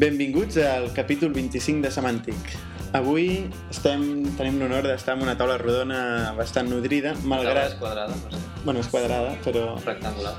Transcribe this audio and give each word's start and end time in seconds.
Benvinguts 0.00 0.56
al 0.56 0.94
capítol 0.96 1.28
25 1.34 1.84
de 1.84 1.90
Semàntic. 1.92 2.52
Avui 2.96 3.50
estem, 3.68 4.04
tenim 4.38 4.56
l'honor 4.62 4.86
d'estar 4.88 5.12
en 5.18 5.26
una 5.26 5.34
taula 5.36 5.58
rodona 5.60 5.98
bastant 6.38 6.70
nodrida, 6.72 7.12
Taula 7.12 7.20
és 7.20 7.28
malgrat... 7.28 7.74
quadrada, 7.82 8.16
no 8.16 8.30
sé, 8.32 8.40
Bueno, 8.64 8.80
és 8.80 8.88
quadrada, 8.88 9.34
però... 9.44 9.66
rectangular. 9.84 10.32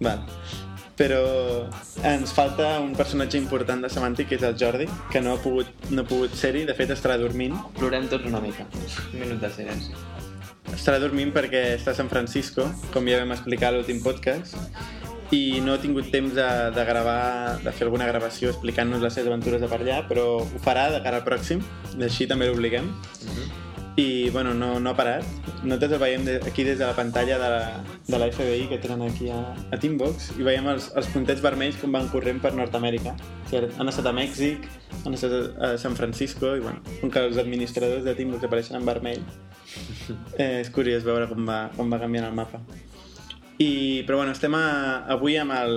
Val. 0.00 0.24
Però 0.96 1.20
ens 2.14 2.32
falta 2.32 2.78
un 2.80 2.96
personatge 2.96 3.36
important 3.36 3.84
de 3.84 3.92
Semàntic, 3.92 4.30
que 4.32 4.40
és 4.40 4.48
el 4.48 4.56
Jordi, 4.56 4.88
que 5.12 5.20
no 5.20 5.36
ha 5.36 5.42
pogut, 5.44 5.68
no 5.92 6.06
ha 6.06 6.08
pogut 6.08 6.32
ser-hi, 6.40 6.64
de 6.64 6.80
fet 6.80 6.96
estarà 6.96 7.20
dormint. 7.20 7.60
Plorem 7.76 8.08
tots 8.08 8.32
una 8.32 8.40
mica. 8.40 8.64
Un 8.72 9.20
minut 9.20 9.44
de 9.44 9.52
silenci. 9.52 9.92
Estarà 10.72 10.96
dormint 11.02 11.36
perquè 11.36 11.74
està 11.76 11.92
a 11.92 12.00
San 12.00 12.08
Francisco, 12.08 12.70
com 12.96 13.12
ja 13.12 13.20
vam 13.20 13.36
explicar 13.36 13.68
a 13.68 13.76
l'últim 13.76 14.00
podcast, 14.00 14.56
i 15.34 15.60
no 15.64 15.74
ha 15.74 15.80
tingut 15.82 16.10
temps 16.12 16.34
de, 16.36 16.46
de 16.76 16.84
gravar, 16.86 17.58
de 17.64 17.72
fer 17.74 17.88
alguna 17.88 18.06
gravació 18.06 18.52
explicant-nos 18.52 19.02
les 19.02 19.16
seves 19.16 19.32
aventures 19.32 19.62
de 19.62 19.70
per 19.70 19.80
allà, 19.80 20.00
però 20.08 20.26
ho 20.42 20.62
farà 20.62 20.88
de 20.94 21.02
cara 21.04 21.22
al 21.22 21.26
pròxim, 21.26 21.62
així 21.98 22.28
també 22.30 22.50
l'obliguem. 22.50 22.90
I, 23.96 24.28
bueno, 24.34 24.54
no, 24.58 24.80
no 24.82 24.90
ha 24.90 24.96
parat. 24.98 25.26
Nosaltres 25.62 25.92
el 25.94 26.00
veiem 26.02 26.24
de, 26.26 26.32
aquí 26.42 26.64
des 26.66 26.80
de 26.80 26.86
la 26.86 26.96
pantalla 26.96 27.36
de 27.38 27.50
la, 27.52 27.66
de 28.08 28.18
la 28.18 28.26
FBI 28.26 28.66
que 28.72 28.80
tenen 28.82 29.04
aquí 29.06 29.28
a, 29.30 29.38
a 29.70 29.78
Teambox 29.78 30.32
i 30.34 30.46
veiem 30.46 30.66
els, 30.72 30.88
els 30.98 31.10
puntets 31.14 31.42
vermells 31.44 31.78
com 31.78 31.94
van 31.94 32.10
corrent 32.10 32.40
per 32.42 32.52
Nord-Amèrica. 32.58 33.14
O 33.14 33.52
sigui, 33.52 33.70
han 33.78 33.92
estat 33.92 34.10
a 34.10 34.14
Mèxic, 34.16 34.66
han 35.04 35.14
estat 35.14 35.36
a 35.62 35.70
San 35.78 35.94
Francisco 35.98 36.56
i, 36.58 36.64
bueno, 36.64 36.82
com 37.00 37.14
que 37.14 37.22
els 37.28 37.38
administradors 37.38 38.02
de 38.06 38.16
Teambox 38.18 38.50
apareixen 38.50 38.80
en 38.80 38.90
vermell, 38.90 39.22
eh, 40.42 40.58
és 40.64 40.74
curiós 40.74 41.06
veure 41.06 41.30
com 41.30 41.46
va, 41.46 41.68
com 41.78 41.94
va 41.94 42.02
canviant 42.02 42.26
el 42.32 42.36
mapa. 42.42 42.64
I, 43.58 44.02
però 44.06 44.16
bueno, 44.18 44.32
estem 44.32 44.54
a, 44.58 45.04
avui 45.14 45.36
amb 45.38 45.52
el, 45.54 45.74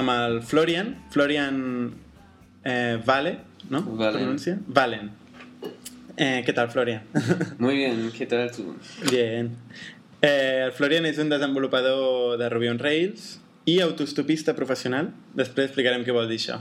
amb 0.00 0.12
el 0.14 0.38
Florian, 0.42 0.94
Florian 1.12 1.58
eh, 2.64 2.98
Vale, 3.04 3.38
no? 3.68 3.82
Valen. 3.82 4.14
Pronuncia? 4.22 4.58
Valen. 4.66 5.10
Eh, 6.16 6.42
¿Qué 6.46 6.52
tal, 6.52 6.70
Florian? 6.70 7.02
Muy 7.58 7.76
bien, 7.76 8.10
¿qué 8.16 8.26
tal 8.26 8.50
tú? 8.50 8.74
Bien. 9.10 9.52
Eh, 10.22 10.62
el 10.66 10.72
Florian 10.72 11.06
és 11.06 11.18
un 11.22 11.28
desenvolupador 11.30 12.38
de 12.40 12.48
Ruby 12.50 12.72
on 12.72 12.80
Rails 12.82 13.36
i 13.70 13.76
autostopista 13.84 14.56
professional. 14.56 15.12
Després 15.38 15.68
explicarem 15.68 16.02
què 16.02 16.14
vol 16.16 16.26
dir 16.26 16.40
això. 16.40 16.56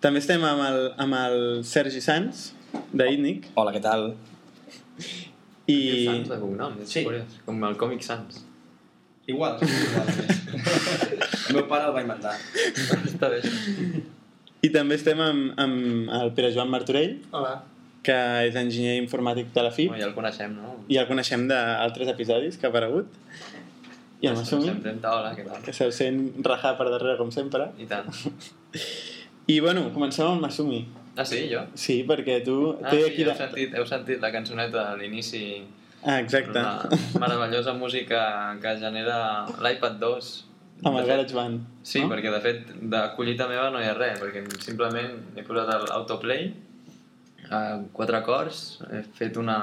També 0.00 0.22
estem 0.22 0.42
amb 0.46 0.62
el, 0.64 0.78
amb 1.02 1.18
el 1.18 1.36
Sergi 1.68 2.00
Sanz, 2.00 2.52
d'Itnic, 2.96 3.50
Hola, 3.60 3.74
què 3.74 3.82
tal? 3.84 4.14
i... 5.66 5.76
Sans 6.08 6.30
de 6.32 6.38
cognom, 6.40 6.78
és 6.82 6.88
Sí. 6.94 7.04
curiós. 7.04 7.36
Com 7.44 7.60
el 7.68 7.76
còmic 7.76 8.02
Sans. 8.06 8.40
Igual, 9.26 9.58
sí, 9.60 9.66
igual. 9.66 10.08
el 11.48 11.54
meu 11.56 11.66
pare 11.70 11.86
el 11.88 11.94
va 11.94 12.02
inventar. 12.02 12.32
Està 13.06 13.28
bé. 13.30 13.38
I 14.62 14.70
també 14.74 14.96
estem 14.98 15.20
amb, 15.22 15.52
amb 15.62 16.10
el 16.18 16.32
Pere 16.36 16.50
Joan 16.54 16.70
Martorell, 16.70 17.16
Hola. 17.34 17.54
que 18.06 18.16
és 18.48 18.56
enginyer 18.58 18.96
informàtic 19.00 19.52
de 19.54 19.62
la 19.66 19.70
FIP, 19.74 19.92
Oh, 19.94 19.98
ja 19.98 20.06
el 20.08 20.14
coneixem, 20.16 20.54
no? 20.58 20.76
i 20.90 20.98
el 20.98 21.06
coneixem 21.10 21.46
d'altres 21.50 22.10
episodis 22.14 22.58
que 22.58 22.66
ha 22.66 22.70
aparegut. 22.74 23.10
I 24.22 24.28
el 24.30 24.36
Masumi, 24.38 24.68
Sempre, 24.70 24.92
hola, 25.10 25.32
què 25.34 25.42
tal? 25.48 25.62
que 25.66 25.72
se'l 25.74 25.90
sent 25.94 26.18
rajar 26.46 26.76
per 26.78 26.86
darrere, 26.92 27.16
com 27.18 27.30
sempre. 27.34 27.70
I 27.82 27.86
tant. 27.90 28.06
I, 29.50 29.56
bueno, 29.60 29.88
comencem 29.94 30.26
amb 30.28 30.36
el 30.38 30.44
Masumi. 30.46 30.84
Ah, 31.18 31.24
sí, 31.26 31.40
jo? 31.50 31.64
Sí, 31.74 32.00
perquè 32.08 32.38
tu... 32.46 32.54
Ah, 32.82 32.88
té 32.90 33.00
sí, 33.02 33.08
aquí 33.10 33.24
heu 33.26 33.32
de- 33.32 33.38
sentit, 33.40 33.74
heu 33.76 33.86
sentit 33.90 34.22
la 34.22 34.30
cançoneta 34.32 34.84
a 34.92 34.94
l'inici 34.96 35.42
Ah, 36.04 36.18
exacte. 36.20 36.58
una 36.58 37.20
meravellosa 37.26 37.72
música 37.74 38.56
que 38.60 38.76
genera 38.78 39.46
l'iPad 39.62 40.00
2 40.00 40.32
Amb 40.82 40.98
el 40.98 41.06
GarageBand. 41.06 41.60
Sí, 41.86 42.00
no? 42.02 42.08
perquè 42.10 42.30
de 42.34 42.40
fet 42.42 42.70
de 42.90 43.00
collita 43.14 43.46
meva 43.46 43.68
no 43.70 43.78
hi 43.78 43.86
ha 43.86 43.92
res, 43.94 44.18
perquè 44.18 44.42
simplement 44.64 45.12
he 45.38 45.44
posat 45.46 45.68
l'autoplay, 45.86 46.48
eh, 47.46 47.76
quatre 47.94 48.16
acords, 48.18 48.80
he 48.90 49.02
fet 49.14 49.36
una, 49.38 49.58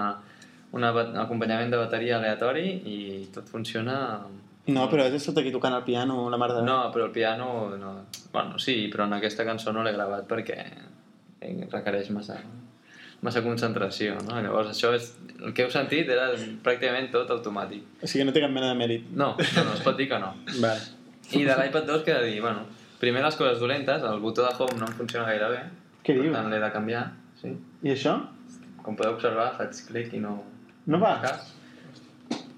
una 0.72 0.94
ba- 0.96 1.10
acompanyament 1.26 1.74
de 1.74 1.82
bateria 1.82 2.18
aleatori 2.22 2.70
i 2.88 3.00
tot 3.36 3.50
funciona... 3.52 3.98
No, 4.70 4.86
però 4.88 5.04
has 5.10 5.16
estat 5.18 5.42
aquí 5.42 5.52
tocant 5.52 5.74
el 5.76 5.84
piano, 5.84 6.30
la 6.30 6.38
mar 6.38 6.54
de... 6.54 6.62
No, 6.64 6.78
però 6.94 7.10
el 7.10 7.12
piano... 7.12 7.76
No. 7.76 7.94
Bueno, 8.32 8.60
sí, 8.62 8.88
però 8.94 9.10
en 9.10 9.18
aquesta 9.18 9.44
cançó 9.44 9.74
no 9.76 9.84
l'he 9.84 9.92
gravat 9.96 10.24
perquè 10.30 10.60
requereix 11.72 12.12
massa, 12.16 12.40
massa 13.25 13.41
concentració, 13.44 14.16
no? 14.28 14.40
Llavors 14.44 14.72
això 14.74 14.94
és... 14.96 15.12
El 15.40 15.53
que 15.56 15.63
heu 15.63 15.69
sentit 15.72 16.09
era 16.12 16.30
pràcticament 16.66 17.09
tot 17.13 17.30
automàtic. 17.31 17.85
O 18.03 18.07
sigui, 18.09 18.25
no 18.28 18.34
té 18.35 18.41
cap 18.44 18.52
mena 18.52 18.74
de 18.74 18.80
mèrit. 18.80 19.06
No, 19.12 19.30
no, 19.40 19.62
no 19.69 19.75
es 19.75 19.84
pot 19.85 19.96
dir 20.00 20.09
que 20.12 20.19
no. 20.19 20.34
Vale. 20.66 20.81
I 21.30 21.46
de 21.47 21.56
l'iPad 21.56 21.85
2 21.88 22.03
què 22.03 22.16
he 22.16 22.24
de 22.24 22.31
dir? 22.34 22.41
Bueno, 22.44 22.66
primer 23.00 23.24
les 23.24 23.38
coses 23.40 23.62
dolentes, 23.62 24.03
el 24.03 24.19
botó 24.24 24.44
de 24.44 24.52
home 24.52 24.80
no 24.81 24.90
em 24.90 24.97
funciona 24.97 25.28
gaire 25.30 25.52
bé. 25.53 25.62
Què 26.03 26.16
per 26.16 26.25
dius? 26.25 26.34
tant 26.35 26.50
l'he 26.52 26.59
de 26.63 26.72
canviar, 26.74 27.06
sí. 27.40 27.53
I 27.85 27.94
això? 27.94 28.16
Com 28.84 28.97
podeu 29.00 29.16
observar, 29.16 29.51
faig 29.59 29.80
clic 29.88 30.16
i 30.18 30.24
no... 30.24 30.34
No 30.90 31.00
va? 31.00 31.13
Cas. 31.24 31.53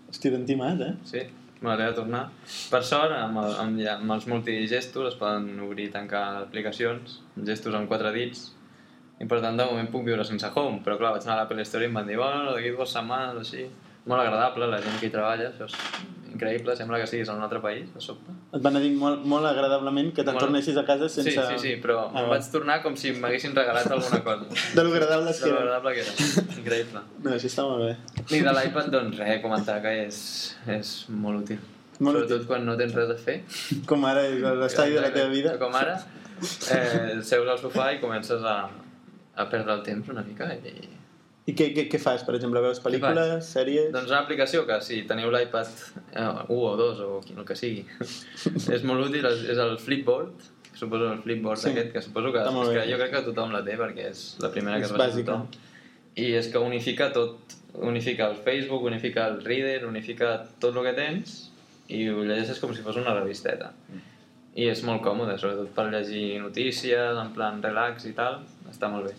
Hosti, 0.09 0.31
timat, 0.47 0.81
eh? 0.85 0.93
Sí, 1.09 1.25
me 1.61 1.75
l'he 1.75 1.89
de 1.89 1.97
tornar. 1.97 2.23
Per 2.71 2.81
sort, 2.87 3.13
amb, 3.17 3.41
el, 3.43 3.57
amb, 3.61 3.83
amb 3.97 4.15
els 4.15 4.25
multigestos 4.31 5.11
es 5.11 5.19
poden 5.19 5.51
obrir 5.67 5.89
i 5.89 5.93
tancar 5.93 6.23
aplicacions, 6.45 7.19
gestos 7.51 7.77
amb 7.77 7.91
quatre 7.91 8.13
dits, 8.15 8.47
i 9.21 9.27
per 9.29 9.37
tant 9.43 9.57
de 9.59 9.65
moment 9.69 9.91
puc 9.93 10.03
viure 10.07 10.25
sense 10.25 10.49
home, 10.55 10.81
però 10.85 10.97
clar, 10.97 11.13
vaig 11.17 11.27
anar 11.27 11.35
a 11.37 11.43
l'Apple 11.43 11.61
Store 11.67 11.85
i 11.85 11.91
em 11.91 11.99
van 12.01 12.07
dir, 12.09 12.17
bueno, 12.17 12.55
d'aquí 12.55 12.71
dues 12.73 12.89
setmanes, 12.97 13.37
així, 13.43 13.67
molt 14.09 14.23
agradable, 14.23 14.65
la 14.71 14.79
gent 14.81 14.97
que 14.99 15.07
hi 15.11 15.13
treballa, 15.13 15.51
això 15.51 15.67
és 15.69 15.75
increïble, 16.31 16.73
sembla 16.79 16.97
que 17.01 17.05
siguis 17.11 17.27
en 17.29 17.35
un 17.37 17.43
altre 17.43 17.59
país, 17.61 17.89
de 17.93 18.01
sobte. 18.01 18.31
Et 18.55 18.61
van 18.63 18.77
dir 18.79 18.89
molt, 18.97 19.25
molt 19.27 19.45
agradablement 19.49 20.13
que 20.15 20.23
te'n 20.23 20.33
Molt. 20.37 20.45
tornessis 20.47 20.77
a 20.79 20.85
casa 20.87 21.09
sense... 21.11 21.29
Sí, 21.35 21.43
sí, 21.51 21.57
sí, 21.59 21.73
però 21.83 22.05
Ah, 22.07 22.21
em 22.23 22.29
va. 22.29 22.37
vaig 22.37 22.47
tornar 22.53 22.77
com 22.81 22.95
si 22.97 23.11
m'haguessin 23.11 23.53
regalat 23.53 23.91
alguna 23.91 24.21
cosa. 24.23 24.47
De 24.77 24.83
lo 24.87 24.93
agradable 24.95 25.33
De 25.33 25.37
que 25.43 25.49
lo 25.51 25.59
era. 25.59 25.75
agradable 25.75 25.93
que 25.93 26.01
era. 26.07 26.45
Increïble. 26.61 27.01
No, 27.25 27.33
això 27.35 27.51
està 27.51 27.67
molt 27.67 27.83
bé. 27.83 27.91
I 28.37 28.41
de 28.47 28.53
l'iPad, 28.57 28.89
doncs 28.95 29.19
res, 29.19 29.41
comentar 29.43 29.77
que 29.83 29.91
és, 30.07 30.21
és 30.79 30.93
molt 31.09 31.43
útil. 31.43 31.59
Molt 31.99 32.15
Sobretot 32.17 32.37
útil. 32.39 32.47
quan 32.47 32.65
no 32.65 32.77
tens 32.79 32.95
res 32.97 33.11
a 33.11 33.19
fer. 33.27 33.37
Com 33.91 34.07
ara 34.09 34.23
l'estadi 34.63 34.95
de 34.95 35.03
la 35.03 35.11
teva 35.13 35.27
vida. 35.35 35.57
Com 35.61 35.75
ara, 35.77 35.99
eh, 36.71 37.19
seus 37.21 37.47
al 37.51 37.59
sofà 37.59 37.91
i 37.93 37.99
comences 38.01 38.41
a, 38.41 38.55
a 39.35 39.47
perdre 39.49 39.73
el 39.73 39.83
temps 39.85 40.09
una 40.09 40.23
mica. 40.23 40.49
I... 40.53 40.89
I 41.49 41.55
què, 41.57 41.71
què, 41.73 41.87
què 41.89 41.99
fas, 41.99 42.21
per 42.23 42.35
exemple? 42.37 42.61
Veus 42.61 42.79
pel·lícules, 42.83 43.47
sèries... 43.49 43.89
Doncs 43.93 44.11
una 44.11 44.19
aplicació 44.21 44.61
que 44.67 44.77
si 44.85 45.01
teniu 45.09 45.31
l'iPad 45.33 45.71
eh, 46.13 46.25
1 46.53 46.57
o 46.57 46.73
2 46.77 46.99
o 47.07 47.07
el 47.33 47.45
que 47.47 47.57
sigui, 47.57 47.81
és 48.77 48.83
molt 48.87 49.07
útil, 49.07 49.25
és, 49.25 49.57
el 49.57 49.73
Flipboard, 49.81 50.45
que 50.67 50.77
suposo 50.77 51.09
el 51.11 51.23
Flipboard 51.23 51.63
Sí. 51.63 51.71
aquest, 51.71 51.89
que 51.95 52.03
suposo 52.05 52.31
que, 52.35 52.43
és 52.45 52.69
que 52.75 52.85
jo 52.91 52.99
crec 53.01 53.15
que 53.15 53.23
tothom 53.31 53.55
la 53.55 53.63
té 53.65 53.77
perquè 53.79 54.11
és 54.11 54.21
la 54.43 54.51
primera 54.53 54.77
que 54.77 54.85
És 54.85 54.91
es 54.91 54.95
va 54.95 55.07
bàsica. 55.07 55.39
I 56.21 56.29
és 56.37 56.51
que 56.53 56.61
unifica 56.61 57.09
tot, 57.15 57.57
unifica 57.89 58.29
el 58.29 58.37
Facebook, 58.45 58.85
unifica 58.91 59.25
el 59.31 59.41
Reader, 59.43 59.87
unifica 59.89 60.35
tot 60.61 60.77
el 60.77 60.87
que 60.91 60.93
tens 60.99 61.35
i 61.89 62.05
ho 62.11 62.21
llegeixes 62.21 62.61
com 62.61 62.71
si 62.75 62.85
fos 62.85 63.01
una 63.01 63.15
revisteta. 63.17 63.71
I 64.55 64.67
és 64.69 64.83
molt 64.83 65.01
còmode, 65.03 65.37
sobretot 65.39 65.73
per 65.73 65.87
llegir 65.89 66.37
notícies, 66.43 67.17
en 67.17 67.33
plan 67.33 67.61
relax 67.63 68.05
i 68.05 68.13
tal, 68.13 68.41
està 68.69 68.91
molt 68.91 69.09
bé. 69.09 69.15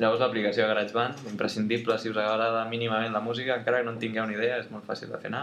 Llavors 0.00 0.22
l'aplicació 0.22 0.64
de 0.64 0.68
GarageBand, 0.70 1.18
imprescindible 1.28 1.98
si 2.00 2.08
us 2.08 2.16
agrada 2.16 2.62
mínimament 2.70 3.12
la 3.12 3.20
música, 3.20 3.58
encara 3.60 3.82
que 3.82 3.84
no 3.84 3.92
en 3.92 3.98
tingueu 4.00 4.24
ni 4.26 4.32
idea, 4.38 4.56
és 4.62 4.70
molt 4.72 4.86
fàcil 4.88 5.10
de 5.12 5.18
fer 5.20 5.28
anar. 5.28 5.42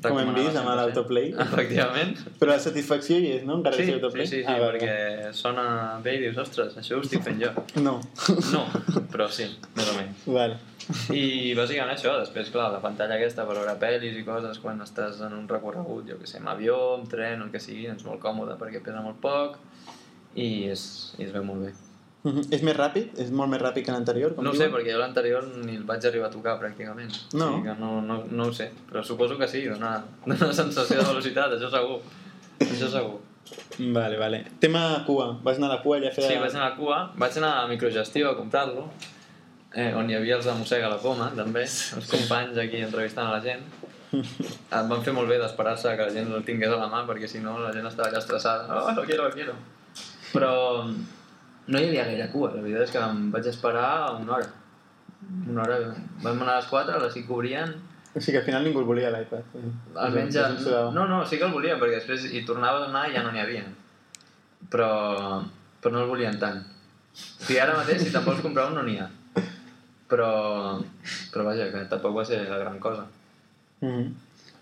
Com 0.00 0.16
hem 0.22 0.30
vist 0.36 0.56
amb 0.56 0.70
l'autoplay. 0.78 1.32
Efectivament. 1.44 2.14
Però 2.40 2.54
la 2.54 2.60
satisfacció 2.64 3.18
hi 3.20 3.26
és, 3.36 3.44
no? 3.44 3.58
Encara 3.58 3.76
Sí, 3.76 3.82
que 3.82 3.86
sigui 3.90 3.98
sí, 3.98 4.00
autoplay? 4.00 4.26
sí, 4.30 4.38
sí, 4.40 4.48
ah, 4.48 4.56
perquè 4.62 5.32
sona 5.36 5.64
bé 6.04 6.14
i 6.16 6.22
dius, 6.22 6.38
ostres, 6.40 6.78
això 6.80 6.96
ho 6.96 7.04
estic 7.04 7.22
fent 7.26 7.42
jo. 7.42 7.50
No. 7.86 7.98
No, 8.54 8.62
però 9.12 9.26
sí, 9.28 9.50
més 9.76 9.92
o 9.92 9.96
menys. 9.98 10.24
vale. 10.32 10.56
I 11.14 11.52
bàsicament 11.58 11.92
això, 11.94 12.16
després, 12.22 12.48
clar, 12.54 12.70
la 12.72 12.80
pantalla 12.82 13.18
aquesta 13.20 13.44
per 13.46 13.58
veure 13.60 13.76
pel·lis 13.82 14.16
i 14.16 14.24
coses 14.26 14.58
quan 14.64 14.80
estàs 14.82 15.20
en 15.26 15.36
un 15.36 15.44
recorregut, 15.50 16.08
jo 16.08 16.16
que 16.18 16.26
sé, 16.26 16.40
amb 16.40 16.54
avió, 16.54 16.78
amb 16.96 17.06
tren, 17.12 17.44
el 17.44 17.52
que 17.52 17.60
sigui, 17.62 17.84
és 17.92 18.02
molt 18.08 18.18
còmode 18.24 18.56
perquè 18.58 18.80
pesa 18.82 19.04
molt 19.04 19.20
poc 19.22 19.60
i 20.34 20.48
es, 20.72 20.88
i 21.20 21.26
es 21.28 21.32
veu 21.36 21.44
molt 21.46 21.66
bé. 21.68 21.74
Mhm. 22.22 22.50
És 22.52 22.62
més 22.66 22.76
ràpid? 22.76 23.14
És 23.22 23.30
molt 23.32 23.48
més 23.48 23.62
ràpid 23.62 23.86
que 23.86 23.92
l'anterior? 23.94 24.34
No 24.44 24.52
sé, 24.52 24.68
perquè 24.72 24.92
jo 24.92 24.98
l'anterior 25.00 25.46
ni 25.64 25.78
el 25.78 25.86
vaig 25.88 26.04
arribar 26.04 26.28
a 26.28 26.32
tocar 26.34 26.58
pràcticament. 26.60 27.14
No. 27.32 27.46
O 27.46 27.54
sigui 27.54 27.70
que 27.70 27.76
no, 27.80 27.92
no, 28.04 28.18
no 28.28 28.48
ho 28.48 28.52
sé, 28.52 28.70
però 28.90 29.02
suposo 29.04 29.38
que 29.40 29.48
sí, 29.48 29.64
dona, 29.68 29.94
dona 30.26 30.52
sensació 30.52 31.00
de 31.00 31.06
velocitat, 31.08 31.56
això 31.56 31.70
segur. 31.72 32.00
Això 32.60 32.90
segur. 32.92 33.18
Vale, 33.78 34.18
vale. 34.20 34.42
Tema 34.60 35.02
cua. 35.06 35.30
Vas 35.42 35.56
anar 35.56 35.70
a 35.70 35.74
la 35.78 35.80
cua 35.82 35.96
allà 35.96 36.10
a 36.10 36.14
fer... 36.14 36.26
Sí, 36.28 36.36
vaig 36.42 36.52
anar 36.54 36.68
a 36.68 36.76
Cua, 36.76 36.98
vaig 37.16 37.38
anar 37.40 37.54
a 37.62 37.66
Microgestió 37.70 38.30
a 38.30 38.36
comprar-lo, 38.36 38.84
eh, 39.72 39.94
on 39.96 40.10
hi 40.10 40.18
havia 40.18 40.36
els 40.36 40.44
de 40.44 40.54
Mossega 40.58 40.90
la 40.92 40.98
Poma, 41.00 41.30
també, 41.36 41.64
els 41.64 42.10
companys 42.10 42.60
aquí 42.60 42.82
entrevistant 42.84 43.30
a 43.30 43.38
la 43.38 43.40
gent. 43.40 43.64
Em 44.76 44.90
van 44.90 45.02
fer 45.06 45.14
molt 45.16 45.30
bé 45.30 45.38
d'esperar-se 45.40 45.96
que 45.96 46.10
la 46.10 46.12
gent 46.12 46.28
el 46.36 46.44
tingués 46.44 46.72
a 46.74 46.82
la 46.82 46.90
mà, 46.92 47.06
perquè 47.08 47.30
si 47.30 47.40
no 47.40 47.56
la 47.62 47.72
gent 47.72 47.88
estava 47.88 48.10
allà 48.10 48.20
estressada. 48.20 48.68
Oh, 48.68 48.92
lo 48.92 49.06
quiero, 49.08 49.30
lo 49.30 49.34
quiero. 49.34 49.56
Però 50.34 50.52
no 51.70 51.78
hi 51.78 51.88
havia 51.88 52.08
gaire 52.08 52.30
cua, 52.32 52.50
la 52.54 52.64
veritat 52.64 52.88
és 52.88 52.94
que 52.94 53.04
em 53.04 53.30
vaig 53.34 53.46
esperar 53.50 53.90
una 54.18 54.38
hora. 54.38 54.50
Una 55.46 55.62
hora, 55.62 55.78
vam 56.24 56.42
anar 56.42 56.56
a 56.56 56.60
les 56.60 56.68
4, 56.70 56.96
a 56.96 57.04
les 57.04 57.16
5 57.18 57.36
obrien, 57.36 57.78
O 58.12 58.20
sigui 58.20 58.32
que 58.32 58.38
al 58.38 58.44
final 58.44 58.64
ningú 58.66 58.80
el 58.80 58.86
volia, 58.88 59.10
l'iPad. 59.14 59.52
almenys 59.94 60.34
ja... 60.34 60.48
No, 60.90 61.06
no, 61.06 61.20
sí 61.26 61.38
que 61.38 61.46
el 61.46 61.52
volien, 61.54 61.78
perquè 61.78 62.00
després 62.00 62.24
hi 62.26 62.42
tornaves 62.46 62.82
a 62.82 62.90
anar 62.90 63.04
i 63.06 63.14
ja 63.14 63.22
no 63.22 63.30
n'hi 63.30 63.42
havia. 63.42 63.62
Però, 64.72 64.88
però 65.80 65.94
no 65.94 66.02
el 66.02 66.10
volien 66.10 66.38
tant. 66.42 66.58
O 67.14 67.44
sigui, 67.44 67.60
ara 67.62 67.76
mateix, 67.78 68.02
si 68.02 68.10
te'n 68.10 68.26
vols 68.26 68.42
comprar 68.42 68.66
un, 68.72 68.80
no 68.80 68.82
n'hi 68.82 68.98
ha. 68.98 69.06
Però, 70.10 70.30
però 71.30 71.46
vaja, 71.46 71.68
que 71.70 71.84
tampoc 71.92 72.16
va 72.16 72.26
ser 72.26 72.40
la 72.48 72.58
gran 72.58 72.82
cosa. 72.82 73.06
Mm 73.80 73.94
-hmm. 73.94 74.10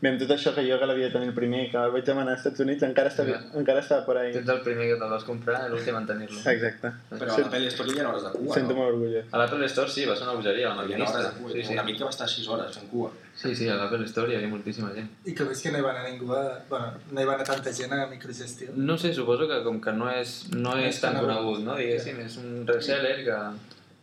Bé, 0.00 0.12
amb 0.12 0.20
tot 0.20 0.30
això 0.30 0.52
que 0.54 0.62
jo 0.62 0.76
que 0.78 0.86
l'havia 0.86 1.08
de 1.08 1.12
tenir 1.16 1.26
el 1.26 1.34
primer, 1.34 1.64
que 1.72 1.76
el 1.76 1.90
vaig 1.90 2.04
demanar 2.06 2.36
als 2.36 2.44
Estats 2.44 2.60
Units, 2.62 2.84
encara 2.86 3.10
està, 3.10 3.24
Ja. 3.26 3.40
encara 3.58 3.80
està 3.82 4.04
por 4.06 4.16
ahí. 4.16 4.30
Tu 4.32 4.38
ets 4.38 4.48
el 4.48 4.60
primer 4.62 4.86
que 4.92 4.96
te'l 5.00 5.10
vas 5.10 5.24
comprar 5.26 5.66
i 5.66 5.70
l'últim 5.72 5.96
en 5.98 6.06
tenir-lo. 6.06 6.38
Exacte. 6.52 6.92
Però 7.10 7.32
a 7.34 7.38
l'Apple 7.40 7.66
Store 7.66 7.90
hi 7.90 7.98
ha 7.98 8.08
hores 8.08 8.22
de 8.22 8.30
cua, 8.36 8.54
Sento 8.54 8.74
no? 8.74 8.76
molt 8.78 8.92
orgullós. 8.94 9.24
A 9.32 9.38
l'Apple 9.42 9.66
Store 9.66 9.90
sí, 9.90 10.04
va 10.06 10.14
ser 10.14 10.22
una 10.28 10.34
bogeria, 10.38 10.68
la 10.68 10.74
Hi 10.74 10.78
maquinista. 10.86 11.18
de 11.24 11.30
cua. 11.40 11.50
Sí, 11.52 11.64
sí. 11.64 11.72
Un 11.72 11.78
amic 11.80 11.98
que 11.98 12.04
va 12.04 12.10
estar 12.10 12.28
6 12.28 12.46
hores 12.48 12.76
en 12.76 12.86
cua. 12.92 13.10
Sí, 13.34 13.56
sí, 13.56 13.68
a 13.68 13.74
l'Apple 13.74 14.04
Store 14.06 14.30
hi 14.32 14.36
havia 14.36 14.48
moltíssima 14.54 14.92
gent. 14.94 15.10
I 15.26 15.34
que 15.34 15.42
veus 15.44 15.60
que 15.62 15.72
no 15.72 15.78
hi 15.78 15.82
va 15.82 15.90
anar 15.90 16.08
ningú 16.12 16.32
a... 16.32 16.62
Bueno, 16.70 16.92
no 17.10 17.20
hi 17.20 17.24
va 17.24 17.34
anar 17.34 17.46
tanta 17.46 17.72
gent 17.72 17.92
a 17.92 18.06
microgestió. 18.06 18.68
No 18.76 18.96
sé, 18.96 19.12
suposo 19.12 19.48
que 19.48 19.62
com 19.64 19.80
que 19.80 19.92
no 19.92 20.08
és, 20.12 20.46
no 20.54 20.76
és 20.78 20.94
És 20.94 21.00
tan 21.00 21.16
conegut. 21.18 21.42
conegut, 21.42 21.64
no? 21.66 21.74
Diguéssim, 21.74 22.20
és 22.20 22.36
un 22.36 22.64
reseller 22.68 23.24
que 23.24 23.36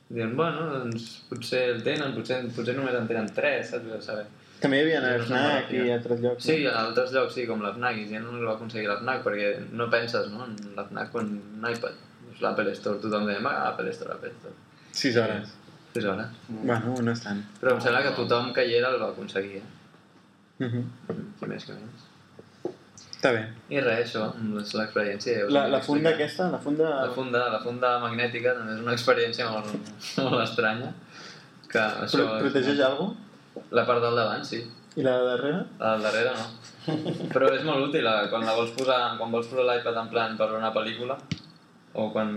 diuen, 0.10 0.36
bueno, 0.36 0.68
doncs 0.76 1.24
potser 1.30 1.70
el 1.70 1.84
tenen, 1.84 2.14
potser, 2.14 2.44
potser 2.54 2.76
només 2.76 2.94
en 2.96 3.08
tenen 3.08 3.32
tres, 3.34 3.70
saps? 3.70 3.94
A 3.96 4.02
saber. 4.02 4.26
També 4.62 4.78
hi 4.80 4.86
havia 4.86 5.02
No 5.04 5.26
snack 5.26 5.72
no, 5.72 5.84
i 5.84 5.92
altres 5.92 6.22
llocs. 6.24 6.46
Sí, 6.48 6.58
a 6.66 6.78
altres 6.86 7.12
llocs 7.12 7.36
sí, 7.38 7.46
com 7.50 7.62
l'FNAC, 7.62 8.00
i 8.02 8.08
gent 8.10 8.24
no 8.26 8.38
el 8.40 8.48
va 8.48 8.56
aconseguir 8.56 8.88
l'FNAC 8.90 9.24
perquè 9.26 9.52
no 9.72 9.90
penses 9.92 10.32
no, 10.32 10.48
en 10.48 10.56
l'FNAC 10.78 11.20
en 11.22 11.36
un 11.60 11.70
iPad. 11.72 12.02
L'Apple 12.44 12.72
Store, 12.76 13.00
tothom 13.00 13.28
deia, 13.28 13.40
"Ah, 13.48 13.70
Apple 13.70 13.92
Store, 13.96 14.14
Apple 14.18 14.32
Store. 14.40 14.56
6 14.92 15.18
hores. 15.18 15.54
Sis 15.96 16.06
hores. 16.06 16.28
Bueno, 16.50 16.96
no 17.02 17.12
és 17.12 17.22
tant. 17.24 17.40
Però 17.62 17.76
em 17.76 17.80
sembla 17.84 18.02
que 18.04 18.12
tothom 18.18 18.52
que 18.56 18.66
hi 18.68 18.74
era 18.80 18.90
el 18.92 18.98
va 19.00 19.14
aconseguir, 19.14 19.62
eh? 19.62 19.70
Mm 20.60 20.68
-hmm. 20.68 20.84
Qui 21.40 21.48
més 21.52 21.66
que 21.66 21.74
menys. 21.74 22.02
Està 23.16 23.32
bé. 23.32 23.44
I 23.70 23.80
res, 23.80 24.10
això, 24.10 24.26
és 24.62 24.74
l'experiència. 24.74 25.46
La, 25.50 25.68
la 25.68 25.82
funda 25.82 26.10
aquesta, 26.10 26.50
la 26.52 26.60
funda... 26.60 26.90
La 27.06 27.12
funda, 27.12 27.50
la 27.50 27.60
funda 27.60 28.00
magnètica 28.00 28.54
també 28.58 28.74
és 28.74 28.82
una 28.82 28.94
experiència 28.94 29.50
molt, 29.50 29.68
molt 30.30 30.44
estranya. 30.44 30.94
Que 31.72 31.80
això, 31.80 32.18
Pro 32.18 32.40
protegeix 32.40 32.80
alguna 32.80 33.10
cosa? 33.10 33.25
La 33.76 33.86
part 33.88 34.04
del 34.04 34.18
davant, 34.20 34.44
sí. 34.48 34.62
I 34.96 35.04
la 35.04 35.18
de 35.20 35.26
darrere? 35.28 35.64
La 35.80 35.96
del 35.96 36.06
darrere 36.08 36.36
no. 36.38 36.46
Però 37.34 37.50
és 37.56 37.64
molt 37.68 37.90
útil 37.90 38.06
eh, 38.08 38.28
quan 38.32 38.46
la 38.48 38.54
vols 38.56 38.76
posar, 38.78 39.00
quan 39.20 39.34
vols 39.34 39.50
posar 39.52 39.66
l'iPad 39.68 40.00
en 40.04 40.12
plan 40.12 40.38
per 40.40 40.52
una 40.56 40.72
pel·lícula 40.76 41.18
o 41.96 42.10
quan 42.14 42.32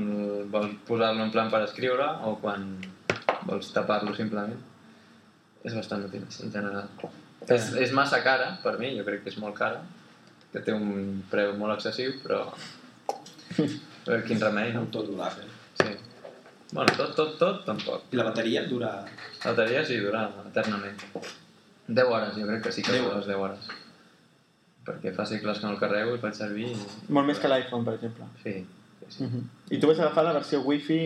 vols 0.53 0.75
posar-lo 0.89 1.27
en 1.27 1.35
plan 1.35 1.51
per 1.53 1.63
escriure 1.67 2.09
o 2.27 2.37
quan 2.43 2.67
vols 3.49 3.71
tapar-lo 3.75 4.15
simplement. 4.17 4.59
És 5.67 5.75
bastant 5.75 6.05
útil, 6.07 6.25
en 6.45 6.53
general. 6.55 6.91
És, 7.49 7.73
és 7.83 7.95
massa 7.95 8.21
cara, 8.25 8.53
per 8.63 8.77
mi, 8.79 8.93
jo 8.97 9.07
crec 9.07 9.25
que 9.25 9.33
és 9.33 9.39
molt 9.43 9.57
cara, 9.59 9.83
que 10.53 10.63
té 10.65 10.75
un 10.75 11.23
preu 11.31 11.55
molt 11.59 11.77
excessiu, 11.77 12.15
però... 12.25 12.45
però 14.05 14.21
quin 14.27 14.41
remei, 14.43 14.73
no? 14.77 14.87
Tot 14.95 15.11
un 15.13 15.23
Apple. 15.25 15.49
Sí. 15.81 15.95
Bueno, 16.73 16.93
tot, 16.97 17.15
tot, 17.17 17.37
tot, 17.41 17.63
tampoc. 17.65 18.03
I 18.13 18.17
la 18.21 18.25
bateria 18.29 18.63
dura... 18.69 18.91
La 19.45 19.53
bateria 19.55 19.85
sí, 19.89 19.97
dura 20.05 20.27
eternament. 20.51 20.99
10 21.89 22.05
hores, 22.13 22.35
jo 22.37 22.47
crec 22.47 22.63
que 22.67 22.73
sí 22.73 22.83
que 22.83 22.93
10 22.93 23.05
dura 23.07 23.17
les 23.23 23.27
10 23.31 23.39
hores. 23.45 23.71
Perquè 24.89 25.15
fa 25.17 25.25
segles 25.29 25.59
que 25.61 25.67
no 25.67 25.73
el 25.73 25.81
carrego 25.81 26.15
i 26.17 26.21
faig 26.21 26.35
servir... 26.37 26.69
i- 26.75 27.13
Molt 27.13 27.27
més 27.31 27.41
que 27.41 27.49
l'iPhone, 27.49 27.85
per 27.87 27.95
exemple. 27.97 28.29
Sí, 28.43 28.53
sí, 29.01 29.07
sí. 29.17 29.23
Mm 29.25 29.31
-hmm. 29.33 29.43
I 29.77 29.79
tu 29.81 29.87
vas 29.89 29.99
agafar 30.01 30.25
la 30.25 30.33
versió 30.37 30.61
Wi-Fi... 30.61 31.01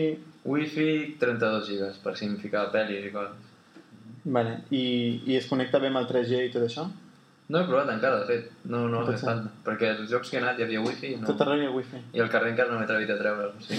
Wi-Fi 0.45 1.15
32 1.19 1.67
gigas, 1.69 1.97
per 2.03 2.17
si 2.17 2.25
em 2.25 2.37
ficava 2.37 2.71
pel·lis 2.71 3.05
i 3.07 3.11
coses. 3.11 3.37
Vale. 4.25 4.57
I, 4.71 5.21
I 5.25 5.35
es 5.37 5.47
connecta 5.47 5.79
bé 5.79 5.87
amb 5.87 5.97
el 5.97 6.07
3G 6.07 6.45
i 6.45 6.51
tot 6.51 6.63
això? 6.63 6.85
No 7.49 7.59
he 7.59 7.65
provat 7.67 7.89
encara, 7.91 8.19
de 8.21 8.25
fet. 8.25 8.51
No, 8.71 8.87
no 8.87 9.01
Potser. 9.05 9.19
falta. 9.27 9.49
Perquè 9.65 9.89
els 9.97 10.09
jocs 10.09 10.29
que 10.31 10.37
he 10.37 10.41
anat 10.41 10.57
hi 10.59 10.63
havia 10.63 10.79
Wi-Fi 10.81 11.09
i 11.11 11.17
no... 11.19 11.27
Tot 11.27 11.41
arreu 11.43 11.59
hi 11.61 11.65
ha 11.67 11.71
Wi-Fi. 11.75 11.99
I 12.15 12.21
al 12.23 12.29
carrer 12.31 12.53
encara 12.53 12.71
no 12.71 12.77
m'he 12.79 12.85
atrevit 12.87 13.09
a 13.11 13.17
treure'l. 13.19 13.51
Sí. 13.59 13.75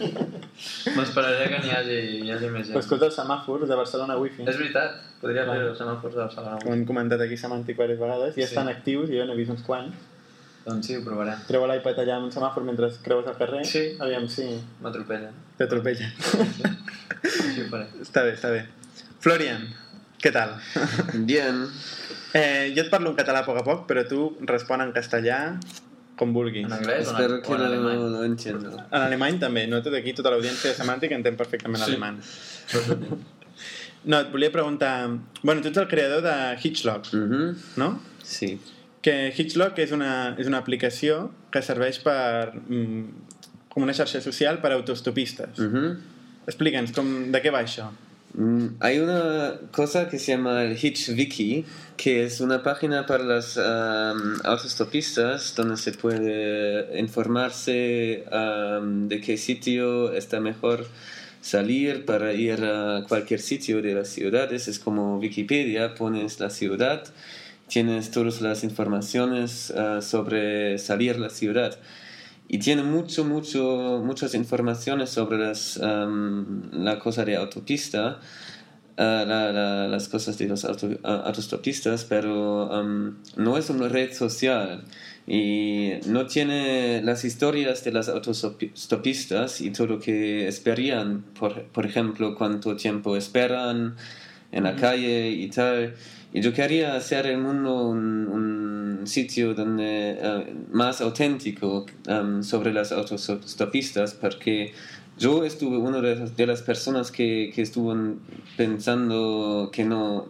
M'esperaré 0.96 1.48
que 1.50 1.58
n'hi 1.64 1.72
hagi, 1.74 1.96
hi 2.24 2.30
hagi 2.32 2.48
més 2.52 2.68
Però 2.70 2.76
gent. 2.78 2.84
escolta, 2.84 3.08
els 3.10 3.18
semàfors 3.18 3.66
de 3.68 3.76
Barcelona 3.80 4.16
Wi-Fi. 4.22 4.46
És 4.48 4.58
veritat, 4.60 5.00
podria 5.20 5.44
fer 5.48 5.58
els 5.66 5.80
semàfors 5.82 6.14
de 6.14 6.22
Barcelona. 6.22 6.58
Ho 6.64 6.72
hem 6.76 6.84
comentat 6.88 7.20
aquí 7.26 7.36
Samantha 7.40 7.72
diverses 7.72 7.98
vegades 8.00 8.36
i 8.38 8.40
Sí. 8.40 8.46
estan 8.46 8.68
actius, 8.72 9.10
jo 9.10 9.26
n'he 9.26 9.36
vist 9.36 9.50
uns 9.56 9.62
quants. 9.66 9.94
Doncs 10.66 10.86
sí, 10.86 10.96
ho 10.96 11.02
provarem. 11.04 11.42
Treu 11.46 11.66
l'iPad 11.66 11.98
allà 12.02 12.16
amb 12.16 12.24
un 12.26 12.32
semàfor 12.34 12.64
mentre 12.66 12.88
creues 13.02 13.26
el 13.26 13.36
carrer. 13.38 13.64
Sí. 13.66 13.84
Aviam 14.00 14.28
si 14.28 14.46
M'atropellen. 14.82 15.34
t'atropella. 15.58 16.08
Sí, 17.26 17.60
ho 17.62 17.68
faré. 17.70 17.86
està 18.02 18.22
bé, 18.24 18.32
està 18.34 18.50
bé. 18.50 18.64
Florian, 19.20 19.62
què 20.22 20.32
tal? 20.32 20.56
Bien. 21.26 21.66
Eh, 22.36 22.72
jo 22.76 22.82
et 22.84 22.90
parlo 22.92 23.10
en 23.12 23.16
català 23.18 23.40
a 23.42 23.46
poc 23.46 23.58
a 23.60 23.64
poc, 23.66 23.86
però 23.88 24.02
tu 24.08 24.20
respon 24.48 24.82
en 24.84 24.92
castellà 24.92 25.38
com 26.16 26.32
vulguis. 26.32 26.64
En 26.68 26.72
anglès 26.72 27.08
o 27.12 27.16
en, 27.20 27.32
o 27.44 27.54
en 27.56 27.62
alemany? 27.68 27.96
lo, 28.00 28.08
lo 28.14 28.24
entiendo. 28.24 28.70
En 28.90 29.02
alemany 29.02 29.38
també, 29.42 29.66
no 29.68 29.82
tot 29.84 29.94
aquí, 29.98 30.12
tota 30.16 30.30
l'audiència 30.34 30.70
de 30.72 30.76
semàntica 30.78 31.16
entén 31.18 31.36
perfectament 31.36 31.82
Sí. 31.84 31.90
alemany. 31.92 32.20
No, 34.06 34.20
et 34.22 34.30
volia 34.30 34.52
preguntar... 34.54 35.08
Bueno, 35.42 35.60
tu 35.62 35.68
ets 35.72 35.78
el 35.82 35.88
creador 35.90 36.22
de 36.22 36.34
Hitchlock, 36.62 37.12
Mhm. 37.12 37.56
no? 37.76 38.00
Sí. 38.22 38.60
Que 39.02 39.32
Hitchlock 39.36 39.78
és 39.82 39.90
una, 39.92 40.34
és 40.38 40.46
una 40.46 40.58
aplicació 40.62 41.30
que 41.50 41.62
serveix 41.62 41.98
per... 42.04 42.52
Mm, 42.68 43.04
com 43.68 43.82
una 43.84 43.92
xarxa 43.92 44.20
social 44.24 44.60
per 44.62 44.70
a 44.72 44.76
autostopistes. 44.78 45.58
Mhm. 45.58 45.96
Explica'ns 46.46 46.92
com, 46.94 47.08
de 47.32 47.42
què 47.42 47.50
va 47.52 47.60
això. 47.66 47.90
Mm, 48.36 48.76
Hay 48.80 48.98
una 48.98 49.54
cosa 49.72 50.08
que 50.10 50.18
se 50.18 50.32
llama 50.32 50.62
el 50.62 50.76
HitchWiki, 50.76 51.64
que 51.96 52.24
es 52.24 52.40
una 52.42 52.62
página 52.62 53.06
para 53.06 53.24
las 53.24 53.56
am, 53.56 54.38
autostopistas 54.44 55.54
donde 55.54 55.78
se 55.78 55.92
puede 55.92 56.98
informarse 57.00 58.24
am, 58.30 59.08
de 59.08 59.20
qué 59.22 59.38
sitio 59.38 60.12
está 60.12 60.38
mejor 60.40 60.86
salir 61.40 62.04
para 62.04 62.34
ir 62.34 62.62
a 62.64 63.04
cualquier 63.08 63.40
sitio 63.40 63.80
de 63.80 63.94
las 63.94 64.08
ciudades. 64.08 64.68
Es 64.68 64.78
como 64.80 65.18
Wikipedia, 65.18 65.94
pones 65.94 66.38
la 66.38 66.50
ciudad, 66.50 67.04
tienes 67.68 68.10
todas 68.10 68.42
las 68.42 68.64
informaciones 68.64 69.70
ah, 69.70 70.00
sobre 70.02 70.76
salir 70.78 71.18
la 71.18 71.30
ciudad. 71.30 71.78
Y 72.48 72.58
tiene 72.58 72.82
mucho, 72.84 73.24
mucho, 73.24 74.00
muchas 74.04 74.34
informaciones 74.34 75.10
sobre 75.10 75.38
las, 75.38 75.80
am, 75.82 76.70
la 76.72 76.98
cosa 76.98 77.24
de 77.24 77.36
autopista, 77.36 78.20
ah, 78.98 79.24
la- 79.26 79.52
la- 79.52 79.88
las 79.88 80.08
cosas 80.08 80.38
de 80.38 80.46
los 80.46 80.64
auto- 80.64 80.98
ah, 81.04 81.22
autostopistas, 81.26 82.04
pero 82.04 82.72
am, 82.72 83.16
no 83.36 83.58
es 83.58 83.68
una 83.70 83.88
red 83.88 84.12
social 84.12 84.84
y 85.26 85.94
no 86.06 86.26
tiene 86.26 87.02
las 87.02 87.24
historias 87.24 87.82
de 87.82 87.90
las 87.92 88.08
autostopistas 88.08 89.60
y 89.60 89.70
todo 89.70 89.86
lo 89.88 89.98
que 89.98 90.46
esperan, 90.46 91.24
por, 91.38 91.64
por 91.64 91.84
ejemplo, 91.84 92.34
cuánto 92.36 92.76
tiempo 92.76 93.16
esperan 93.16 93.96
en 94.52 94.64
la 94.64 94.76
calle 94.76 95.30
y 95.30 95.48
tal. 95.48 95.94
Y 96.32 96.40
yo 96.42 96.52
quería 96.52 96.94
hacer 96.94 97.26
el 97.26 97.38
mundo 97.38 97.88
un, 97.88 98.28
un 98.28 98.55
sitio 99.04 99.54
donde, 99.54 100.16
eh, 100.20 100.54
más 100.72 101.00
auténtico 101.00 101.86
em, 102.06 102.42
sobre 102.42 102.72
las 102.72 102.92
autostopistas, 102.92 104.14
porque 104.14 104.72
yo 105.18 105.44
estuve 105.44 105.76
una 105.78 106.00
de 106.00 106.46
las, 106.46 106.62
personas 106.62 107.10
que, 107.10 107.50
que 107.54 107.62
estuvo 107.62 107.94
pensando 108.56 109.70
que 109.72 109.84
no, 109.84 110.26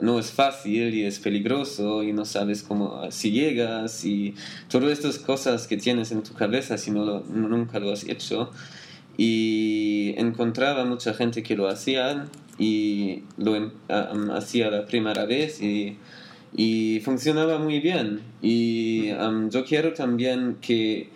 no 0.00 0.18
es 0.18 0.30
fácil 0.30 0.94
y 0.94 1.04
es 1.04 1.18
peligroso 1.18 2.02
y 2.02 2.12
no 2.12 2.24
sabes 2.24 2.62
cómo 2.62 3.10
si 3.10 3.30
llegas 3.30 4.04
y 4.04 4.34
todas 4.68 4.90
estas 4.90 5.18
cosas 5.18 5.66
que 5.66 5.76
tienes 5.76 6.12
en 6.12 6.22
tu 6.22 6.34
cabeza 6.34 6.76
si 6.78 6.90
no 6.90 7.04
lo- 7.04 7.20
nunca 7.24 7.78
lo 7.78 7.90
has 7.92 8.04
hecho. 8.04 8.50
Y 9.18 10.12
encontraba 10.18 10.84
mucha 10.84 11.14
gente 11.14 11.42
que 11.42 11.56
lo 11.56 11.68
hacían 11.68 12.28
y 12.58 13.22
lo 13.38 13.56
em- 13.56 13.70
um, 13.88 14.30
hacía 14.30 14.70
la 14.70 14.84
primera 14.84 15.24
vez 15.24 15.62
y, 15.62 15.96
y 16.56 17.00
funcionaba 17.04 17.58
muy 17.58 17.80
bien. 17.80 18.20
Y 18.42 19.10
um, 19.12 19.50
yo 19.50 19.64
quiero 19.64 19.92
también 19.92 20.56
que 20.60 21.10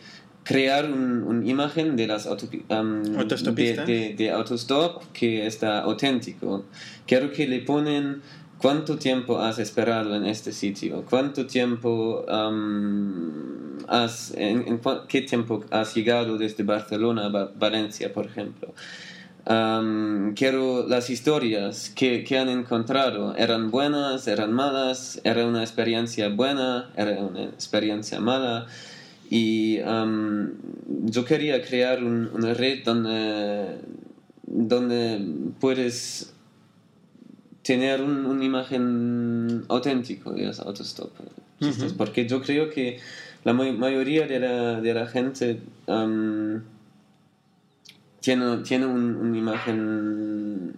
crear 0.44 0.84
un- 0.90 1.22
una 1.24 1.46
imagen 1.48 1.96
de 1.96 2.06
las 2.06 2.26
autopi- 2.28 2.62
um, 2.68 3.02
de, 3.02 3.18
Autostopistas. 3.18 3.86
de, 3.86 4.14
de 4.14 4.30
autostop 4.30 5.02
que 5.12 5.46
está 5.46 5.80
auténtico. 5.80 6.64
Quiero 7.06 7.32
que 7.32 7.46
le 7.48 7.60
ponen 7.60 8.20
cuánto 8.58 8.96
tiempo 8.98 9.38
has 9.38 9.58
esperado 9.58 10.14
en 10.14 10.26
este 10.26 10.52
sitio 10.52 11.02
cuánto 11.08 11.46
tiempo 11.46 12.26
um, 12.28 13.78
has 13.88 14.34
en, 14.36 14.78
qué 15.08 15.22
tiempo 15.22 15.64
has 15.70 15.94
llegado 15.94 16.36
desde 16.36 16.62
Barcelona 16.62 17.24
a 17.24 17.28
Va- 17.30 17.52
Valencia 17.58 18.12
por 18.12 18.26
ejemplo 18.26 18.74
Am, 19.46 20.34
quiero 20.34 20.86
las 20.86 21.08
historias 21.10 21.90
que, 21.94 22.24
que 22.24 22.38
han 22.38 22.48
encontrado. 22.48 23.34
¿Eran 23.36 23.70
buenas? 23.70 24.28
¿Eran 24.28 24.52
malas? 24.52 25.20
¿Era 25.24 25.46
una 25.46 25.62
experiencia 25.62 26.28
buena? 26.28 26.90
¿Era 26.96 27.12
una 27.22 27.44
experiencia 27.44 28.20
mala? 28.20 28.66
Y 29.30 29.78
am, 29.80 30.52
yo 31.04 31.24
quería 31.24 31.62
crear 31.62 32.02
un- 32.04 32.30
una 32.34 32.52
red 32.54 32.84
donde, 32.84 33.76
donde 34.46 35.20
puedes 35.60 36.32
tener 37.62 38.02
un- 38.02 38.26
una 38.26 38.44
imagen 38.44 39.64
auténtica 39.68 40.30
de 40.30 40.46
los 40.46 40.60
autostop. 40.60 41.10
Ujú. 41.60 41.94
Porque 41.96 42.26
yo 42.26 42.40
creo 42.42 42.70
que 42.70 42.98
la 43.44 43.52
ma- 43.52 43.70
mayoría 43.72 44.26
de 44.26 44.40
la, 44.40 44.80
de 44.80 44.94
la 44.94 45.06
gente 45.06 45.60
am, 45.86 46.62
tiene, 48.20 48.58
tiene 48.58 48.86
un- 48.86 49.16
una 49.16 49.36
imagen 49.38 50.76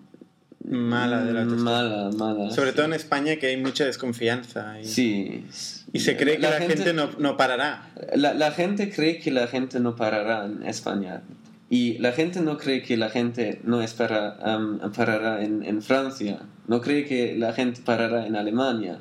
Mala 0.64 1.24
del 1.24 1.36
autostop. 1.38 1.64
mala, 1.64 2.10
mala. 2.16 2.50
Sobre 2.50 2.70
sí. 2.70 2.76
todo 2.76 2.86
en 2.86 2.92
España 2.94 3.36
que 3.36 3.46
hay 3.48 3.56
mucha 3.56 3.84
desconfianza 3.84 4.80
y, 4.80 4.84
Sí. 4.84 5.44
y 5.92 6.00
se 6.00 6.16
cree 6.16 6.36
que 6.36 6.42
la, 6.42 6.52
gente, 6.52 6.76
gente 6.76 6.92
no, 6.94 7.10
no 7.18 7.36
parará. 7.36 7.90
La, 8.14 8.32
la 8.32 8.52
gente 8.52 8.90
cree 8.90 9.18
que 9.18 9.30
la 9.32 9.48
gente 9.48 9.80
no 9.80 9.96
parará 9.96 10.46
en 10.46 10.62
España. 10.62 11.22
Y 11.68 11.98
la 11.98 12.12
gente 12.12 12.40
no 12.42 12.58
cree 12.58 12.82
que 12.82 12.96
la 12.98 13.08
gente 13.08 13.60
no 13.64 13.80
espera, 13.82 14.36
am, 14.42 14.78
parará 14.94 15.42
en, 15.42 15.62
en 15.62 15.82
Francia. 15.82 16.40
No 16.68 16.80
cree 16.80 17.06
que 17.06 17.34
la 17.36 17.52
gente 17.54 17.80
parará 17.84 18.26
en 18.26 18.36
Alemania. 18.36 18.98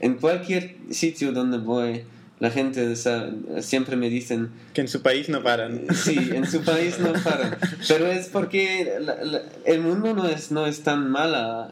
En 0.00 0.14
cualquier 0.14 0.76
sitio 0.90 1.32
donde 1.32 1.58
voy, 1.58 2.02
la 2.40 2.50
gente 2.50 2.96
sa- 2.96 3.30
siempre 3.60 3.94
me 3.96 4.08
dicen, 4.10 4.50
Que 4.74 4.80
en 4.80 4.88
su 4.88 5.00
país 5.02 5.28
no 5.28 5.42
paran. 5.42 5.82
sí, 5.94 6.16
en 6.34 6.46
su 6.46 6.62
país 6.62 6.98
no 6.98 7.12
paran. 7.12 7.56
Pero 7.88 8.06
es 8.08 8.28
porque 8.28 8.94
la- 9.00 9.22
la- 9.24 9.42
el 9.66 9.80
mundo 9.82 10.14
no 10.14 10.26
es, 10.26 10.50
no 10.50 10.66
es 10.66 10.82
tan 10.82 11.10
mala, 11.10 11.70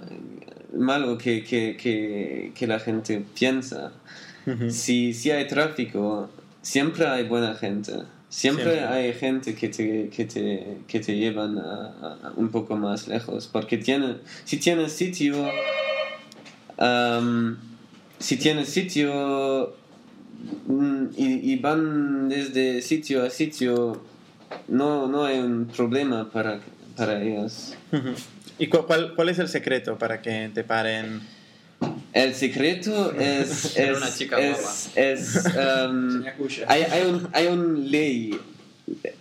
malo 0.77 1.19
que, 1.19 1.43
que, 1.43 1.77
que, 1.77 2.53
que 2.55 2.67
la 2.67 2.79
gente 2.79 3.25
piensa. 3.39 3.93
Ujú. 4.47 4.71
Si, 4.71 5.13
si 5.15 5.31
hay 5.31 5.47
tráfico, 5.49 6.31
siempre 6.63 7.07
hay 7.07 7.25
buena 7.27 7.55
gente. 7.55 7.93
Siempre, 8.31 8.65
Siempre. 8.75 8.85
hay 8.87 9.15
gente 9.15 9.55
que 9.55 9.69
te, 9.71 10.11
que 10.11 10.27
te, 10.27 10.77
que 10.87 11.01
te 11.01 11.17
llevan 11.17 11.57
a, 11.59 11.95
a- 12.23 12.33
un 12.37 12.51
poco 12.51 12.77
más 12.77 13.09
lejos. 13.09 13.49
Porque 13.51 13.79
tiene, 13.79 14.17
si 14.45 14.59
tienes 14.59 14.93
sitio, 14.93 15.51
am, 16.77 17.57
si 18.19 18.37
tienes 18.37 18.69
sitio 18.69 19.75
y, 21.17 21.53
y 21.53 21.57
van 21.57 22.29
desde 22.29 22.83
sitio 22.83 23.25
a 23.25 23.31
sitio, 23.31 24.03
no, 24.69 25.09
no 25.09 25.25
hay 25.25 25.39
un 25.39 25.67
problema 25.67 26.31
para, 26.31 26.61
para 26.97 27.23
ellos. 27.23 27.75
¿Y 28.59 28.67
cu- 28.69 28.87
cuál, 28.87 29.15
cuál 29.15 29.29
es 29.29 29.39
el 29.39 29.49
secreto 29.49 29.97
para 29.99 30.21
que 30.21 30.51
te 30.53 30.65
paren? 30.65 31.21
El 32.13 32.35
secreto 32.35 33.13
es... 33.13 33.77
Es 33.77 33.97
una 33.97 34.13
chica 34.13 34.39
es, 34.41 34.89
Kusha. 36.37 36.65
hay, 36.69 36.83
hay, 36.83 37.03
un, 37.09 37.29
hay 37.33 37.47
una 37.47 37.79
ley. 37.79 38.39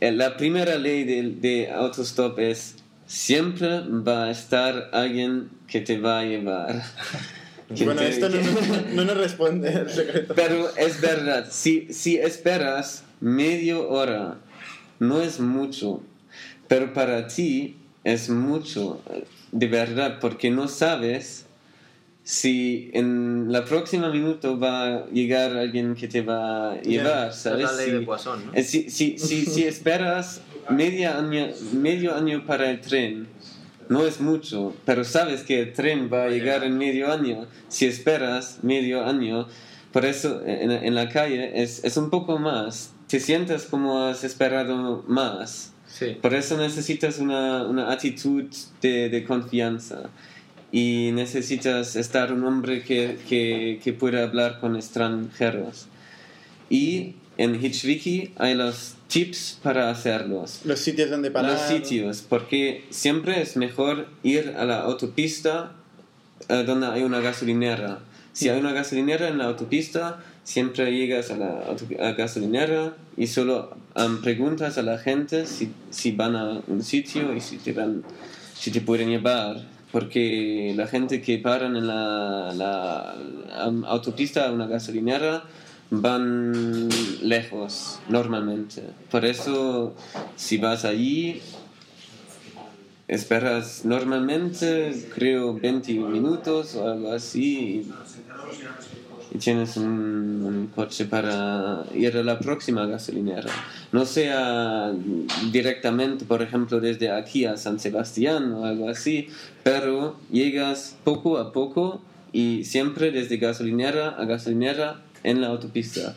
Eh, 0.01 0.11
La 0.11 0.37
primera 0.37 0.75
ley 0.77 1.03
de, 1.03 1.35
de 1.39 1.69
autostop 1.71 2.39
es 2.39 2.75
siempre 3.05 3.81
va 3.87 4.25
a 4.25 4.31
estar 4.31 4.89
alguien 4.91 5.49
que 5.67 5.81
te 5.81 5.99
va 5.99 6.19
a 6.19 6.23
llevar. 6.23 6.81
Bueno, 7.69 7.95
te- 8.01 8.07
esto 8.09 8.29
no, 8.29 8.37
no- 8.41 8.81
no 8.93 9.05
nos 9.05 9.17
responde 9.17 9.71
el 9.73 9.89
secreto. 9.89 10.33
Pero 10.35 10.75
es 10.77 11.01
verdad, 11.01 11.47
si, 11.49 11.87
si 11.93 12.17
esperas 12.17 13.03
media 13.19 13.77
hora, 13.79 14.37
no 14.99 15.21
es 15.21 15.39
mucho, 15.39 16.01
pero 16.67 16.93
para 16.93 17.27
ti 17.27 17.75
es 18.03 18.29
mucho, 18.29 19.01
de 19.51 19.67
verdad, 19.67 20.19
porque 20.21 20.49
no 20.49 20.67
sabes 20.67 21.45
si 22.23 22.89
en 22.93 23.51
la 23.51 23.63
próxima 23.63 24.09
minuto 24.11 24.59
va 24.59 24.83
a 24.95 25.05
llegar 25.09 25.55
alguien 25.55 25.95
que 25.95 26.07
te 26.07 26.21
va 26.21 26.73
a 26.73 26.81
llevar, 26.81 27.29
Es 27.29 27.35
¿sabes? 27.37 27.63
la 27.63 27.73
ley 27.73 27.85
Si- 27.85 27.91
de 27.91 27.99
Poisson, 28.01 28.45
¿no? 28.47 28.53
eh, 28.53 28.63
Si, 28.63 28.89
si, 28.89 29.17
si, 29.17 29.45
si 29.45 29.63
esperas 29.63 30.41
media 30.69 31.17
año, 31.17 31.47
medio 31.73 32.15
año 32.15 32.45
para 32.45 32.69
el 32.69 32.81
tren, 32.81 33.27
no 33.89 34.05
es 34.05 34.19
mucho, 34.19 34.73
pero 34.85 35.03
sabes 35.03 35.43
que 35.43 35.61
el 35.61 35.73
tren 35.73 36.09
va 36.11 36.25
a 36.25 36.29
llegar 36.29 36.63
en 36.63 36.77
medio 36.77 37.11
año. 37.11 37.47
Si 37.67 37.85
esperas 37.85 38.59
medio 38.63 39.05
año, 39.05 39.47
por 39.91 40.05
eso 40.05 40.41
en, 40.45 40.71
en 40.71 40.95
la 40.95 41.09
calle 41.09 41.61
es, 41.61 41.83
es 41.83 41.97
un 41.97 42.09
poco 42.09 42.37
más. 42.37 42.93
Te 43.07 43.19
sientes 43.19 43.63
como 43.63 44.05
has 44.05 44.23
esperado 44.23 45.03
más. 45.07 45.73
Sí. 45.87 46.17
Por 46.21 46.33
eso 46.33 46.57
necesitas 46.57 47.19
una, 47.19 47.65
una 47.65 47.91
actitud 47.91 48.43
de, 48.81 49.09
de 49.09 49.23
confianza 49.23 50.09
y 50.71 51.11
necesitas 51.13 51.95
estar 51.95 52.33
un 52.33 52.43
hombre 52.43 52.83
que, 52.83 53.17
que, 53.29 53.79
que 53.81 53.93
pueda 53.93 54.23
hablar 54.23 54.59
con 54.59 54.75
extranjeros. 54.75 55.87
Y 56.69 57.15
en 57.37 57.55
Hitchwiki 57.55 58.33
hay 58.37 58.53
los 58.53 58.96
tips 59.07 59.59
para 59.63 59.89
hacerlos. 59.89 60.61
Los 60.65 60.79
sitios 60.79 61.09
donde 61.09 61.31
parar. 61.31 61.51
Los 61.51 61.61
sitios, 61.61 62.23
porque 62.27 62.85
siempre 62.89 63.41
es 63.41 63.55
mejor 63.57 64.07
ir 64.23 64.53
a 64.57 64.65
la 64.65 64.81
autopista 64.81 65.71
eh, 66.49 66.63
donde 66.65 66.87
hay 66.87 67.03
una 67.03 67.19
gasolinera. 67.19 67.99
Si 68.33 68.49
hay 68.49 68.59
una 68.59 68.71
gasolinera 68.73 69.27
en 69.29 69.37
la 69.39 69.45
autopista, 69.45 70.19
siempre 70.43 70.91
llegas 70.95 71.31
a 71.31 71.37
la 71.37 71.63
auto- 71.67 71.87
a 71.99 72.11
gasolinera 72.11 72.95
y 73.17 73.27
solo 73.27 73.75
am, 73.95 74.21
preguntas 74.21 74.77
a 74.77 74.83
la 74.83 74.97
gente 74.99 75.45
si, 75.47 75.71
si 75.89 76.11
van 76.11 76.35
a 76.35 76.61
un 76.67 76.83
sitio 76.83 77.35
y 77.35 77.41
si 77.41 77.57
te, 77.57 77.73
van, 77.73 78.03
si 78.53 78.69
te 78.71 78.81
pueden 78.81 79.09
llevar. 79.09 79.57
Porque 79.91 80.73
la 80.75 80.85
gente 80.85 81.21
que 81.21 81.37
paran 81.39 81.75
en 81.77 81.87
la, 81.87 82.53
la 82.53 83.15
am, 83.63 83.83
autopista 83.85 84.47
a 84.47 84.51
una 84.51 84.67
gasolinera 84.67 85.45
van 85.89 86.89
lejos 87.21 87.99
normalmente. 88.09 88.83
Por 89.09 89.25
eso, 89.25 89.95
si 90.35 90.57
vas 90.57 90.85
allí, 90.85 91.41
esperas 93.07 93.85
normalmente, 93.85 95.07
creo, 95.15 95.53
20 95.53 95.93
minutos 95.93 96.75
o 96.75 96.87
algo 96.87 97.11
así. 97.13 97.85
Y, 99.31 99.37
tienes 99.39 99.77
un, 99.77 100.43
un 100.43 100.67
coche 100.73 101.05
para 101.05 101.83
ir 101.93 102.17
a 102.17 102.23
la 102.23 102.39
próxima 102.39 102.85
gasolinera. 102.87 103.51
No 103.91 104.05
sea 104.05 104.91
directamente, 105.51 106.25
por 106.25 106.41
ejemplo, 106.41 106.79
desde 106.79 107.11
aquí 107.11 107.45
a 107.45 107.55
San 107.55 107.79
Sebastián 107.79 108.51
o 108.53 108.65
algo 108.65 108.89
así, 108.89 109.27
pero 109.63 110.15
llegas 110.31 110.97
poco 111.03 111.37
a 111.37 111.51
poco 111.51 112.01
y 112.33 112.63
siempre 112.63 113.11
desde 113.11 113.37
gasolinera 113.37 114.09
a 114.09 114.25
gasolinera 114.25 115.01
en 115.27 115.41
la 115.41 115.47
autopista. 115.47 116.15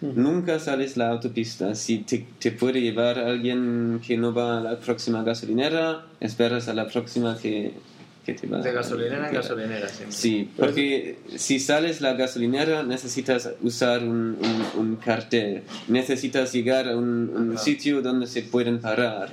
Nunca 0.00 0.58
sales 0.58 0.96
la 0.96 1.10
autopista. 1.10 1.74
Si 1.74 1.98
te, 1.98 2.26
te 2.38 2.50
puede 2.50 2.80
llevar 2.80 3.18
alguien 3.18 4.00
que 4.04 4.16
no 4.16 4.34
va 4.34 4.58
a 4.58 4.60
la 4.60 4.78
próxima 4.80 5.22
gasolinera, 5.22 6.06
esperas 6.20 6.68
a 6.68 6.74
la 6.74 6.88
próxima 6.88 7.38
que, 7.38 7.72
que 8.24 8.34
te 8.34 8.46
va 8.46 8.58
De 8.58 8.72
gasolinera 8.72 9.28
en 9.28 9.34
gasolinera, 9.34 9.88
siempre. 9.88 10.16
Sí, 10.16 10.48
porque 10.56 11.16
si 11.36 11.58
sales 11.58 12.00
la 12.00 12.12
gasolinera 12.14 12.82
necesitas 12.82 13.50
usar 13.62 14.02
un, 14.04 14.38
un- 14.40 14.80
un 14.80 14.96
cartel, 14.96 15.62
necesitas 15.88 16.52
llegar 16.52 16.88
a 16.88 16.96
un, 16.96 17.30
un 17.34 17.58
sitio 17.58 18.00
donde 18.02 18.26
se 18.26 18.42
pueden 18.42 18.78
parar. 18.80 19.32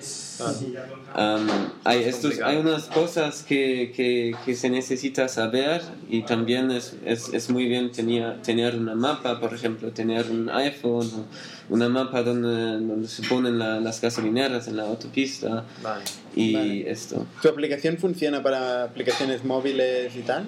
Um, 1.15 1.47
hay, 1.83 2.03
estos, 2.03 2.39
hay 2.41 2.57
unas 2.57 2.85
cosas 2.85 3.43
que, 3.43 3.91
que, 3.95 4.35
que 4.45 4.55
se 4.55 4.69
necesita 4.69 5.27
saber 5.27 5.81
y 6.09 6.21
también 6.21 6.71
es, 6.71 6.95
es, 7.05 7.33
es 7.33 7.49
muy 7.49 7.65
bien 7.67 7.91
tenía, 7.91 8.41
tener 8.41 8.75
una 8.75 8.95
mapa, 8.95 9.39
por 9.39 9.53
ejemplo, 9.53 9.91
tener 9.91 10.29
un 10.29 10.49
iPhone, 10.49 11.07
o 11.07 11.25
una 11.69 11.87
mapa 11.89 12.23
donde, 12.23 12.49
donde 12.85 13.07
se 13.07 13.23
ponen 13.27 13.59
la- 13.59 13.79
las 13.79 14.01
gasolineras 14.01 14.67
en 14.67 14.77
la 14.77 14.83
autopista 14.83 15.65
Vale. 15.83 16.03
y 16.35 16.53
Vale. 16.53 16.91
esto. 16.91 17.25
¿Tu 17.41 17.47
aplicación 17.49 17.97
funciona 17.97 18.41
para 18.41 18.83
aplicaciones 18.85 19.43
móviles 19.45 20.15
y 20.15 20.21
tal? 20.21 20.45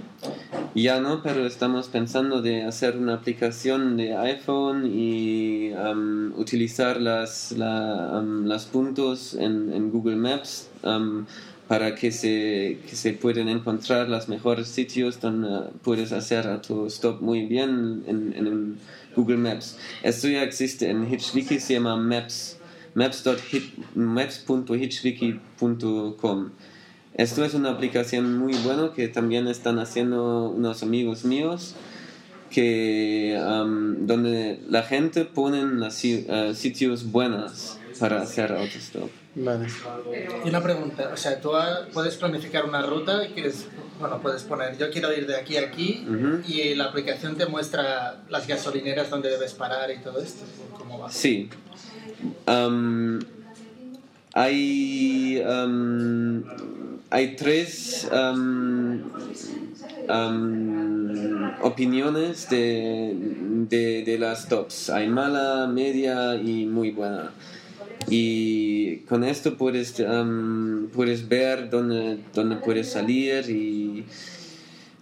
Ya 0.75 0.99
no, 0.99 1.21
pero 1.21 1.45
estamos 1.45 1.87
pensando 1.89 2.41
de 2.41 2.63
hacer 2.63 2.97
una 2.97 3.15
aplicación 3.15 3.97
de 3.97 4.15
iPhone 4.15 4.85
y 4.93 5.71
am, 5.73 6.33
utilizar 6.37 6.99
las, 7.01 7.51
la, 7.53 8.23
las 8.45 8.65
puntos 8.65 9.33
en, 9.33 9.71
en 9.73 9.91
Google 9.91 10.15
Maps 10.15 10.69
para 11.67 11.95
que 11.95 12.11
se, 12.11 12.79
que 12.89 12.95
se 12.95 13.13
puedan 13.13 13.47
encontrar 13.47 14.09
los 14.09 14.27
mejores 14.27 14.67
sitios 14.67 15.21
donde 15.21 15.69
puedes 15.83 16.11
hacer 16.11 16.47
a 16.47 16.61
tu 16.61 16.85
stop 16.87 17.21
muy 17.21 17.45
bien 17.45 18.03
en, 18.07 18.33
en, 18.35 18.47
en 18.47 18.77
Google 19.15 19.37
Maps. 19.37 19.77
Esto 20.03 20.27
ya 20.27 20.43
existe 20.43 20.89
en 20.89 21.11
Hitchwiki, 21.11 21.59
se 21.59 21.73
llama 21.73 21.95
Maps, 21.97 22.57
maps.hit- 22.95 23.73
maps.hitchwiki.com. 23.95 26.49
Esto 27.13 27.43
es 27.43 27.53
una 27.53 27.71
aplicación 27.71 28.37
muy 28.37 28.53
buena 28.55 28.93
que 28.95 29.07
también 29.09 29.47
están 29.47 29.79
haciendo 29.79 30.49
unos 30.49 30.81
amigos 30.81 31.25
míos 31.25 31.75
que 32.49 33.35
donde 33.37 34.59
la 34.69 34.83
gente 34.83 35.25
pone 35.25 35.63
las 35.79 36.03
eh, 36.03 36.53
sitios 36.55 37.11
buenos 37.11 37.77
para 37.99 38.21
hacer 38.21 38.51
autostop. 38.51 39.09
Vale. 39.35 39.67
Y 40.43 40.49
una 40.49 40.61
pregunta, 40.61 41.11
o 41.13 41.17
sea, 41.17 41.39
tú 41.39 41.51
puedes 41.93 42.15
planificar 42.17 42.65
una 42.65 42.81
ruta 42.81 43.23
y 43.25 43.29
quieres, 43.29 43.67
bueno, 44.01 44.19
puedes 44.21 44.43
poner, 44.43 44.77
yo 44.77 44.89
quiero 44.89 45.13
ir 45.13 45.27
de 45.27 45.37
aquí 45.37 45.57
a 45.57 45.61
aquí 45.67 46.05
y 46.47 46.75
la 46.75 46.85
aplicación 46.85 47.37
te 47.37 47.45
muestra 47.45 48.21
las 48.29 48.47
gasolineras 48.47 49.09
donde 49.09 49.29
debes 49.29 49.53
parar 49.53 49.89
y 49.91 49.99
todo 49.99 50.19
esto, 50.19 50.43
¿cómo 50.77 50.99
va? 50.99 51.09
Sí. 51.09 51.49
Am, 52.45 53.19
hay, 54.33 55.41
am, 55.47 56.43
hay 57.09 57.35
tres 57.35 58.09
am, 58.11 59.03
am, 60.09 61.53
opiniones 61.61 62.49
de, 62.49 63.13
de, 63.69 64.03
de 64.03 64.17
las 64.17 64.47
tops. 64.49 64.89
Hay 64.89 65.07
mala, 65.07 65.67
media 65.67 66.35
y 66.35 66.65
muy 66.65 66.91
buena. 66.91 67.31
Y 68.11 68.97
con 69.07 69.23
esto 69.23 69.57
puedes, 69.57 69.97
am, 70.01 70.89
puedes 70.93 71.29
ver 71.29 71.69
dónde, 71.69 72.19
dónde 72.33 72.57
puedes 72.57 72.91
salir 72.91 73.49
y 73.49 74.05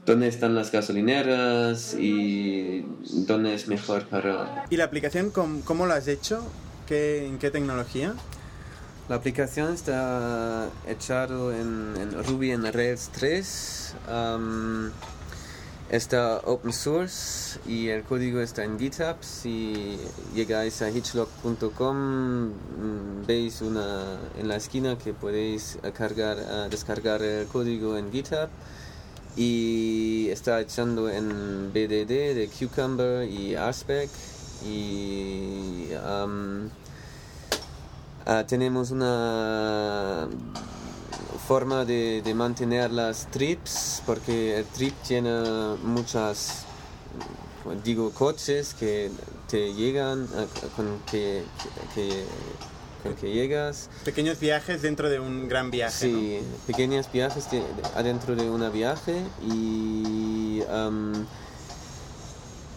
dónde 0.05 0.27
están 0.27 0.53
las 0.53 0.71
gasolineras 0.71 1.95
y 1.95 2.85
dónde 3.25 3.55
es 3.55 3.67
mejor 3.67 4.05
para... 4.05 4.65
¿Y 4.69 4.77
la 4.77 4.83
aplicación 4.83 5.31
cómo, 5.31 5.61
cómo 5.65 5.87
lo 5.87 5.93
has 5.93 6.07
hecho? 6.07 6.47
¿Qué, 6.87 7.25
¿En 7.25 7.39
qué 7.39 7.49
tecnología? 7.49 8.13
La 9.09 9.15
aplicación 9.15 9.73
está 9.73 10.69
echado 10.87 11.51
en, 11.51 11.95
en 11.99 12.23
Ruby 12.25 12.51
en 12.51 12.71
Rails 12.71 13.09
3. 13.11 13.95
am, 14.07 14.91
está 15.89 16.41
open 16.45 16.73
source 16.73 17.59
y 17.67 17.89
el 17.89 18.03
código 18.03 18.39
está 18.41 18.63
en 18.63 18.79
GitHub. 18.79 19.17
Si 19.21 19.97
llegáis 20.33 20.81
a 20.81 20.89
hitchlock.com 20.89 21.97
mm, 21.97 23.25
veis 23.27 23.61
una 23.61 24.19
en 24.37 24.47
la 24.47 24.55
esquina 24.55 24.97
que 24.97 25.13
podéis 25.13 25.77
cargar, 25.93 26.69
descargar 26.69 27.21
el 27.21 27.47
código 27.47 27.97
en 27.97 28.11
GitHub. 28.11 28.49
Y 29.35 30.27
está 30.29 30.59
echando 30.59 31.09
en 31.09 31.71
BDD 31.71 32.35
de 32.35 32.49
Cucumber 32.57 33.29
y 33.29 33.55
RSpec. 33.55 34.09
Y 34.65 35.89
Ah, 38.31 38.45
tenemos 38.45 38.91
una 38.91 40.27
forma 41.47 41.85
de, 41.85 42.21
de 42.23 42.33
mantener 42.33 42.91
las 42.91 43.27
trips 43.31 44.01
porque 44.05 44.57
el 44.59 44.65
trip 44.65 44.93
tiene 45.07 45.31
muchas 45.83 46.65
digo 47.83 48.11
coches 48.11 48.73
que 48.73 49.11
te 49.49 49.73
llegan 49.73 50.27
con 50.75 50.99
que, 51.11 51.43
que- 51.93 52.25
con 53.03 53.15
que 53.15 53.31
llegas 53.31 53.89
Pequeños 54.03 54.39
viajes 54.39 54.81
dentro 54.81 55.09
de 55.09 55.19
un 55.19 55.47
gran 55.47 55.71
viaje. 55.71 56.07
¿no? 56.07 56.19
Sí, 56.19 56.39
pequeños 56.67 57.09
viajes 57.11 57.49
de- 57.51 57.59
de- 57.59 57.65
adentro 57.95 58.35
de 58.35 58.49
una 58.49 58.69
viaje 58.69 59.21
y 59.47 60.61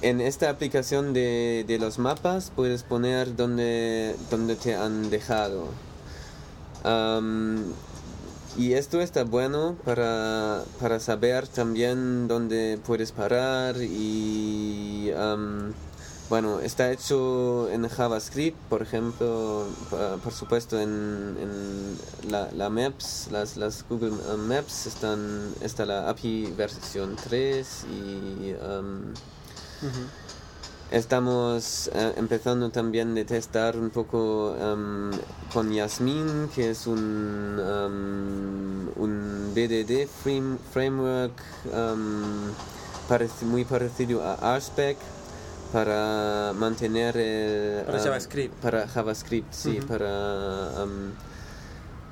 en 0.03 0.21
esta 0.21 0.51
aplicación 0.51 1.13
de, 1.13 1.65
de 1.67 1.79
los 1.79 1.99
mapas 1.99 2.51
puedes 2.55 2.83
poner 2.83 3.35
donde, 3.37 4.17
donde 4.31 4.57
te 4.57 4.75
han 4.75 5.11
dejado. 5.11 5.69
Y 8.57 8.75
esto 8.75 9.01
está 9.01 9.25
bueno 9.25 9.77
para, 9.85 10.63
para 10.81 11.01
saber 11.01 11.49
también 11.49 12.29
dónde 12.29 12.79
puedes 12.85 13.13
parar 13.13 13.77
y 13.81 15.11
am, 15.17 15.73
bueno, 16.29 16.61
está 16.61 16.91
hecho 16.91 17.69
en 17.71 17.89
JavaScript, 17.89 18.57
por 18.69 18.83
ejemplo, 18.83 19.67
por 20.23 20.33
supuesto 20.33 20.81
en, 20.81 21.37
en 21.41 22.31
la, 22.31 22.51
la 22.53 22.71
Maps, 22.71 23.29
las, 23.31 23.57
las 23.57 23.85
Google 23.89 24.13
Maps 24.39 24.87
están, 24.87 25.53
está 25.61 25.85
la 25.85 26.09
API 26.09 26.53
versión 26.57 27.17
3 27.17 27.85
y 27.91 28.55
Ujú. 29.83 30.07
Estamos 30.93 31.89
eh, 31.95 32.13
empezando 32.19 32.69
también 32.69 33.15
de 33.15 33.25
testar 33.25 33.79
un 33.79 33.89
poco 33.89 34.55
em, 34.61 35.11
con 35.51 35.73
Yasmin, 35.73 36.51
que 36.55 36.69
es 36.71 36.87
un, 36.87 37.59
em, 37.59 38.89
un 39.03 39.53
BDD 39.55 40.07
frame- 40.07 40.59
framework 40.71 41.33
parec- 43.09 43.41
muy 43.43 43.65
parecido 43.65 44.23
a 44.23 44.59
RSpec 44.59 44.99
para 45.73 46.53
mantener 46.55 47.17
el... 47.17 47.85
Para 47.87 47.99
JavaScript. 47.99 48.55
Para 48.61 48.87
JavaScript, 48.87 49.51
sí, 49.51 49.79
Ujú. 49.79 49.87
para... 49.89 50.85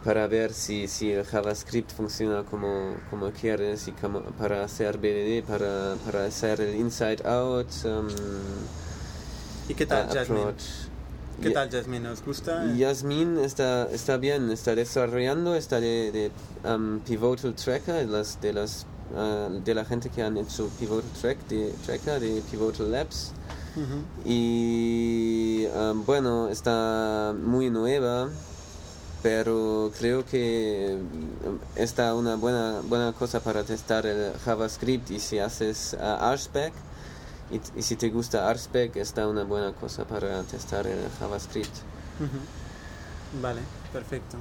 para 0.05 0.27
ver 0.27 0.53
si, 0.53 0.89
si 0.89 1.13
el 1.13 1.25
JavaScript 1.25 1.93
funciona 1.93 2.43
como, 2.45 2.95
como 3.11 3.31
quieres 3.33 3.87
y 3.89 3.93
como- 3.93 4.23
para 4.39 4.65
hacer 4.65 4.99
BDD, 4.99 5.43
para, 5.47 5.97
para 6.05 6.25
hacer 6.25 6.61
el 6.61 6.75
inside 6.77 7.23
out 7.27 7.69
um, 7.85 8.09
¿Y 9.69 9.75
qué 9.75 9.87
tal, 9.87 10.09
uh, 10.09 10.13
Jasmine? 10.13 10.55
¿Qué 11.43 11.51
tal, 11.51 11.71
Jasmine? 11.71 12.09
¿Os 12.09 12.25
gusta? 12.25 12.67
Yasmin 12.75 13.39
está, 13.39 13.89
está 13.93 14.17
bien, 14.17 14.51
está 14.51 14.75
desarrollando, 14.75 15.55
está 15.55 15.81
de, 15.81 16.11
de 16.13 16.31
um, 16.69 16.99
Pivotal 17.01 17.55
Tracker, 17.55 17.95
de, 17.95 18.07
las, 18.07 18.41
de, 18.41 18.53
las, 18.53 18.87
uh, 19.15 19.61
de 19.65 19.75
la 19.75 19.85
gente 19.85 20.11
que 20.11 20.23
han 20.23 20.37
hecho 20.37 20.69
Pivotal 20.79 21.11
Track, 21.21 21.47
de, 21.49 21.73
Tracker, 21.87 22.21
de 22.21 22.43
Pivotal 22.51 22.91
Labs. 22.93 23.33
Ujú. 23.77 24.29
Y 24.29 25.67
um, 25.75 26.05
bueno, 26.05 26.49
está 26.49 27.33
muy 27.41 27.71
nueva, 27.71 28.29
pero 29.23 29.91
creo 29.99 30.25
que 30.25 30.99
um, 31.47 31.59
está 31.77 32.15
una 32.15 32.37
buena, 32.37 32.81
buena 32.83 33.13
cosa 33.13 33.41
para 33.41 33.65
testar 33.65 34.07
el 34.07 34.33
JavaScript 34.45 35.11
y 35.11 35.21
si 35.21 35.39
haces 35.39 35.97
uh, 35.99 36.35
RSpec 36.35 36.73
y, 37.51 37.79
y 37.79 37.83
si 37.83 37.97
te 37.97 38.09
gusta 38.11 38.53
RSpec 38.53 38.97
está 38.97 39.27
una 39.29 39.45
buena 39.45 39.73
cosa 39.73 40.05
para 40.05 40.43
testar 40.45 40.87
el 40.87 41.09
JavaScript. 41.19 41.75
Vale, 43.43 43.61
perfecto. 43.93 44.37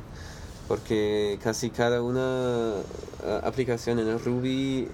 Porque 0.67 1.39
casi 1.43 1.69
cada 1.71 2.01
una 2.01 2.73
uh, 3.23 3.45
aplicación 3.45 3.99
en 3.99 4.19
Ruby 4.23 4.87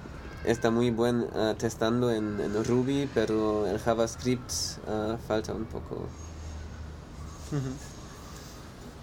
está 0.45 0.71
muy 0.71 0.91
buen 0.91 1.21
uh, 1.21 1.53
testando 1.57 2.11
en, 2.11 2.39
en 2.39 2.63
Ruby, 2.63 3.09
pero 3.13 3.67
el 3.67 3.79
JavaScript 3.79 4.51
uh, 4.87 5.17
falta 5.27 5.53
un 5.53 5.65
poco. 5.65 6.07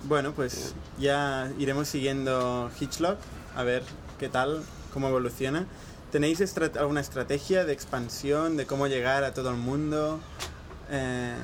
Bueno, 0.04 0.32
pues 0.32 0.74
ya 0.98 1.50
iremos 1.58 1.88
siguiendo 1.88 2.70
Hitchlock, 2.80 3.18
a 3.54 3.62
ver 3.62 3.82
qué 4.18 4.28
tal, 4.28 4.62
cómo 4.92 5.08
evoluciona. 5.08 5.66
¿Tenéis 6.10 6.40
estra- 6.40 6.70
alguna 6.78 7.00
estrategia 7.00 7.64
de 7.64 7.72
expansión, 7.72 8.56
de 8.56 8.66
cómo 8.66 8.86
llegar 8.88 9.24
a 9.24 9.32
todo 9.32 9.50
el 9.50 9.56
mundo? 9.56 10.20
Eh, 10.90 11.34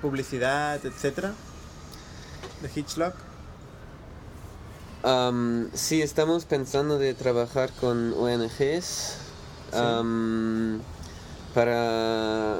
publicidad, 0.00 0.84
etcétera, 0.86 1.32
de 2.62 2.70
Hitchlock. 2.80 3.14
Um, 5.04 5.68
sí, 5.74 6.02
estamos 6.02 6.44
pensando 6.44 6.98
de 6.98 7.14
trabajar 7.14 7.70
con 7.80 8.12
ONGs 8.14 9.16
um, 9.72 10.78
para 11.54 12.58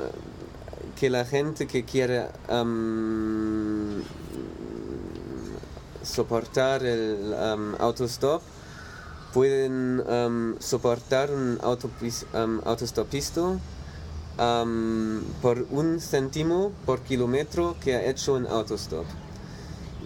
que 0.99 1.11
la 1.11 1.25
gente 1.25 1.67
que 1.67 1.85
quiera 1.85 2.31
um, 2.49 4.01
soportar 6.09 6.85
el 6.85 7.35
um, 7.35 7.75
autostop 7.79 8.43
pueden 9.33 10.01
um, 10.01 10.57
soportar 10.59 11.31
un 11.31 11.59
um, 11.61 12.61
autostopisto 12.65 13.61
um, 14.39 15.21
por 15.43 15.67
un 15.71 16.01
céntimo 16.01 16.73
por 16.87 17.01
kilómetro 17.01 17.77
que 17.83 17.95
ha 17.95 18.05
hecho 18.07 18.35
un 18.35 18.47
autostop. 18.47 19.05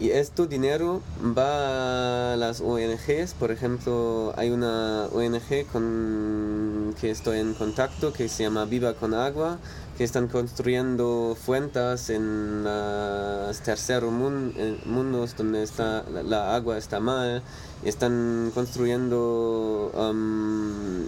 Y 0.00 0.10
este 0.10 0.46
dinero 0.46 1.00
va 1.36 2.32
a 2.32 2.36
las 2.36 2.60
ONGs, 2.60 3.34
por 3.38 3.52
ejemplo, 3.52 4.32
hay 4.36 4.50
una 4.50 5.06
ONG 5.12 5.66
con 5.70 6.94
que 7.00 7.10
estoy 7.10 7.38
en 7.38 7.54
contacto 7.54 8.12
que 8.12 8.28
se 8.28 8.42
llama 8.42 8.64
Viva 8.64 8.94
con 8.94 9.14
Agua, 9.14 9.58
que 9.96 10.04
están 10.04 10.28
construyendo 10.28 11.36
fuentes 11.40 12.08
en 12.10 12.64
los 12.64 13.60
terceros 13.60 14.10
mun- 14.12 14.52
eh, 14.56 14.80
mundos 14.86 15.36
donde 15.36 15.62
está, 15.62 16.04
la, 16.10 16.22
la 16.22 16.54
agua 16.54 16.78
está 16.78 16.98
mal, 17.00 17.42
están 17.84 18.50
construyendo 18.54 19.90
um, 19.94 21.04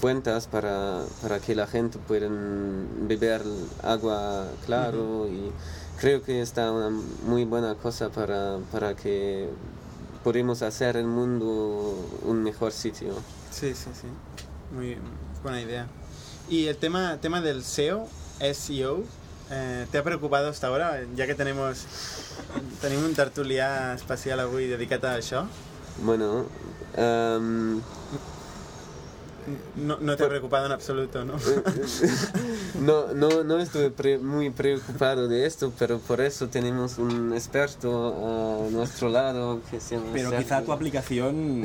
fuentes 0.00 0.46
para, 0.46 1.02
para 1.22 1.40
que 1.40 1.54
la 1.54 1.66
gente 1.66 1.98
pueda 1.98 2.28
beber 2.28 3.42
agua 3.82 4.46
claro 4.66 5.26
y 5.28 5.50
creo 5.98 6.22
que 6.22 6.40
está 6.42 6.70
una 6.72 6.90
muy 7.26 7.44
buena 7.44 7.74
cosa 7.74 8.08
para, 8.10 8.58
para 8.72 8.94
que 8.94 9.48
podamos 10.24 10.62
hacer 10.62 10.96
el 10.96 11.06
mundo 11.06 11.94
un 12.24 12.42
mejor 12.42 12.72
sitio. 12.72 13.14
Sí, 13.50 13.74
sí, 13.74 13.90
sí. 13.94 14.06
Muy 14.74 14.96
buena 15.42 15.60
idea. 15.60 15.86
Y 16.50 16.66
el 16.66 16.76
tema, 16.76 17.16
tema 17.20 17.40
del 17.40 17.62
SEO, 17.62 18.08
SEO, 18.52 19.04
eh, 19.50 19.86
¿te 19.90 19.98
ha 19.98 20.02
preocupado 20.02 20.48
hasta 20.48 20.66
ahora? 20.66 21.00
Ya 21.14 21.26
que 21.26 21.34
tenemos, 21.34 21.84
tenim 22.82 23.04
un 23.04 23.14
tertulià 23.14 23.94
especial 23.94 24.40
avui 24.42 24.66
dedicat 24.66 25.04
a 25.04 25.14
això, 25.20 25.44
Bueno, 26.02 26.46
um, 26.96 27.80
no, 29.76 29.98
no 30.00 30.16
te 30.16 30.24
ha 30.24 30.28
preocupado 30.28 30.66
en 30.66 30.72
absoluto, 30.72 31.24
¿no? 31.24 31.34
no, 32.80 33.12
no, 33.14 33.44
no 33.44 33.58
estoy 33.58 33.90
pre- 33.90 34.18
muy 34.18 34.50
preocupado 34.50 35.28
de 35.28 35.46
esto, 35.46 35.72
pero 35.78 35.98
por 35.98 36.20
eso 36.20 36.48
tenemos 36.48 36.98
un 36.98 37.32
experto 37.34 38.66
a 38.66 38.70
nuestro 38.70 39.08
lado 39.08 39.60
que 39.70 39.78
se 39.80 39.96
llama 39.96 40.08
Pero 40.12 40.30
Sergio. 40.30 40.44
quizá 40.46 40.62
tu 40.64 40.72
aplicación 40.72 41.64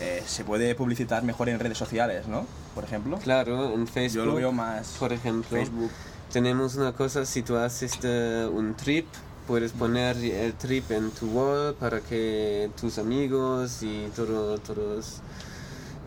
eh, 0.00 0.22
se 0.26 0.44
puede 0.44 0.74
publicitar 0.74 1.22
mejor 1.22 1.48
en 1.48 1.58
redes 1.58 1.78
sociales, 1.78 2.26
¿no? 2.28 2.46
Por 2.74 2.84
ejemplo. 2.84 3.18
Claro, 3.18 3.72
en 3.74 3.86
Facebook. 3.86 4.24
Yo 4.24 4.26
lo 4.26 4.34
veo 4.34 4.52
más 4.52 4.96
Por 4.98 5.12
ejemplo. 5.12 5.48
Facebook. 5.58 5.90
Tenemos 6.32 6.74
una 6.76 6.92
cosa, 6.92 7.24
si 7.24 7.42
tú 7.42 7.56
haces 7.56 7.98
eh, 8.02 8.48
un 8.52 8.74
trip 8.74 9.06
puedes 9.46 9.70
poner 9.70 10.16
el 10.16 10.54
trip 10.54 10.90
en 10.90 11.12
tu 11.12 11.26
wall 11.28 11.74
para 11.74 12.00
que 12.00 12.68
tus 12.80 12.98
amigos 12.98 13.80
y 13.84 14.08
todo, 14.16 14.58
todos 14.58 15.20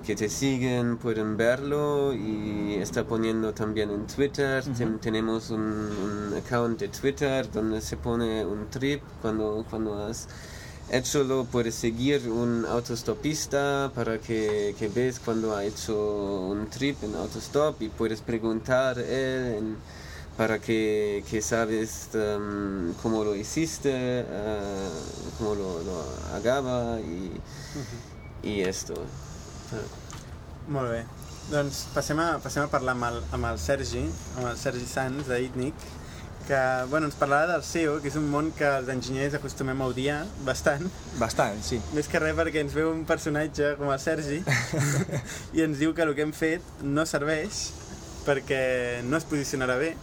que 0.06 0.14
te 0.16 0.28
siguen 0.28 0.98
pueden 0.98 1.38
verlo 1.38 2.14
y 2.14 2.76
está 2.82 3.06
poniendo 3.06 3.54
también 3.54 3.92
en 3.92 4.08
Twitter. 4.08 4.64
Ten- 4.78 5.00
tenemos 5.00 5.52
un, 5.52 5.62
un 5.62 6.34
account 6.38 6.80
de 6.80 6.90
Twitter 6.90 7.50
donde 7.50 7.80
se 7.80 7.96
pone 7.96 8.44
un 8.46 8.70
trip 8.70 9.02
cuando, 9.22 9.66
cuando 9.70 10.06
has 10.06 10.28
hecho 10.98 11.24
lo 11.24 11.46
puedes 11.46 11.76
seguir 11.76 12.30
un 12.30 12.66
autostopista 12.66 13.92
para 13.94 14.18
que, 14.20 14.76
que 14.78 14.88
ves 14.88 15.20
cuando 15.24 15.56
ha 15.56 15.64
hecho 15.64 15.96
un 16.48 16.68
trip 16.70 17.04
en 17.04 17.16
autostop 17.16 17.82
y 17.82 17.90
puedes 17.90 18.22
preguntar 18.22 18.98
él 19.00 19.56
en- 19.58 19.78
para 20.38 20.58
que, 20.60 21.24
que 21.30 21.42
sabes 21.42 22.08
um, 22.14 22.94
cómo 23.04 23.26
lo 23.26 23.36
hiciste, 23.36 23.92
eh, 23.94 24.90
cómo 25.38 25.54
lo, 25.54 25.84
lo 25.84 26.04
hagaba 26.34 26.98
y, 27.02 27.34
y 28.42 28.62
esto. 28.62 28.94
Molt 30.70 30.92
bé. 30.92 31.02
Doncs 31.52 31.88
passem 31.96 32.20
a, 32.24 32.38
passem 32.40 32.64
a 32.64 32.70
parlar 32.72 32.94
amb 32.96 33.08
el, 33.10 33.20
amb 33.36 33.50
el 33.50 33.60
Sergi, 33.60 34.06
amb 34.38 34.48
el 34.48 34.56
Sergi 34.62 34.86
Sanz 34.88 35.28
d'Itnic, 35.28 35.76
que 36.50 36.60
bueno, 36.90 37.06
ens 37.06 37.18
parlarà 37.20 37.46
del 37.52 37.62
SEO, 37.62 38.00
que 38.02 38.10
és 38.10 38.18
un 38.18 38.26
món 38.32 38.50
que 38.58 38.66
els 38.80 38.90
enginyers 38.90 39.36
acostumem 39.38 39.84
a 39.84 39.90
odiar 39.92 40.24
bastant, 40.48 40.88
Bastant, 41.22 41.60
sí. 41.62 41.78
més 41.94 42.10
que 42.10 42.22
res 42.24 42.34
perquè 42.38 42.64
ens 42.66 42.74
veu 42.74 42.90
un 42.90 43.04
personatge 43.06 43.76
com 43.78 43.92
el 43.94 44.00
Sergi 44.02 44.42
i 45.58 45.62
ens 45.62 45.78
diu 45.78 45.94
que 45.94 46.08
el 46.08 46.16
que 46.18 46.26
hem 46.26 46.34
fet 46.34 46.82
no 46.82 47.06
serveix 47.06 47.68
perquè 48.26 49.04
no 49.06 49.18
es 49.22 49.28
posicionarà 49.30 49.78
bé. 49.78 49.94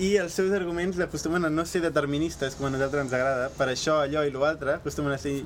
I 0.00 0.16
els 0.20 0.34
seus 0.36 0.52
arguments 0.52 0.98
acostumen 1.00 1.44
a 1.44 1.52
no 1.52 1.64
ser 1.68 1.80
deterministes 1.84 2.56
com 2.56 2.68
a 2.68 2.72
nosaltres 2.72 3.06
ens 3.06 3.14
agrada, 3.16 3.46
per 3.56 3.68
això, 3.72 4.00
allò 4.04 4.24
i 4.24 4.32
l'altre, 4.32 4.78
acostumen 4.80 5.12
a 5.12 5.20
ser 5.20 5.38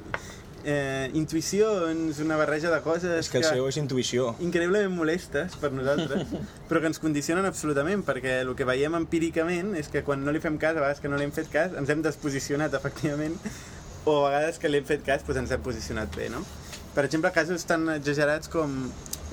eh, 0.64 1.10
intuïcions, 1.16 2.20
una 2.24 2.36
barreja 2.40 2.70
de 2.72 2.80
coses 2.84 3.16
És 3.18 3.30
que 3.32 3.40
el 3.40 3.46
SEO 3.48 3.68
és 3.70 3.78
intuïció. 3.80 4.34
increïblement 4.44 4.92
molestes 4.94 5.56
per 5.60 5.72
nosaltres, 5.72 6.30
però 6.68 6.82
que 6.82 6.90
ens 6.92 7.00
condicionen 7.02 7.48
absolutament, 7.48 8.04
perquè 8.06 8.40
el 8.44 8.54
que 8.58 8.68
veiem 8.68 8.96
empíricament 8.98 9.74
és 9.80 9.90
que 9.92 10.04
quan 10.06 10.24
no 10.24 10.34
li 10.34 10.42
fem 10.42 10.58
cas, 10.58 10.76
a 10.76 10.84
vegades 10.84 11.00
que 11.00 11.12
no 11.12 11.20
li 11.20 11.28
hem 11.28 11.34
fet 11.34 11.50
cas, 11.52 11.76
ens 11.78 11.92
hem 11.92 12.02
desposicionat, 12.06 12.74
efectivament, 12.76 13.38
o 14.04 14.24
a 14.24 14.30
vegades 14.30 14.58
que 14.58 14.70
li 14.70 14.80
hem 14.80 14.88
fet 14.88 15.04
cas, 15.06 15.24
doncs 15.26 15.44
ens 15.44 15.56
hem 15.56 15.64
posicionat 15.64 16.12
bé, 16.16 16.30
no? 16.32 16.44
Per 16.94 17.04
exemple, 17.06 17.30
casos 17.30 17.64
tan 17.68 17.86
exagerats 17.94 18.50
com 18.50 18.80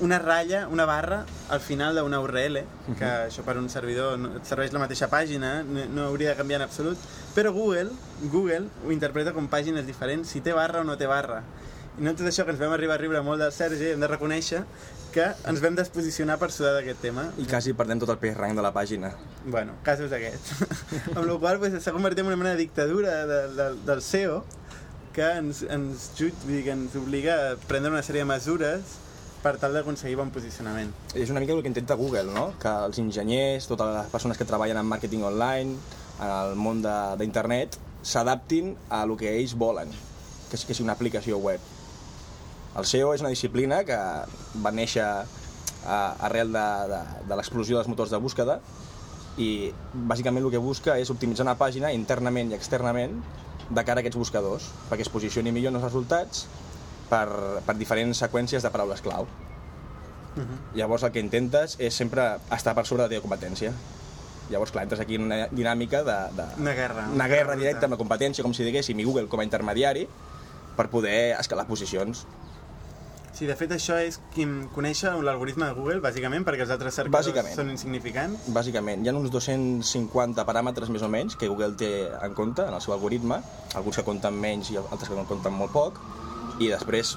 una 0.00 0.18
ratlla, 0.18 0.66
una 0.68 0.84
barra 0.86 1.24
al 1.50 1.60
final 1.60 1.96
d'una 1.98 2.20
URL, 2.22 2.60
que 2.98 3.08
això 3.28 3.42
per 3.46 3.56
un 3.58 3.68
servidor 3.72 4.18
no, 4.18 4.34
et 4.38 4.46
serveix 4.46 4.74
la 4.74 4.82
mateixa 4.82 5.08
pàgina, 5.10 5.62
no, 5.66 5.86
no 5.90 6.04
hauria 6.06 6.32
de 6.32 6.38
canviar 6.38 6.60
en 6.60 6.68
absolut, 6.68 7.08
però 7.34 7.52
Google, 7.52 7.90
Google 8.30 8.68
ho 8.84 8.94
interpreta 8.94 9.34
com 9.34 9.50
pàgines 9.50 9.86
diferents, 9.88 10.30
si 10.30 10.42
té 10.44 10.54
barra 10.54 10.84
o 10.84 10.86
no 10.86 10.98
té 10.98 11.10
barra. 11.10 11.42
I 11.98 12.04
no 12.06 12.14
tot 12.14 12.28
això 12.30 12.44
que 12.46 12.54
ens 12.54 12.60
vam 12.62 12.76
arribar 12.76 12.94
a 12.94 13.02
riure 13.02 13.24
molt 13.26 13.42
del 13.42 13.50
Sergi, 13.54 13.90
hem 13.90 14.04
de 14.04 14.10
reconèixer 14.10 14.62
que 15.10 15.24
ens 15.50 15.62
vam 15.64 15.74
desposicionar 15.74 16.36
per 16.38 16.52
sudar 16.54 16.76
d'aquest 16.76 17.00
tema. 17.02 17.24
I 17.40 17.48
quasi 17.50 17.74
perdem 17.74 17.98
tot 17.98 18.12
el 18.14 18.20
page 18.22 18.38
rank 18.38 18.54
de 18.54 18.62
la 18.62 18.70
pàgina. 18.76 19.10
Bueno, 19.46 19.74
casos 19.82 20.12
d'aquests. 20.12 20.62
amb 21.16 21.24
la 21.24 21.38
qual 21.42 21.58
cosa 21.64 21.82
s'ha 21.82 21.94
convertit 21.96 22.22
en 22.22 22.30
una 22.30 22.38
mena 22.38 22.54
de 22.54 22.62
dictadura 22.62 23.24
de, 23.26 23.40
de, 23.56 23.68
del 23.88 24.04
SEO 24.04 24.44
que 25.16 25.26
ens, 25.40 25.64
ens, 25.66 26.10
jut, 26.14 26.36
vull 26.44 26.60
dir, 26.60 26.64
que 26.68 26.74
ens 26.76 26.94
obliga 27.00 27.38
a 27.48 27.52
prendre 27.66 27.90
una 27.90 28.04
sèrie 28.06 28.22
de 28.22 28.30
mesures 28.30 28.98
per 29.42 29.54
tal 29.62 29.74
d'aconseguir 29.76 30.16
bon 30.18 30.30
posicionament. 30.34 30.90
És 31.14 31.30
una 31.30 31.40
mica 31.40 31.54
el 31.54 31.62
que 31.62 31.70
intenta 31.70 31.96
Google, 31.98 32.26
no? 32.34 32.52
Que 32.62 32.72
els 32.88 32.98
enginyers, 33.02 33.68
totes 33.70 33.94
les 33.94 34.12
persones 34.12 34.38
que 34.38 34.46
treballen 34.48 34.80
en 34.80 34.88
màrqueting 34.88 35.24
online, 35.26 35.76
en 36.18 36.30
el 36.30 36.56
món 36.58 36.82
d'internet, 36.82 37.78
s'adaptin 38.02 38.74
a 38.90 39.02
el 39.06 39.16
que 39.20 39.34
ells 39.38 39.54
volen, 39.58 39.90
que 40.50 40.58
és 40.58 40.64
que 40.64 40.74
sigui 40.74 40.88
una 40.88 40.96
aplicació 40.98 41.38
web. 41.38 41.62
El 42.78 42.86
SEO 42.86 43.14
és 43.14 43.22
una 43.24 43.32
disciplina 43.34 43.82
que 43.86 43.98
va 44.62 44.74
néixer 44.74 45.06
arrel 45.88 46.52
de, 46.52 46.66
de, 46.90 47.00
de 47.30 47.38
l'explosió 47.38 47.78
dels 47.78 47.88
motors 47.90 48.10
de 48.10 48.18
búsqueda 48.20 48.58
i 49.38 49.70
bàsicament 49.94 50.44
el 50.44 50.52
que 50.52 50.60
busca 50.62 50.96
és 50.98 51.10
optimitzar 51.14 51.46
una 51.46 51.56
pàgina 51.58 51.92
internament 51.94 52.50
i 52.50 52.56
externament 52.58 53.14
de 53.68 53.84
cara 53.84 54.00
a 54.00 54.02
aquests 54.02 54.18
buscadors, 54.18 54.66
perquè 54.88 55.04
es 55.06 55.12
posicioni 55.12 55.52
millor 55.54 55.74
en 55.74 55.78
els 55.78 55.86
resultats 55.86 56.46
per, 57.10 57.26
per 57.66 57.76
diferents 57.78 58.22
seqüències 58.24 58.64
de 58.64 58.70
paraules 58.74 59.02
clau. 59.04 59.28
Llavors 60.78 61.02
el 61.02 61.10
que 61.10 61.22
intentes 61.22 61.74
és 61.82 61.94
sempre 61.98 62.36
estar 62.54 62.74
per 62.76 62.84
sobre 62.86 63.02
de 63.02 63.08
la 63.08 63.12
teva 63.16 63.24
competència. 63.26 63.72
Llavors, 64.48 64.70
clar, 64.72 64.84
entres 64.86 65.00
aquí 65.02 65.18
en 65.18 65.26
una 65.26 65.46
dinàmica 65.50 66.04
de... 66.06 66.18
de 66.36 66.44
Una 66.62 66.72
guerra. 66.78 67.08
Una 67.12 67.26
guerra 67.28 67.56
directa 67.58 67.88
amb 67.88 67.96
la 67.96 68.00
competència, 68.00 68.44
com 68.46 68.54
si 68.56 68.64
diguéssim, 68.64 68.98
i 69.00 69.04
Google 69.04 69.26
com 69.28 69.42
a 69.42 69.44
intermediari, 69.44 70.06
per 70.76 70.86
poder 70.92 71.34
escalar 71.36 71.66
posicions. 71.68 72.22
Sí, 73.38 73.46
de 73.46 73.54
fet 73.54 73.70
això 73.74 73.94
és 74.02 74.16
qui 74.34 74.46
conèixer 74.74 75.12
l'algoritme 75.22 75.68
de 75.68 75.74
Google, 75.76 76.00
bàsicament, 76.02 76.46
perquè 76.46 76.64
els 76.64 76.72
altres 76.74 76.96
cercadors 76.98 77.28
Bàsicament. 77.28 77.54
són 77.54 77.68
insignificants. 77.70 78.48
Bàsicament, 78.54 79.04
hi 79.04 79.10
ha 79.10 79.14
uns 79.14 79.30
250 79.30 80.46
paràmetres 80.48 80.90
més 80.90 81.04
o 81.06 81.10
menys 81.12 81.36
que 81.38 81.46
Google 81.50 81.76
té 81.78 81.90
en 82.08 82.34
compte 82.34 82.64
en 82.66 82.74
el 82.74 82.82
seu 82.82 82.96
algoritme, 82.96 83.38
alguns 83.78 84.00
que 84.00 84.06
compten 84.06 84.34
menys 84.34 84.72
i 84.72 84.80
altres 84.80 85.06
que 85.10 85.28
compten 85.28 85.54
molt 85.54 85.70
poc, 85.76 86.00
i 86.58 86.70
després 86.72 87.16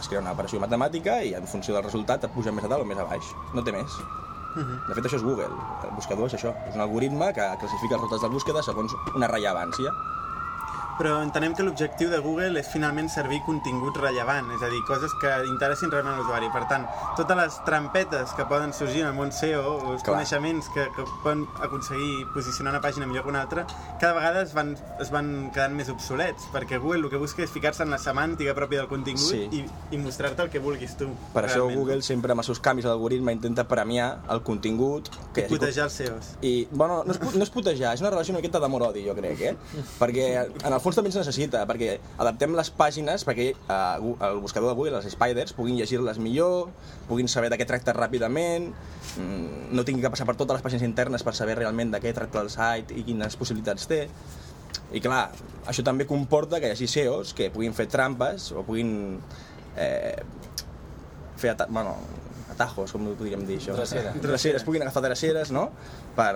es 0.00 0.08
crea 0.08 0.22
una 0.22 0.32
operació 0.32 0.60
matemàtica 0.62 1.20
i 1.22 1.34
en 1.36 1.46
funció 1.50 1.76
del 1.76 1.84
resultat 1.84 2.24
et 2.24 2.34
puja 2.34 2.52
més 2.54 2.64
a 2.66 2.72
dalt 2.72 2.86
o 2.86 2.88
més 2.88 2.98
a 2.98 3.06
baix. 3.08 3.34
No 3.54 3.64
té 3.66 3.74
més. 3.74 3.98
De 4.56 4.94
fet, 4.96 5.04
això 5.04 5.18
és 5.20 5.26
Google. 5.26 5.50
El 5.86 5.92
buscador 5.94 6.26
és 6.26 6.34
això. 6.38 6.54
És 6.66 6.74
un 6.74 6.82
algoritme 6.82 7.30
que 7.36 7.46
classifica 7.60 7.94
els 7.96 8.02
resultats 8.02 8.24
de 8.24 8.32
búsqueda 8.34 8.64
segons 8.66 8.96
una 9.14 9.28
rellevància. 9.30 9.92
Però 11.00 11.14
entenem 11.24 11.54
que 11.56 11.64
l'objectiu 11.64 12.10
de 12.12 12.18
Google 12.20 12.60
és 12.60 12.68
finalment 12.68 13.06
servir 13.08 13.38
contingut 13.46 13.96
rellevant, 13.96 14.50
és 14.52 14.60
a 14.60 14.68
dir, 14.68 14.82
coses 14.84 15.14
que 15.22 15.30
interessin 15.48 15.88
realment 15.92 16.18
l'usuari. 16.18 16.50
Per 16.52 16.66
tant, 16.68 16.84
totes 17.16 17.38
les 17.38 17.56
trampetes 17.64 18.34
que 18.36 18.44
poden 18.50 18.74
sorgir 18.76 19.00
en 19.06 19.08
el 19.08 19.14
món 19.16 19.32
SEO, 19.32 19.62
o 19.78 19.92
els 19.94 20.02
Clar. 20.04 20.18
coneixements 20.18 20.68
que, 20.74 20.84
que 20.96 21.06
poden 21.24 21.46
aconseguir 21.64 22.26
posicionar 22.34 22.74
una 22.74 22.82
pàgina 22.84 23.08
millor 23.08 23.24
que 23.24 23.32
una 23.32 23.40
altra, 23.46 23.64
cada 24.00 24.12
vegada 24.18 24.42
es 24.44 24.52
van, 24.52 24.74
es 25.00 25.08
van 25.14 25.30
quedant 25.54 25.72
més 25.78 25.88
obsolets, 25.88 26.50
perquè 26.52 26.76
Google 26.82 27.06
el 27.06 27.10
que 27.14 27.20
busca 27.22 27.42
és 27.46 27.50
ficar-se 27.54 27.82
en 27.86 27.94
la 27.94 27.98
semàntica 28.02 28.52
pròpia 28.58 28.82
del 28.84 28.90
contingut 28.92 29.30
Sí. 29.30 29.46
i, 29.56 29.64
i 29.96 29.98
mostrar-te 30.04 30.42
el 30.44 30.50
que 30.52 30.60
vulguis 30.60 30.98
tu. 31.00 31.08
Per 31.32 31.46
això 31.46 31.62
realment. 31.62 31.78
Google 31.80 32.02
sempre 32.04 32.32
amb 32.36 32.44
els 32.44 32.50
seus 32.52 32.60
canvis 32.60 32.84
a 32.84 32.92
l'algoritme 32.92 33.32
intenta 33.32 33.64
premiar 33.68 34.10
el 34.28 34.42
contingut 34.44 35.08
que 35.32 35.46
hagi 35.46 35.54
Putejar 35.56 35.88
els 35.88 35.96
SEOs. 35.96 36.30
I, 36.44 36.68
bueno, 36.72 37.00
no 37.08 37.16
és, 37.16 37.20
no 37.36 37.44
és 37.46 37.50
putejar, 37.56 37.94
és 37.96 38.04
una 38.04 38.10
relació 38.12 38.34
una 38.36 38.40
miqueta 38.44 38.60
d'amor-odi, 38.60 39.06
jo 39.08 39.14
crec, 39.16 39.40
eh? 39.40 39.56
Perquè 40.00 40.28
en 40.50 40.72
el 40.72 40.80
fons 40.80 40.89
també 40.96 41.10
es 41.12 41.18
necessita, 41.18 41.62
perquè 41.68 41.96
adaptem 42.20 42.54
les 42.58 42.70
pàgines 42.74 43.24
perquè 43.28 43.50
eh, 43.52 44.12
el 44.26 44.40
buscador 44.42 44.72
de 44.72 44.76
Google, 44.78 45.00
els 45.00 45.08
spiders, 45.12 45.54
puguin 45.56 45.78
llegir-les 45.78 46.20
millor, 46.22 46.70
puguin 47.08 47.28
saber 47.28 47.50
de 47.52 47.58
què 47.60 47.66
tracta 47.68 47.94
ràpidament, 47.96 48.70
mm, 49.20 49.70
no 49.76 49.84
tingui 49.86 50.04
que 50.04 50.12
passar 50.12 50.26
per 50.28 50.36
totes 50.40 50.58
les 50.58 50.64
pàgines 50.64 50.86
internes 50.86 51.26
per 51.26 51.34
saber 51.36 51.58
realment 51.60 51.92
de 51.94 52.00
què 52.02 52.14
tracta 52.16 52.42
el 52.44 52.50
site 52.52 52.96
i 52.96 53.04
quines 53.06 53.36
possibilitats 53.40 53.90
té. 53.90 54.06
I 54.90 55.02
clar, 55.02 55.28
això 55.70 55.84
també 55.86 56.06
comporta 56.06 56.58
que 56.58 56.70
hi 56.70 56.74
hagi 56.74 56.88
SEOs 56.90 57.34
que 57.38 57.50
puguin 57.54 57.76
fer 57.76 57.86
trampes 57.90 58.50
o 58.56 58.64
puguin 58.66 59.20
eh, 59.76 60.18
fer 61.38 61.52
ata 61.54 61.66
bueno, 61.70 61.94
atajos, 62.52 62.92
com 62.92 63.06
ho 63.06 63.14
podríem 63.18 63.44
dir 63.48 63.60
això? 63.60 63.76
Dreceres. 63.78 64.18
Dreceres, 64.22 64.64
puguin 64.66 64.82
agafar 64.84 65.04
dreceres, 65.06 65.52
no?, 65.54 65.68
per, 66.16 66.34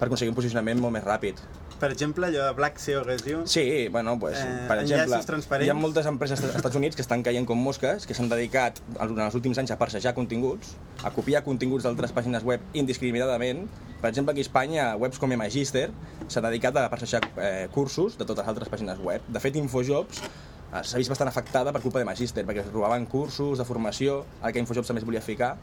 per 0.00 0.08
aconseguir 0.08 0.34
un 0.34 0.38
posicionament 0.38 0.82
molt 0.82 0.98
més 0.98 1.06
ràpid. 1.06 1.40
Per 1.80 1.90
exemple, 1.92 2.24
allò 2.26 2.46
de 2.46 2.52
Black 2.56 2.78
SEO 2.80 3.02
que 3.04 3.14
es 3.18 3.24
diu... 3.24 3.42
Sí, 3.44 3.88
bueno, 3.92 4.18
pues, 4.18 4.38
Eh, 4.40 4.64
per 4.68 4.78
exemple, 4.80 5.18
transparents. 5.26 5.66
hi 5.66 5.70
ha 5.70 5.74
moltes 5.76 6.06
empreses 6.08 6.40
als 6.42 6.54
Estats 6.56 6.76
Units 6.76 6.96
que 6.96 7.02
estan 7.04 7.22
caient 7.22 7.44
com 7.46 7.58
mosques, 7.60 8.06
que 8.08 8.14
s'han 8.16 8.30
dedicat 8.30 8.80
en 8.98 9.18
els 9.20 9.34
últims 9.36 9.58
anys 9.60 9.74
a 9.74 9.76
parsejar 9.76 10.14
continguts, 10.14 10.72
a 11.04 11.10
copiar 11.12 11.42
continguts 11.44 11.84
d'altres 11.84 12.14
pàgines 12.16 12.44
web 12.48 12.60
indiscriminadament. 12.72 13.66
Per 14.00 14.08
exemple, 14.08 14.32
aquí 14.32 14.40
a 14.40 14.46
Espanya, 14.48 14.96
webs 14.96 15.18
com 15.18 15.28
Magister 15.36 15.90
s'ha 16.28 16.40
dedicat 16.40 16.76
a 16.76 16.88
parsejar 16.88 17.20
eh, 17.36 17.68
cursos 17.72 18.16
de 18.16 18.24
totes 18.24 18.44
les 18.44 18.48
altres 18.48 18.68
pàgines 18.72 18.98
web. 19.02 19.20
De 19.28 19.40
fet, 19.40 19.56
Infojobs 19.56 20.22
eh, 20.22 20.82
s'ha 20.82 20.96
vist 20.96 21.12
bastant 21.12 21.28
afectada 21.28 21.72
per 21.72 21.82
culpa 21.82 21.98
de 21.98 22.06
Magister, 22.08 22.46
perquè 22.46 22.64
es 22.64 22.72
robaven 22.72 23.04
cursos 23.04 23.58
de 23.58 23.64
formació, 23.68 24.24
el 24.42 24.52
que 24.52 24.64
Infojobs 24.64 24.88
també 24.88 25.04
es 25.04 25.06
volia 25.08 25.20
ficar, 25.20 25.56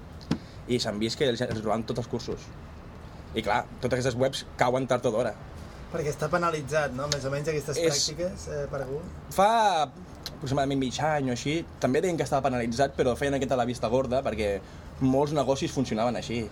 i 0.67 0.78
s'han 0.80 0.99
vist 0.99 1.17
que 1.17 1.26
els, 1.30 1.41
els 1.41 1.63
robaven 1.63 1.84
tots 1.89 2.06
els 2.06 2.08
cursos. 2.08 2.45
I 3.34 3.41
clar, 3.41 3.63
totes 3.82 3.97
aquestes 3.97 4.15
webs 4.19 4.45
cauen 4.58 4.86
tard 4.88 5.06
o 5.10 5.12
d'hora. 5.12 5.34
Perquè 5.93 6.10
està 6.10 6.27
penalitzat, 6.32 6.93
no? 6.97 7.06
Més 7.13 7.25
o 7.25 7.32
menys 7.34 7.47
aquestes 7.51 7.77
És- 7.77 7.93
pràctiques 8.10 8.47
eh, 8.49 8.63
per 8.71 8.82
Google. 8.88 9.06
Fa 9.36 9.49
aproximadament 9.84 10.79
mig 10.82 10.97
any 11.06 11.29
o 11.29 11.36
així, 11.36 11.60
també 11.79 12.01
deien 12.01 12.17
que 12.17 12.25
estava 12.25 12.41
penalitzat, 12.49 12.95
però 12.97 13.13
feien 13.15 13.38
aquesta 13.38 13.56
a 13.56 13.62
la 13.62 13.65
vista 13.69 13.88
gorda 13.93 14.23
perquè 14.25 14.56
molts 15.01 15.34
negocis 15.38 15.71
funcionaven 15.71 16.17
així. 16.19 16.43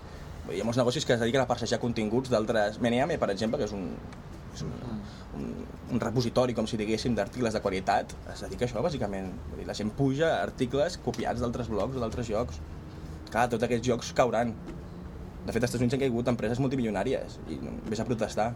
Hi 0.51 0.60
ha 0.62 0.65
molts 0.65 0.77
negocis 0.80 1.06
que 1.06 1.13
es 1.13 1.19
dediquen 1.21 1.41
a 1.43 1.47
parsejar 1.49 1.80
continguts 1.80 2.30
d'altres... 2.32 2.80
Meneame, 2.82 3.17
per 3.21 3.30
exemple, 3.34 3.60
que 3.60 3.65
és 3.67 3.73
un, 3.77 3.84
és 4.56 4.63
un, 4.65 4.71
un, 5.38 5.45
un 5.93 5.99
repositori, 6.01 6.56
com 6.58 6.67
si 6.67 6.77
diguéssim, 6.80 7.13
d'articles 7.15 7.54
de 7.54 7.62
qualitat, 7.62 8.15
es 8.34 8.41
dedica 8.45 8.65
a 8.65 8.69
això, 8.69 8.82
bàsicament. 8.84 9.30
Vull 9.51 9.62
dir, 9.62 9.67
la 9.69 9.75
gent 9.77 9.91
puja 9.97 10.32
articles 10.41 10.97
copiats 11.06 11.43
d'altres 11.43 11.69
blogs 11.71 11.97
o 11.97 12.04
d'altres 12.04 12.27
jocs. 12.30 12.58
Clar, 13.32 13.45
tots 13.54 13.63
aquests 13.67 13.88
jocs 13.88 14.12
cauran. 14.17 14.54
De 15.45 15.54
fet, 15.54 15.62
als 15.62 15.69
Estats 15.71 15.82
Units 15.82 15.95
han 15.95 16.01
caigut 16.04 16.27
empreses 16.34 16.60
multimilionàries 16.62 17.38
i 17.49 17.60
vés 17.89 18.01
a 18.01 18.06
protestar. 18.10 18.51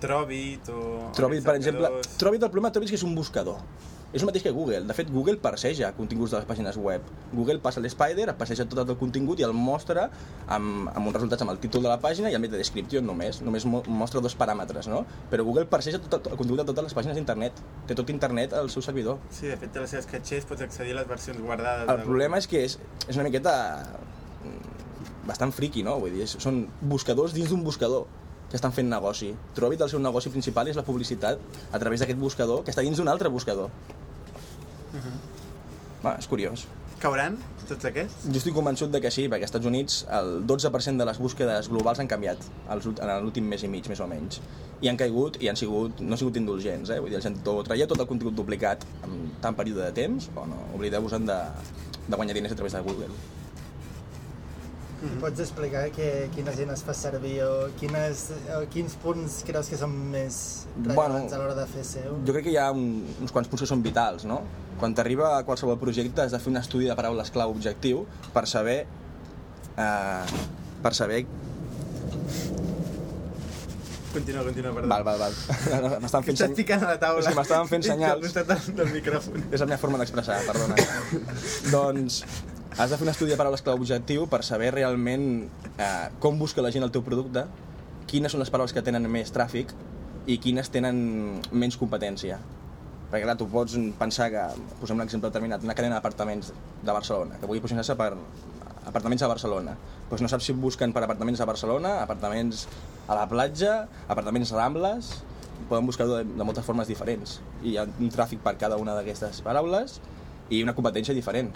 Trovit 0.00 0.68
o... 0.70 1.10
Trovit, 1.16 1.44
per 1.44 1.56
exemple. 1.58 1.90
Trovit, 2.18 2.42
el 2.42 2.50
problema 2.50 2.70
de 2.70 2.78
Trovit 2.78 2.90
és 2.92 2.96
que 2.96 3.00
és 3.02 3.06
un 3.08 3.14
buscador. 3.18 3.60
És 4.08 4.22
el 4.22 4.26
mateix 4.30 4.40
que 4.46 4.50
Google. 4.56 4.86
De 4.88 4.94
fet, 4.96 5.10
Google 5.12 5.36
parseja 5.36 5.90
continguts 5.92 6.30
de 6.32 6.38
les 6.38 6.46
pàgines 6.48 6.78
web. 6.80 7.02
Google 7.36 7.58
passa 7.60 7.82
l'Spider, 7.84 8.24
et 8.32 8.38
passeja 8.40 8.64
tot 8.64 8.80
el 8.88 8.96
contingut 8.96 9.36
i 9.42 9.44
el 9.44 9.52
mostra 9.52 10.06
amb, 10.46 10.88
amb 10.94 11.10
uns 11.10 11.18
resultats 11.18 11.44
amb 11.44 11.52
el 11.52 11.58
títol 11.60 11.84
de 11.84 11.90
la 11.92 11.98
pàgina 12.00 12.30
i 12.32 12.36
amb 12.38 12.48
de 12.48 12.56
descripció 12.56 13.02
només. 13.04 13.42
Només 13.44 13.66
mo- 13.68 13.82
mostra 13.84 14.22
dos 14.24 14.32
paràmetres, 14.40 14.88
no? 14.88 15.02
Però 15.28 15.44
Google 15.44 15.66
parseja 15.68 16.00
tot, 16.00 16.24
el 16.32 16.38
contingut 16.40 16.62
de 16.62 16.68
totes 16.70 16.88
les 16.88 16.96
pàgines 16.96 17.20
d'internet. 17.20 17.60
Té 17.86 17.94
tot 18.00 18.08
internet 18.08 18.54
al 18.56 18.70
seu 18.72 18.80
servidor. 18.80 19.18
Sí, 19.28 19.44
de 19.52 19.58
fet, 19.60 19.74
té 19.76 19.82
les 19.84 19.92
seves 19.92 20.08
catxers, 20.08 20.46
pots 20.48 20.64
accedir 20.64 20.96
a 20.96 21.02
les 21.02 21.08
versions 21.12 21.44
guardades. 21.44 21.90
El 21.92 22.00
problema 22.08 22.40
és 22.40 22.48
que 22.48 22.64
és, 22.64 22.78
és 23.10 23.20
una 23.20 23.28
miqueta 23.28 23.54
mm, 24.40 25.28
bastant 25.28 25.52
friqui, 25.52 25.84
no? 25.84 25.98
Vull 26.00 26.16
dir, 26.16 26.24
són 26.32 26.64
buscadors 26.80 27.36
dins 27.36 27.52
d'un 27.52 27.60
buscador 27.66 28.06
que 28.48 28.56
estan 28.56 28.72
fent 28.72 28.88
negoci. 28.88 29.34
Trovit 29.56 29.84
el 29.84 29.92
seu 29.92 30.00
negoci 30.00 30.32
principal 30.32 30.70
és 30.70 30.78
la 30.78 30.86
publicitat 30.86 31.40
a 31.72 31.78
través 31.78 32.00
d'aquest 32.00 32.18
buscador 32.18 32.64
que 32.64 32.74
està 32.74 32.84
dins 32.84 32.98
d'un 32.98 33.08
altre 33.12 33.28
buscador. 33.32 33.70
Va, 36.02 36.16
és 36.16 36.28
curiós. 36.30 36.66
Cauran 36.98 37.36
tots 37.68 37.86
aquests? 37.86 38.24
Jo 38.26 38.40
estic 38.40 38.54
convençut 38.56 38.90
de 38.90 39.00
que 39.02 39.10
sí, 39.14 39.28
perquè 39.30 39.46
als 39.46 39.52
Estats 39.52 39.68
Units 39.70 40.00
el 40.18 40.40
12% 40.50 40.98
de 40.98 41.06
les 41.06 41.20
búsquedes 41.22 41.68
globals 41.70 42.00
han 42.02 42.10
canviat 42.10 42.42
en 42.72 43.12
l'últim 43.22 43.46
mes 43.46 43.62
i 43.62 43.70
mig, 43.70 43.86
més 43.90 44.00
o 44.02 44.08
menys. 44.10 44.40
I 44.82 44.90
han 44.90 44.98
caigut, 44.98 45.38
i 45.42 45.50
han 45.50 45.58
sigut, 45.58 46.00
no 46.00 46.16
han 46.16 46.22
sigut 46.22 46.38
indulgents, 46.40 46.90
eh? 46.90 46.98
Vull 47.02 47.12
dir, 47.12 47.18
la 47.20 47.24
gent 47.24 47.38
o 47.46 47.58
traia 47.66 47.86
tot 47.90 48.02
el 48.02 48.08
contingut 48.10 48.34
duplicat 48.38 48.86
en 49.06 49.18
tant 49.44 49.58
període 49.58 49.84
de 49.84 49.94
temps, 49.94 50.30
o 50.34 50.46
no, 50.50 50.62
oblideu-vos 50.78 51.18
de, 51.18 51.40
de 52.08 52.16
guanyar 52.16 52.38
diners 52.38 52.56
a 52.56 52.58
través 52.58 52.74
de 52.78 52.82
Google. 52.86 53.14
Pots 54.98 55.38
explicar 55.44 55.84
que, 55.94 56.06
quina 56.34 56.50
gent 56.56 56.72
es 56.74 56.80
fa 56.82 56.94
servir 56.96 57.36
o 57.46 57.68
quines, 57.78 58.24
o 58.56 58.64
quins 58.72 58.96
punts 58.98 59.40
creus 59.46 59.70
que 59.70 59.78
són 59.78 59.92
més 60.10 60.38
rellevants 60.74 60.98
Bueno, 60.98 61.20
a 61.22 61.38
l'hora 61.38 61.54
de 61.54 61.66
fer 61.70 61.84
SEO? 61.86 62.16
Jo 62.26 62.34
crec 62.34 62.48
que 62.48 62.54
hi 62.56 62.58
ha 62.58 62.70
un, 62.74 63.04
uns 63.22 63.34
quants 63.34 63.50
punts 63.50 63.62
que 63.62 63.70
són 63.70 63.84
vitals, 63.84 64.26
no? 64.26 64.40
Quan 64.80 64.96
t'arriba 64.98 65.36
a 65.36 65.44
qualsevol 65.46 65.78
projecte 65.78 66.24
has 66.24 66.34
de 66.34 66.42
fer 66.42 66.50
un 66.50 66.58
estudi 66.58 66.90
de 66.90 66.98
paraules 66.98 67.30
clau 67.34 67.54
objectiu 67.54 68.06
per 68.34 68.46
saber... 68.50 68.80
Eh, 69.78 70.42
per 70.82 70.94
saber... 70.98 71.22
Continua, 74.12 74.42
continua, 74.42 74.74
perdó. 74.74 74.88
Val, 74.88 75.04
val, 75.06 75.18
val. 75.20 75.34
M'estan 76.02 76.24
fent... 76.26 76.38
Estàs 76.40 76.54
picant 76.58 76.82
a 76.82 76.94
la 76.94 76.98
taula. 76.98 77.22
És 77.22 77.30
que 77.30 77.38
m'estaven 77.38 77.70
fent 77.70 77.86
senyals. 77.92 78.18
Al 78.18 78.24
costat 78.26 78.50
del, 78.50 78.78
del 78.80 78.94
micròfon. 78.98 79.42
És 79.52 79.62
la 79.62 79.68
meva 79.70 79.82
forma 79.82 80.00
d'expressar, 80.02 80.40
perdona. 80.48 80.78
doncs 81.74 82.24
has 82.78 82.90
de 82.90 82.96
fer 82.96 83.02
un 83.02 83.10
estudi 83.10 83.32
de 83.32 83.36
paraules 83.36 83.62
clau 83.66 83.74
objectiu 83.74 84.28
per 84.30 84.44
saber 84.46 84.70
realment 84.70 85.48
eh, 85.82 86.08
com 86.22 86.36
busca 86.38 86.62
la 86.62 86.70
gent 86.70 86.84
el 86.86 86.92
teu 86.94 87.02
producte, 87.02 87.42
quines 88.06 88.30
són 88.30 88.38
les 88.38 88.52
paraules 88.54 88.70
que 88.72 88.84
tenen 88.86 89.08
més 89.10 89.32
tràfic 89.34 89.72
i 90.30 90.36
quines 90.38 90.70
tenen 90.70 91.00
menys 91.50 91.74
competència. 91.80 92.38
Perquè 93.10 93.24
clar, 93.24 93.34
tu 93.40 93.48
pots 93.50 93.74
pensar 93.98 94.28
que, 94.30 94.44
posem 94.78 94.94
un 94.94 95.02
exemple 95.02 95.26
determinat, 95.26 95.64
una 95.66 95.74
cadena 95.74 95.96
d'apartaments 95.96 96.52
de 96.84 96.94
Barcelona, 96.94 97.40
que 97.40 97.50
vulgui 97.50 97.64
posicionar-se 97.64 97.96
per 97.98 98.12
apartaments 98.86 99.24
a 99.26 99.30
Barcelona. 99.32 99.74
Doncs 100.10 100.22
no 100.22 100.30
saps 100.30 100.46
si 100.46 100.54
busquen 100.54 100.94
per 100.94 101.02
apartaments 101.02 101.42
a 101.42 101.48
Barcelona, 101.50 101.96
apartaments 102.04 102.68
a 103.08 103.16
la 103.18 103.24
platja, 103.26 103.72
apartaments 104.06 104.52
rambles, 104.54 105.10
poden 105.66 105.88
buscar 105.88 106.06
de, 106.06 106.22
de 106.30 106.46
moltes 106.46 106.68
formes 106.68 106.86
diferents. 106.86 107.40
I 107.64 107.72
hi 107.72 107.76
ha 107.80 107.88
un 107.88 108.14
tràfic 108.14 108.44
per 108.44 108.54
cada 108.60 108.78
una 108.78 108.94
d'aquestes 108.94 109.42
paraules 109.42 109.98
i 110.54 110.62
una 110.62 110.76
competència 110.78 111.16
diferent. 111.16 111.50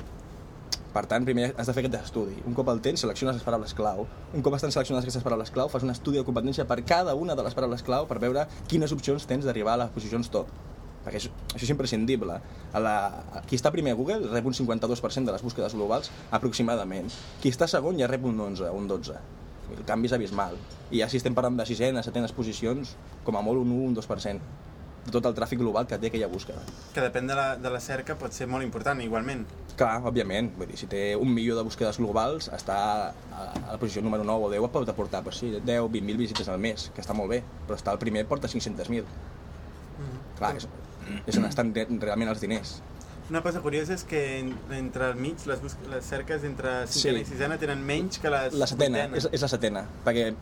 Per 0.93 1.07
tant, 1.09 1.25
primer 1.25 1.47
has 1.57 1.69
de 1.69 1.73
fer 1.73 1.81
aquest 1.87 1.95
estudi. 1.97 2.35
Un 2.45 2.53
cop 2.53 2.69
el 2.69 2.83
tens, 2.85 3.01
selecciones 3.01 3.39
les 3.39 3.45
paraules 3.47 3.73
clau. 3.73 4.03
Un 4.37 4.43
cop 4.45 4.53
estan 4.59 4.75
seleccionades 4.75 5.07
aquestes 5.07 5.25
paraules 5.25 5.49
clau, 5.55 5.71
fas 5.73 5.87
un 5.87 5.93
estudi 5.93 6.21
de 6.21 6.25
competència 6.27 6.67
per 6.69 6.83
cada 6.85 7.15
una 7.17 7.37
de 7.39 7.47
les 7.47 7.57
paraules 7.57 7.85
clau 7.87 8.05
per 8.11 8.19
veure 8.21 8.45
quines 8.69 8.93
opcions 8.93 9.25
tens 9.31 9.49
d'arribar 9.49 9.79
a 9.79 9.81
les 9.87 9.95
posicions 9.95 10.29
top. 10.35 10.51
Perquè 11.03 11.17
això, 11.17 11.31
això 11.55 11.65
és 11.65 11.73
imprescindible. 11.73 12.37
A 12.77 12.83
la, 12.85 12.97
qui 13.49 13.57
està 13.57 13.73
primer 13.73 13.95
a 13.97 13.99
Google 13.99 14.29
rep 14.35 14.51
un 14.51 14.59
52% 14.59 15.25
de 15.25 15.33
les 15.33 15.45
búsquedes 15.47 15.73
globals, 15.79 16.13
aproximadament. 16.31 17.09
Qui 17.41 17.55
està 17.55 17.71
segon 17.73 17.97
ja 17.99 18.11
rep 18.13 18.29
un 18.29 18.45
11, 18.53 18.69
un 18.77 18.91
12. 18.91 19.17
El 19.73 19.87
canvi 19.89 20.13
és 20.13 20.17
abismal. 20.19 20.61
I 20.93 21.01
ja 21.01 21.09
si 21.09 21.17
estem 21.17 21.33
parlant 21.33 21.57
de 21.57 21.65
sisenes, 21.65 22.05
setenes 22.05 22.37
posicions, 22.37 22.99
com 23.25 23.41
a 23.41 23.43
molt 23.43 23.65
un 23.65 23.73
1, 23.79 23.89
un 23.89 23.97
2% 23.97 24.72
de 25.05 25.11
tot 25.11 25.27
el 25.27 25.35
tràfic 25.35 25.59
global 25.59 25.87
que 25.91 25.99
té 25.99 26.07
aquella 26.13 26.29
búsqueda. 26.31 26.61
Que 26.95 27.03
depèn 27.03 27.27
de 27.27 27.35
la, 27.35 27.57
de 27.59 27.71
la 27.75 27.81
cerca 27.83 28.15
pot 28.19 28.33
ser 28.33 28.47
molt 28.47 28.63
important, 28.63 29.01
igualment. 29.03 29.43
Clar, 29.77 29.97
òbviament, 30.07 30.53
vull 30.59 30.69
dir, 30.71 30.77
si 30.79 30.87
té 30.87 31.17
un 31.17 31.33
milió 31.35 31.57
de 31.57 31.65
búsquedes 31.67 31.99
globals, 31.99 32.51
està 32.55 32.79
a, 33.11 33.47
la 33.73 33.79
posició 33.81 34.03
número 34.05 34.23
9 34.29 34.47
o 34.47 34.51
10 34.53 34.67
et 34.69 34.73
pot 34.75 34.89
aportar 34.93 35.23
pues, 35.25 35.41
sí, 35.43 35.51
10, 35.51 35.65
20.000 35.91 36.17
visites 36.21 36.49
al 36.53 36.61
mes, 36.63 36.91
que 36.95 37.01
està 37.03 37.17
molt 37.17 37.31
bé, 37.33 37.43
però 37.67 37.79
està 37.81 37.91
al 37.91 37.99
primer 37.99 38.27
porta 38.31 38.47
500.000. 38.53 39.05
Clar, 40.39 40.55
és, 40.59 40.67
és 41.27 41.39
on 41.39 41.47
estan 41.49 41.73
re- 41.75 41.87
realment 42.01 42.31
els 42.33 42.41
diners. 42.43 42.77
Una 43.31 43.41
cosa 43.43 43.61
curiosa 43.65 43.95
és 43.95 44.03
que 44.05 44.21
en, 44.41 44.51
entre 44.77 45.09
el 45.13 45.17
mig, 45.17 45.41
les, 45.49 45.61
les 45.89 46.05
cerques 46.05 46.43
entre 46.45 46.83
cinquena 46.91 47.19
Sí. 47.19 47.23
i 47.23 47.29
sisena 47.33 47.57
tenen 47.59 47.81
menys 47.87 48.19
que 48.21 48.31
les 48.33 48.55
La 48.59 48.67
setena, 48.69 49.07
és, 49.17 49.29
és 49.33 49.41
la 49.41 49.49
setena, 49.49 49.85
perquè 50.05 50.33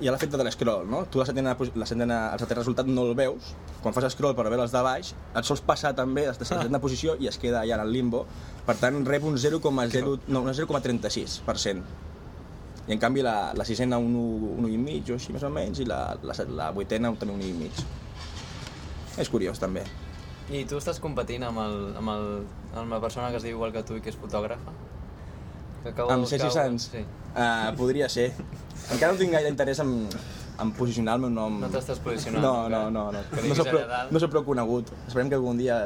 hi 0.00 0.08
ha 0.08 0.12
l'efecte 0.12 0.38
de 0.38 0.44
l'escroll, 0.44 0.86
no? 0.90 1.04
Tu 1.10 1.18
la 1.20 1.26
setena, 1.28 1.54
la 1.58 1.86
setena, 1.88 2.18
el 2.34 2.42
setè 2.42 2.56
resultat 2.58 2.86
no 2.90 3.04
el 3.08 3.14
veus, 3.18 3.52
quan 3.82 3.94
fas 3.96 4.12
scroll 4.14 4.34
per 4.38 4.44
veure 4.48 4.62
els 4.66 4.74
de 4.74 4.82
baix, 4.84 5.14
et 5.36 5.48
sols 5.48 5.62
passar 5.66 5.94
també 5.98 6.26
des 6.28 6.38
de 6.38 6.44
la 6.46 6.50
setena 6.62 6.80
posició 6.82 7.16
i 7.20 7.28
es 7.30 7.38
queda 7.38 7.62
allà 7.62 7.78
en 7.78 7.84
el 7.86 7.92
limbo, 7.92 8.24
per 8.66 8.76
tant 8.80 9.00
rep 9.06 9.24
un 9.24 9.38
0,0 9.40 10.18
no, 10.28 10.42
un 10.42 10.52
0,36%. 10.54 11.82
I 12.88 12.92
en 12.96 12.98
canvi 12.98 13.22
la, 13.22 13.52
la 13.54 13.64
sisena 13.64 13.98
un 13.98 14.14
1,5 14.58 15.12
o 15.12 15.18
així 15.20 15.32
més 15.32 15.42
o 15.46 15.50
menys 15.52 15.82
i 15.82 15.86
la, 15.86 16.16
la, 16.26 16.34
la 16.58 16.70
vuitena 16.74 17.12
també 17.18 17.34
un 17.36 17.42
1,5. 17.44 17.84
És 19.20 19.28
curiós 19.30 19.60
també. 19.62 19.84
I 20.50 20.64
tu 20.66 20.80
estàs 20.80 20.98
competint 20.98 21.44
amb, 21.46 21.60
el, 21.62 21.76
amb, 22.00 22.10
el, 22.10 22.24
amb 22.80 22.90
la 22.90 22.98
persona 23.02 23.28
que 23.30 23.38
es 23.38 23.44
diu 23.46 23.54
igual 23.58 23.70
que 23.74 23.84
tu 23.86 23.94
i 23.98 24.02
que 24.02 24.10
és 24.10 24.18
fotògrafa? 24.18 24.72
Que 25.84 25.92
acabo 25.92 26.10
Amb 26.10 26.24
buscar- 26.24 26.40
Sergi 26.40 26.54
Sans? 26.56 26.88
Sí. 26.90 27.04
Uh, 27.30 27.70
podria 27.78 28.08
ser. 28.08 28.32
Encara 28.90 29.12
no 29.12 29.18
tinc 29.20 29.32
gaire 29.36 29.48
interès 29.52 29.78
en, 29.84 29.94
en 30.60 30.72
posicionar 30.76 31.14
el 31.18 31.26
meu 31.26 31.30
nom. 31.30 31.60
No 31.62 31.68
t'estàs 31.72 32.00
posicionant 32.02 32.42
No, 32.42 32.54
no, 32.72 32.86
no. 32.90 33.06
no. 33.14 33.22
No 33.46 33.54
soc, 33.54 33.68
prou, 33.70 33.86
no 34.10 34.20
soc 34.22 34.30
prou 34.34 34.44
conegut. 34.48 34.90
Esperem 35.06 35.28
que 35.30 35.38
algun 35.38 35.58
dia 35.60 35.84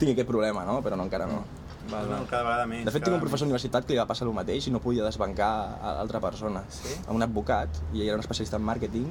tingui 0.00 0.14
aquest 0.16 0.28
problema, 0.30 0.64
no? 0.68 0.80
Però 0.84 0.96
no, 0.96 1.04
encara 1.08 1.26
no. 1.30 1.44
Val, 1.86 2.02
No, 2.08 2.16
val. 2.16 2.24
cada 2.26 2.42
vegada 2.42 2.64
més. 2.66 2.80
De 2.84 2.90
fet, 2.90 3.04
tinc 3.06 3.14
un 3.14 3.20
professor 3.22 3.46
d'universitat 3.46 3.84
que 3.86 3.92
li 3.94 3.98
va 4.00 4.08
passar 4.10 4.26
el 4.26 4.32
mateix 4.34 4.64
i 4.66 4.72
no 4.74 4.80
podia 4.82 5.04
desbancar 5.06 5.50
a 5.78 5.92
l'altra 6.00 6.18
persona. 6.24 6.64
Sí? 6.68 6.96
A 7.06 7.12
un 7.14 7.22
advocat, 7.22 7.78
i 7.94 8.00
ell 8.00 8.08
era 8.08 8.16
un 8.18 8.24
especialista 8.24 8.58
en 8.58 8.64
màrqueting, 8.66 9.04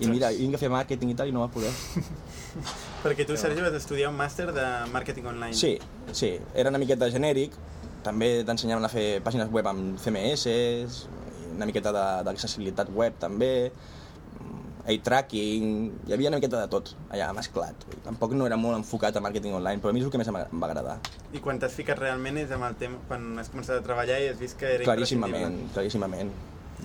i 0.00 0.08
mira, 0.08 0.30
vinc 0.32 0.56
a 0.56 0.60
fer 0.62 0.70
màrqueting 0.72 1.12
i 1.12 1.16
tal, 1.18 1.28
i 1.28 1.34
no 1.36 1.42
va 1.44 1.50
poder. 1.52 1.68
Perquè 3.04 3.26
tu, 3.28 3.36
Sergi, 3.36 3.60
vas 3.60 3.76
estudiar 3.76 4.08
un 4.08 4.16
màster 4.16 4.48
de 4.56 4.64
màrqueting 4.94 5.26
online. 5.28 5.52
Sí, 5.52 5.74
sí, 6.16 6.32
era 6.54 6.72
una 6.72 6.80
miqueta 6.80 7.10
genèric, 7.12 7.52
també 8.06 8.30
t'ensenyaven 8.48 8.88
a 8.88 8.90
fer 8.92 9.06
pàgines 9.22 9.52
web 9.52 9.68
amb 9.68 10.00
CMS, 10.00 10.46
una 11.54 11.66
miqueta 11.68 11.92
de- 11.92 12.22
d'accessibilitat 12.28 12.90
web 12.94 13.18
també, 13.22 13.72
eye 14.86 14.98
tracking, 14.98 15.66
hi 16.08 16.12
havia 16.16 16.28
una 16.32 16.38
miqueta 16.40 16.58
de 16.64 16.68
tot 16.72 16.88
allà 17.14 17.28
mesclat. 17.36 17.84
Tampoc 18.02 18.32
no 18.34 18.46
era 18.48 18.56
molt 18.58 18.74
enfocat 18.80 19.14
a 19.16 19.20
màrqueting 19.22 19.54
online, 19.54 19.78
però 19.80 19.90
a 19.90 19.94
mi 19.94 20.00
és 20.02 20.06
el 20.08 20.10
que 20.10 20.18
més 20.18 20.26
em 20.28 20.34
va 20.34 20.66
agradar. 20.66 20.96
I 21.32 21.38
quan 21.44 21.60
t'has 21.62 21.76
ficat 21.78 22.00
realment 22.02 22.40
és 22.42 22.50
amb 22.50 22.66
el 22.66 22.74
tema, 22.80 22.98
quan 23.06 23.38
has 23.38 23.48
començat 23.52 23.78
a 23.78 23.84
treballar 23.86 24.18
i 24.24 24.28
has 24.32 24.40
vist 24.40 24.58
que 24.58 24.66
era 24.74 24.84
Claríssimament, 24.88 25.60
claríssimament. 25.76 26.32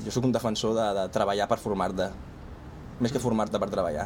Jo 0.06 0.14
sóc 0.14 0.28
un 0.30 0.32
defensor 0.36 0.76
de, 0.78 0.86
de 1.00 1.08
treballar 1.10 1.48
per 1.50 1.58
formar-te, 1.58 2.12
més 3.02 3.12
que 3.12 3.20
formar-te 3.24 3.58
per 3.58 3.70
treballar. 3.74 4.06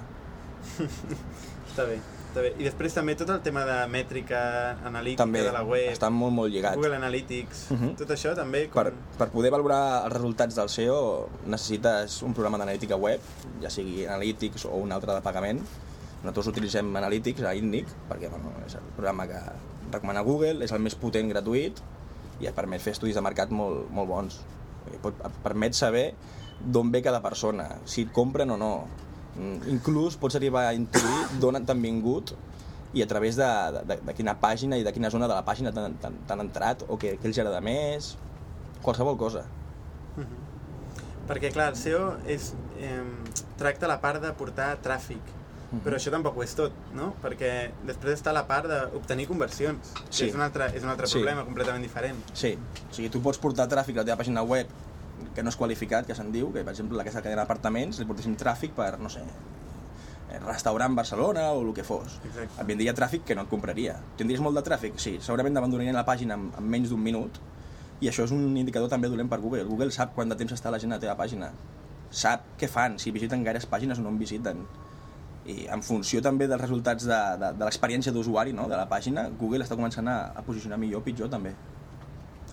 Està 1.71 1.83
bé, 1.87 1.99
està 2.31 2.41
bé. 2.45 2.53
I 2.57 2.65
després 2.65 2.95
també 2.95 3.15
tot 3.19 3.29
el 3.33 3.41
tema 3.43 3.63
de 3.67 3.77
mètrica 3.91 4.41
analítica 4.87 5.23
També 5.25 5.43
de 5.43 5.51
la 5.53 5.63
web, 5.67 5.91
està 5.91 6.09
molt, 6.09 6.33
molt 6.33 6.51
lligat. 6.53 6.75
Google 6.79 6.95
Analytics, 6.95 7.65
Mhm. 7.71 7.95
tot 7.99 8.09
això 8.15 8.33
també... 8.35 8.67
Per, 8.73 8.93
per 9.17 9.29
poder 9.29 9.51
valorar 9.51 10.05
els 10.05 10.13
resultats 10.15 10.55
del 10.55 10.69
SEO 10.69 11.29
necessites 11.45 12.21
un 12.23 12.33
programa 12.33 12.57
d'analítica 12.57 12.95
web, 12.95 13.19
ja 13.61 13.69
sigui 13.69 14.05
Analytics 14.05 14.65
o 14.65 14.75
un 14.79 14.91
altre 14.91 15.13
de 15.13 15.21
pagament. 15.21 15.61
Nosaltres 16.23 16.47
utilitzem 16.47 16.95
Analytics 16.95 17.43
a 17.43 17.55
Indic 17.55 17.87
perquè 18.09 18.29
bueno, 18.29 18.51
és 18.65 18.75
el 18.75 18.81
programa 18.95 19.27
que 19.27 19.39
recomana 19.91 20.21
Google, 20.21 20.63
és 20.63 20.71
el 20.71 20.79
més 20.79 20.95
potent 20.95 21.27
gratuït 21.29 21.81
i 22.39 22.47
et 22.47 22.55
permet 22.55 22.81
fer 22.81 22.93
estudis 22.93 23.15
de 23.15 23.21
mercat 23.21 23.49
molt, 23.51 23.89
molt 23.91 24.07
bons. 24.09 24.39
Et 24.91 25.01
permet 25.43 25.73
saber 25.77 26.13
d'on 26.61 26.91
ve 26.91 27.01
cada 27.01 27.21
persona, 27.21 27.67
si 27.85 28.03
et 28.03 28.11
compren 28.13 28.49
o 28.51 28.57
no. 28.57 28.87
Mm, 29.35 29.69
Inclús 29.71 30.17
pots 30.19 30.35
arribar 30.35 30.65
a 30.67 30.73
intuir 30.75 31.39
d'on 31.39 31.55
t'han 31.65 31.81
vingut 31.81 32.33
i 32.93 33.01
a 33.01 33.07
través 33.07 33.37
de, 33.39 33.47
de, 33.87 33.95
de 34.03 34.13
quina 34.17 34.33
pàgina 34.39 34.75
i 34.77 34.83
de 34.83 34.91
quina 34.91 35.09
zona 35.09 35.27
de 35.31 35.33
la 35.37 35.45
pàgina 35.47 35.71
t'han 35.71 36.41
entrat 36.43 36.83
o 36.91 36.97
què, 36.99 37.13
què 37.21 37.29
els 37.29 37.39
agrada 37.39 37.61
més, 37.63 38.15
qualsevol 38.83 39.15
cosa. 39.17 39.45
Perquè, 41.29 41.51
clar, 41.53 41.69
el 41.71 41.77
SEO 41.79 42.17
és, 42.27 42.49
eh, 42.81 42.97
tracta 43.61 43.87
la 43.87 44.01
part 44.03 44.19
de 44.23 44.33
portar 44.35 44.73
tràfic, 44.83 45.21
però 45.85 45.95
això 45.95 46.11
tampoc 46.11 46.35
ho 46.35 46.43
és 46.43 46.51
tot, 46.57 46.75
no? 46.97 47.13
Perquè 47.23 47.71
després 47.87 48.17
està 48.19 48.33
la 48.35 48.43
part 48.49 48.67
d'obtenir 48.67 49.29
conversions, 49.29 49.93
que 49.95 50.11
Sí. 50.17 50.25
és 50.27 50.35
un 50.35 50.41
altre, 50.41 50.67
és 50.75 50.83
un 50.83 50.89
altre 50.89 51.07
Sí. 51.07 51.13
problema 51.13 51.45
completament 51.45 51.81
diferent. 51.83 52.17
Sí, 52.33 52.57
o 52.57 52.93
sigui, 52.93 53.09
tu 53.09 53.21
pots 53.21 53.37
portar 53.37 53.69
tràfic 53.69 53.95
a 53.95 54.01
la 54.01 54.05
teva 54.05 54.17
pàgina 54.17 54.43
web 54.43 54.67
que 55.35 55.43
no 55.43 55.51
és 55.53 55.57
qualificat, 55.59 56.07
que 56.07 56.15
se'n 56.17 56.31
diu, 56.33 56.51
que 56.53 56.65
per 56.65 56.73
exemple 56.75 56.99
aquesta 57.01 57.23
cadena 57.23 57.43
d'apartaments 57.43 58.01
li 58.01 58.07
portéssim 58.09 58.35
tràfic 58.39 58.75
per, 58.77 58.93
no 58.99 59.09
sé, 59.09 59.23
eh, 60.31 60.39
restaurant 60.45 60.95
Barcelona 60.95 61.51
o 61.51 61.61
el 61.61 61.73
que 61.77 61.85
fos. 61.87 62.19
Exacte. 62.25 62.61
Et 62.61 62.67
vindria 62.67 62.93
tràfic 62.97 63.25
que 63.27 63.37
no 63.37 63.45
et 63.45 63.51
compraria. 63.51 63.97
Tindries 64.17 64.43
molt 64.43 64.57
de 64.59 64.65
tràfic? 64.65 64.99
Sí, 65.01 65.17
segurament 65.21 65.57
t'abandonarien 65.57 65.97
la 65.97 66.05
pàgina 66.07 66.39
en, 66.39 66.51
en 66.57 66.69
menys 66.75 66.93
d'un 66.93 67.01
minut 67.01 67.41
i 68.01 68.09
això 68.09 68.25
és 68.25 68.31
un 68.33 68.55
indicador 68.57 68.89
també 68.89 69.09
dolent 69.11 69.29
per 69.29 69.39
Google. 69.41 69.65
Google 69.69 69.93
sap 69.93 70.15
quant 70.15 70.29
de 70.31 70.37
temps 70.37 70.55
està 70.55 70.71
la 70.73 70.79
gent 70.81 70.93
a 70.93 70.97
la 70.97 71.03
teva 71.03 71.17
pàgina. 71.19 71.51
Sap 72.11 72.55
què 72.59 72.67
fan, 72.67 72.97
si 72.99 73.13
visiten 73.13 73.43
gaires 73.45 73.67
pàgines 73.69 73.99
o 74.01 74.05
no 74.05 74.09
en 74.09 74.17
visiten. 74.17 74.63
I 75.45 75.67
en 75.73 75.83
funció 75.85 76.21
també 76.21 76.47
dels 76.49 76.61
resultats 76.61 77.05
de, 77.05 77.19
de, 77.41 77.51
de 77.57 77.67
l'experiència 77.67 78.13
d'usuari 78.13 78.53
no? 78.57 78.67
de 78.69 78.77
la 78.77 78.87
pàgina, 78.89 79.27
Google 79.37 79.65
està 79.65 79.77
començant 79.77 80.09
a, 80.09 80.17
a 80.37 80.43
posicionar 80.45 80.81
millor 80.81 81.01
o 81.01 81.05
pitjor 81.05 81.29
també. 81.29 81.53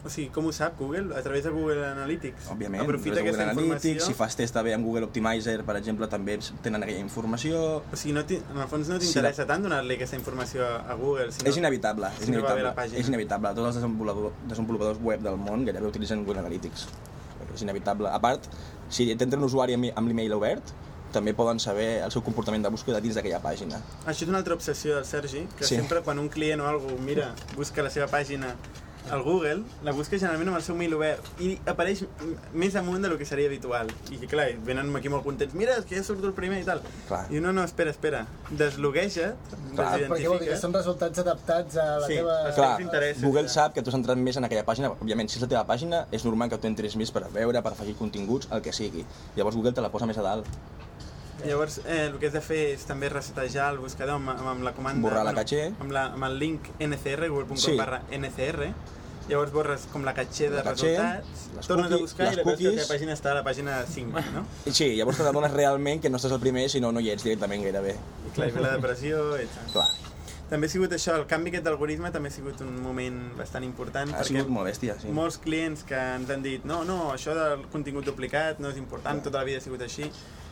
O 0.05 0.11
sigui, 0.11 0.29
com 0.31 0.47
ho 0.47 0.53
sap 0.55 0.77
Google? 0.79 1.11
A 1.19 1.23
través 1.23 1.43
de 1.45 1.51
Google 1.51 1.83
Analytics? 1.87 2.47
Òbviament, 2.55 2.83
Aprofita 2.85 3.17
Google 3.17 3.33
informació... 3.35 3.65
Analytics, 3.65 4.05
si 4.07 4.15
fas 4.15 4.37
test 4.39 4.55
també 4.55 4.73
amb 4.77 4.87
Google 4.87 5.09
Optimizer, 5.09 5.57
per 5.67 5.77
exemple, 5.81 6.07
també 6.09 6.39
tenen 6.63 6.83
aquella 6.87 7.03
informació... 7.03 7.63
O 7.93 7.99
sigui, 7.99 8.15
no 8.15 8.23
en 8.29 8.63
el 8.63 8.69
fons 8.71 8.89
no 8.93 8.99
Sí, 9.01 9.09
t'interessa 9.11 9.47
tant 9.51 9.67
donar-li 9.67 9.99
aquesta 9.99 10.17
informació 10.17 10.65
a 10.65 10.95
Google, 10.95 11.33
sinó... 11.35 11.51
És 11.51 11.59
inevitable, 11.61 12.13
és 12.15 12.25
si 12.25 12.31
no 12.31 12.39
inevitable, 12.39 12.75
pàgina. 12.79 13.01
és 13.03 13.11
inevitable. 13.11 13.55
Tots 13.59 13.73
els 13.73 13.81
desenvolupadors, 13.81 14.43
desenvolupadors 14.55 15.03
web 15.03 15.25
del 15.27 15.37
món 15.43 15.67
gairebé 15.67 15.91
utilitzen 15.91 16.23
Google 16.25 16.45
Analytics. 16.47 16.87
És 17.55 17.65
inevitable. 17.67 18.09
A 18.13 18.21
part, 18.23 18.47
si 18.93 19.09
t'entra 19.17 19.39
un 19.41 19.49
usuari 19.49 19.75
amb 19.75 19.91
amb 19.97 20.09
l'email 20.13 20.35
obert, 20.39 20.71
també 21.13 21.33
poden 21.35 21.59
saber 21.59 22.03
el 22.05 22.11
seu 22.13 22.23
comportament 22.23 22.63
de 22.63 22.71
búsqueda 22.71 23.01
dins 23.01 23.17
d'aquella 23.17 23.41
pàgina. 23.43 23.81
Això 24.05 24.27
és 24.27 24.29
una 24.29 24.39
altra 24.43 24.55
obsessió 24.55 24.95
del 24.95 25.07
Sergi, 25.09 25.47
que 25.57 25.65
Sí. 25.65 25.75
sempre 25.77 26.03
quan 26.05 26.19
un 26.21 26.29
client 26.29 26.61
o 26.61 26.67
algú 26.69 26.99
mira, 27.01 27.33
busca 27.57 27.83
la 27.83 27.91
seva 27.91 28.07
pàgina 28.13 28.55
al 29.11 29.23
Google, 29.23 29.63
la 29.87 29.93
busca 29.97 30.19
generalment 30.19 30.51
amb 30.51 30.59
el 30.59 30.65
seu 30.67 30.77
mail 30.77 30.93
obert 30.99 31.25
i 31.41 31.55
apareix 31.71 32.03
més 32.53 32.75
amunt 32.77 33.01
del 33.07 33.15
que 33.21 33.25
seria 33.29 33.49
habitual. 33.49 33.89
I 34.13 34.19
clar, 34.29 34.49
venen 34.67 34.91
aquí 34.99 35.09
molt 35.13 35.25
contents, 35.25 35.55
mira, 35.57 35.79
és 35.81 35.87
que 35.89 35.97
ja 35.97 36.05
surto 36.05 36.29
el 36.29 36.35
primer 36.37 36.61
i 36.61 36.67
tal. 36.67 36.83
Clar. 37.09 37.23
I 37.33 37.41
no, 37.41 37.53
no, 37.57 37.65
espera, 37.65 37.91
espera, 37.95 38.25
deslogueja't, 38.51 39.37
Clar. 39.75 39.93
Perquè 40.01 40.09
vol 40.09 40.19
dir 40.19 40.25
que 40.25 40.25
desidentifica't. 40.25 40.61
són 40.63 40.75
resultats 40.77 41.23
adaptats 41.25 41.77
a 41.81 41.87
la 42.03 42.07
Sí, 42.09 42.19
teva... 42.19 42.37
Clar, 42.59 42.73
interessos, 42.85 43.23
Google 43.25 43.47
ja. 43.49 43.55
sap 43.57 43.75
que 43.77 43.83
tu 43.87 43.91
has 43.93 43.99
entrat 43.99 44.19
més 44.21 44.37
en 44.41 44.45
aquella 44.49 44.65
pàgina, 44.69 44.91
òbviament, 44.97 45.31
si 45.31 45.39
és 45.41 45.47
la 45.47 45.51
teva 45.55 45.65
pàgina, 45.69 46.05
és 46.13 46.25
normal 46.29 46.51
que 46.53 46.59
tu 46.59 46.69
entris 46.71 46.97
més 47.01 47.11
per 47.15 47.25
veure, 47.33 47.63
per 47.63 47.73
afegir 47.73 47.97
continguts, 47.97 48.51
el 48.53 48.61
que 48.65 48.73
sigui. 48.77 49.07
Llavors 49.37 49.57
Google 49.57 49.73
te 49.73 49.81
la 49.85 49.91
posa 49.95 50.07
més 50.11 50.19
a 50.19 50.27
dalt. 50.27 50.47
Llavors, 51.47 51.79
eh, 51.87 52.07
el 52.13 52.19
que 52.19 52.27
has 52.27 52.33
de 52.35 52.41
fer 52.43 52.61
és 52.75 52.85
també 52.89 53.09
resetejar 53.13 53.71
el 53.73 53.79
buscador 53.79 54.17
amb, 54.19 54.31
amb, 54.35 54.47
amb 54.57 54.65
la 54.67 54.73
comanda... 54.75 55.03
Borrar 55.05 55.25
la 55.25 55.35
caché. 55.37 55.69
Amb, 55.79 55.93
la, 55.95 56.07
amb 56.15 56.25
el 56.25 56.39
link 56.39 56.67
ncr, 56.81 57.29
google.com 57.31 57.57
Sí. 57.63 57.77
barra 57.79 58.03
ncr. 58.11 58.73
Llavors 59.29 59.53
borres 59.53 59.83
com 59.93 60.07
la 60.09 60.15
caché 60.17 60.49
de 60.49 60.57
La 60.57 60.63
caché, 60.65 60.95
resultats, 60.97 61.67
tornes 61.69 61.87
a 61.87 61.89
cookies- 61.91 62.01
buscar 62.01 62.25
les 62.27 62.33
i 62.33 62.37
la 62.39 62.43
que 62.45 62.51
cookies. 62.51 62.77
la 62.81 62.87
pàgina 62.95 63.13
està 63.13 63.31
a 63.33 63.35
la 63.37 63.45
pàgina 63.45 63.85
5, 63.87 64.23
no? 64.33 64.47
I 64.65 64.73
sí, 64.73 64.87
llavors 64.97 65.19
t'adones 65.21 65.53
realment 65.53 66.01
que 66.01 66.09
no 66.09 66.17
estàs 66.17 66.33
el 66.33 66.41
primer, 66.41 66.65
sinó 66.73 66.91
no 66.93 67.01
hi 67.05 67.11
ets 67.13 67.25
directament 67.29 67.63
gairebé. 67.63 67.93
I 68.27 68.33
clar, 68.35 68.49
hi 68.49 68.53
ve 68.57 68.61
la 68.65 68.71
depressió 68.79 69.37
i 69.37 69.45
tal. 69.53 69.73
Clar, 69.75 69.89
També 70.49 70.65
ha 70.65 70.71
sigut 70.73 70.93
això, 70.97 71.13
el 71.21 71.27
canvi 71.29 71.51
aquest 71.53 71.67
d'algoritme 71.67 72.09
també 72.11 72.31
ha 72.31 72.33
sigut 72.33 72.63
un 72.65 72.81
moment 72.81 73.19
bastant 73.37 73.67
important 73.67 74.15
ha 74.17 74.25
sigut 74.25 74.49
molt 74.49 74.65
bèstia, 74.71 74.95
sí. 74.99 75.09
molts 75.13 75.37
clients 75.45 75.83
que 75.85 75.93
ens 76.15 76.31
han 76.33 76.41
dit 76.43 76.65
no, 76.65 76.79
no, 76.89 77.13
això 77.13 77.35
del 77.37 77.67
contingut 77.69 78.07
duplicat 78.09 78.59
no 78.65 78.71
és 78.73 78.79
important, 78.81 79.21
tota 79.23 79.43
la 79.43 79.45
vida 79.45 79.59
ha 79.59 79.61
sigut 79.61 79.83
així 79.85 80.09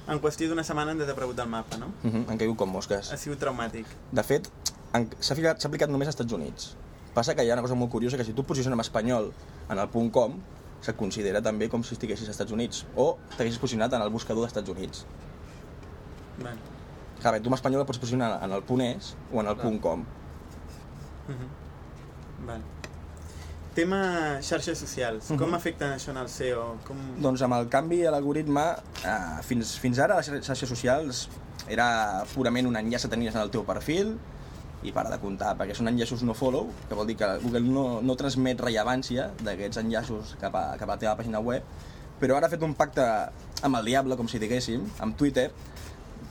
en 0.08 0.20
qüestió 0.20 0.48
d'una 0.48 0.62
setmana 0.64 0.92
han 0.92 0.98
desaparegut 0.98 1.36
del 1.36 1.48
mapa, 1.48 1.76
no? 1.76 1.86
Uh 2.04 2.10
-huh, 2.10 2.24
han 2.30 2.38
caigut 2.38 2.56
com 2.56 2.70
mosques. 2.70 3.12
Ha 3.12 3.16
sigut 3.16 3.38
traumàtic. 3.40 3.86
De 4.12 4.22
fet, 4.22 4.48
en- 4.92 5.10
s'ha 5.20 5.34
aplicat 5.34 5.88
només 5.90 6.06
als 6.08 6.14
Estats 6.14 6.32
Units. 6.32 6.74
Passa 7.14 7.34
que 7.34 7.42
hi 7.44 7.50
ha 7.50 7.54
una 7.54 7.62
cosa 7.62 7.74
molt 7.74 7.90
curiosa, 7.90 8.16
que 8.16 8.24
si 8.24 8.32
tu 8.32 8.42
et 8.42 8.46
posiciones 8.46 8.74
en 8.76 8.80
espanyol 8.80 9.32
en 9.70 9.78
el 9.78 9.88
punt 9.88 10.10
.com, 10.12 10.34
se't 10.82 10.96
considera 10.96 11.40
també 11.42 11.68
com 11.68 11.82
si 11.82 11.94
estiguessis 11.94 12.28
als 12.28 12.34
Estats 12.36 12.52
Units, 12.52 12.84
o 12.94 13.16
t'haguessis 13.36 13.58
posicionat 13.58 13.92
en 13.94 14.02
el 14.02 14.10
buscador 14.10 14.42
dels 14.42 14.52
Estats 14.56 14.68
Units. 14.68 15.06
Bueno. 16.40 16.56
Clar, 17.20 17.32
bé, 17.32 17.40
tu 17.40 17.48
en 17.48 17.54
espanyol 17.54 17.80
et 17.80 17.86
pots 17.86 17.98
posicionar 17.98 18.42
en 18.44 18.52
el 18.52 18.62
punt 18.62 18.82
.es 18.82 19.16
o 19.32 19.40
en 19.40 19.46
el 19.48 19.56
punt 19.56 19.80
.com. 19.80 20.00
Mhm. 21.28 22.46
Vale. 22.46 22.62
Tema 23.76 24.40
xarxes 24.40 24.78
socials. 24.80 25.26
Com 25.36 25.52
afecten 25.52 25.90
això 25.92 26.08
en 26.14 26.20
el 26.22 26.30
SEO? 26.32 26.62
Com... 26.86 27.00
Doncs 27.20 27.42
amb 27.44 27.58
el 27.58 27.66
canvi 27.68 27.98
a 28.08 28.12
l'algoritme, 28.14 28.64
eh, 29.04 29.18
fins, 29.44 29.74
fins 29.82 30.00
ara 30.00 30.16
les 30.16 30.30
xarxes 30.46 30.70
socials 30.72 31.26
era 31.68 32.24
purament 32.32 32.70
un 32.70 32.78
enllaç 32.80 33.04
que 33.04 33.12
tenies 33.12 33.36
en 33.36 33.42
el 33.42 33.52
teu 33.52 33.66
perfil 33.68 34.14
i 34.86 34.94
para 34.96 35.12
de 35.12 35.20
comptar, 35.20 35.52
perquè 35.60 35.76
són 35.76 35.90
enllaços 35.92 36.24
no 36.24 36.32
follow, 36.36 36.70
que 36.88 36.96
vol 36.96 37.08
dir 37.10 37.18
que 37.20 37.28
Google 37.44 37.66
no, 37.68 37.86
no 38.00 38.16
transmet 38.16 38.64
rellevància 38.64 39.28
d'aquests 39.44 39.82
enllaços 39.84 40.36
cap 40.40 40.56
a, 40.56 40.66
cap 40.80 40.88
a 40.88 40.94
la 40.94 41.00
teva 41.02 41.16
pàgina 41.18 41.44
web, 41.44 41.64
però 42.20 42.38
ara 42.38 42.48
ha 42.48 42.52
fet 42.52 42.64
un 42.64 42.72
pacte 42.78 43.04
amb 43.66 43.76
el 43.76 43.92
diable, 43.92 44.16
com 44.16 44.28
si 44.30 44.40
diguéssim, 44.40 44.88
amb 45.04 45.20
Twitter, 45.20 45.50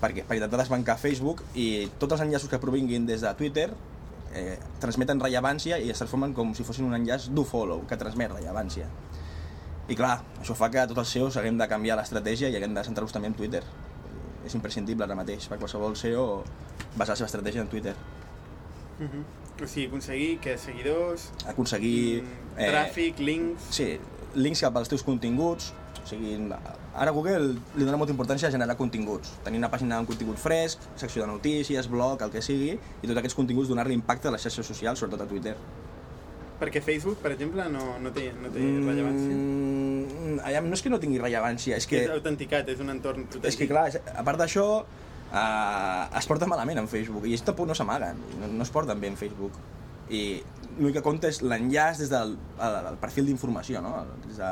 perquè, 0.01 0.25
per 0.25 0.39
intentar 0.39 0.63
desbancar 0.63 0.97
Facebook 0.97 1.43
i 1.53 1.91
tots 2.01 2.17
els 2.17 2.25
enllaços 2.25 2.49
que 2.49 2.61
provinguin 2.61 3.05
des 3.05 3.21
de 3.21 3.33
Twitter 3.37 3.69
eh, 4.35 4.57
transmeten 4.83 5.21
rellevància 5.23 5.79
i 5.79 5.89
es 5.91 6.01
transformen 6.01 6.33
com 6.35 6.53
si 6.55 6.65
fossin 6.67 6.85
un 6.89 6.95
enllaç 6.97 7.29
do 7.33 7.45
follow, 7.47 7.85
que 7.89 7.97
transmet 7.97 8.33
rellevància. 8.35 8.89
I 9.87 9.95
clar, 9.97 10.17
això 10.41 10.55
fa 10.57 10.71
que 10.73 10.83
tots 10.89 11.01
els 11.03 11.13
SEOs 11.13 11.37
haguem 11.37 11.57
de 11.61 11.67
canviar 11.69 11.97
l'estratègia 11.99 12.49
i 12.49 12.57
haguem 12.57 12.73
de 12.73 12.83
centrar-nos 12.83 13.13
també 13.13 13.29
en 13.29 13.37
Twitter. 13.37 13.61
És 14.45 14.53
imprescindible 14.57 15.05
ara 15.05 15.17
mateix 15.17 15.47
per 15.49 15.59
qualsevol 15.61 15.95
SEO 15.97 16.25
basar 16.97 17.13
la 17.13 17.19
seva 17.21 17.29
estratègia 17.29 17.63
en 17.65 17.71
Twitter. 17.71 17.95
Mhm. 18.99 19.25
O 19.55 19.67
sigui, 19.67 19.87
aconseguir 19.87 20.39
que 20.43 20.57
seguidors, 20.57 21.29
Aconseguir... 21.47 22.23
mm, 22.23 22.57
tràfic, 22.57 23.19
links... 23.23 23.69
Sí, 23.71 23.93
links 24.35 24.59
cap 24.65 24.75
als 24.75 24.91
teus 24.91 25.03
continguts. 25.03 25.71
O 26.03 26.07
sigui, 26.09 26.35
ara 26.95 27.11
Google 27.11 27.55
li 27.75 27.83
dona 27.85 27.97
molta 27.99 28.13
importància 28.13 28.47
a 28.47 28.53
generar 28.53 28.77
continguts. 28.79 29.33
Tenir 29.43 29.59
una 29.59 29.69
pàgina 29.71 29.99
amb 29.99 30.07
contingut 30.09 30.39
fresc, 30.39 30.83
secció 30.99 31.25
de 31.25 31.31
notícies, 31.31 31.89
blog, 31.91 32.23
el 32.23 32.31
que 32.31 32.43
sigui, 32.45 32.75
i 32.75 33.07
tots 33.07 33.19
aquests 33.19 33.37
continguts 33.37 33.71
donar-li 33.71 33.97
impacte 33.97 34.31
a 34.31 34.35
les 34.35 34.45
xarxes 34.45 34.71
socials, 34.71 35.01
sobretot 35.03 35.25
a 35.25 35.29
Twitter. 35.29 35.55
Perquè 36.55 36.79
Facebook, 36.79 37.19
per 37.19 37.33
exemple, 37.35 37.65
no, 37.71 37.97
no 37.99 38.11
té, 38.15 38.29
no 38.39 38.51
té 38.53 38.63
rellevància. 38.63 39.33
Mm, 39.35 40.37
aviam, 40.39 40.69
no 40.71 40.77
és 40.77 40.83
que 40.85 40.91
no 40.93 41.01
tingui 41.03 41.19
rellevància, 41.19 41.75
és 41.75 41.87
Que... 41.91 42.05
És 42.05 42.13
autenticat, 42.15 42.69
és 42.71 42.79
un 42.79 42.93
entorn 42.93 43.25
autèntic. 43.25 43.49
És 43.51 43.59
que 43.59 43.67
clar, 43.67 43.89
a 43.91 44.23
part 44.23 44.39
d'això, 44.39 44.65
uh, 44.85 46.03
es 46.15 46.29
porta 46.31 46.47
malament 46.47 46.79
en 46.79 46.87
Facebook, 46.87 47.27
i 47.27 47.35
ells 47.35 47.43
tampoc 47.43 47.67
no 47.67 47.75
s'amaguen, 47.75 48.23
no, 48.39 48.53
no 48.55 48.63
es 48.63 48.71
porten 48.71 49.03
bé 49.03 49.11
en 49.11 49.19
Facebook. 49.19 49.59
I 50.07 50.23
l'únic 50.77 51.01
que 51.01 51.03
compta 51.03 51.27
és 51.27 51.41
l'enllaç 51.43 51.99
des 52.05 52.11
del 52.13 52.37
el, 52.37 52.79
el 52.93 52.97
perfil 53.03 53.27
d'informació, 53.27 53.83
no? 53.83 53.97
Des 54.23 54.39
de, 54.39 54.51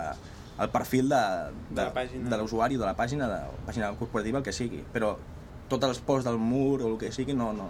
el 0.60 0.70
perfil 0.70 1.10
de, 1.10 1.22
de, 1.70 1.76
De 1.76 1.84
la 1.84 1.94
pàgina. 1.94 2.30
de 2.30 2.38
l'usuari, 2.38 2.78
la 2.78 2.94
pàgina, 2.96 3.28
de 3.28 3.34
la 3.34 3.66
pàgina 3.68 3.92
corporativa, 3.98 4.38
el 4.38 4.44
que 4.46 4.54
sigui. 4.54 4.84
Però 4.94 5.16
tots 5.70 5.86
els 5.88 6.00
posts 6.00 6.26
del 6.30 6.38
mur 6.38 6.82
o 6.84 6.92
el 6.94 6.98
que 7.02 7.12
sigui 7.12 7.34
no, 7.34 7.52
no, 7.54 7.70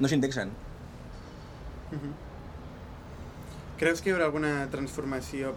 no 0.00 0.08
s'indexen. 0.08 0.50
Creus 3.82 3.98
que 4.00 4.10
hi 4.10 4.12
haurà 4.14 4.28
alguna 4.28 4.50
transformació 4.70 5.50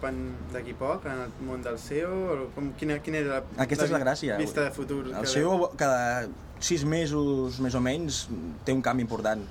d'aquí 0.52 0.72
poc 0.74 1.04
en 1.06 1.20
el 1.26 1.34
món 1.46 1.62
del 1.62 1.76
SEO? 1.78 2.10
O 2.34 2.48
com, 2.56 2.72
quina, 2.80 2.96
quina 3.04 3.20
era 3.22 3.36
la, 3.38 3.42
Aquesta 3.62 3.86
és 3.86 3.92
la 3.94 4.00
gràcia. 4.02 4.36
vista 4.40 4.64
de 4.66 4.72
futur? 4.74 5.04
El 5.12 5.20
que 5.22 5.30
SEO 5.30 5.70
cada 5.78 6.26
sis 6.58 6.82
mesos, 6.88 7.60
més 7.62 7.76
o 7.78 7.80
menys, 7.84 8.24
té 8.66 8.74
un 8.74 8.82
canvi 8.82 9.04
important. 9.06 9.44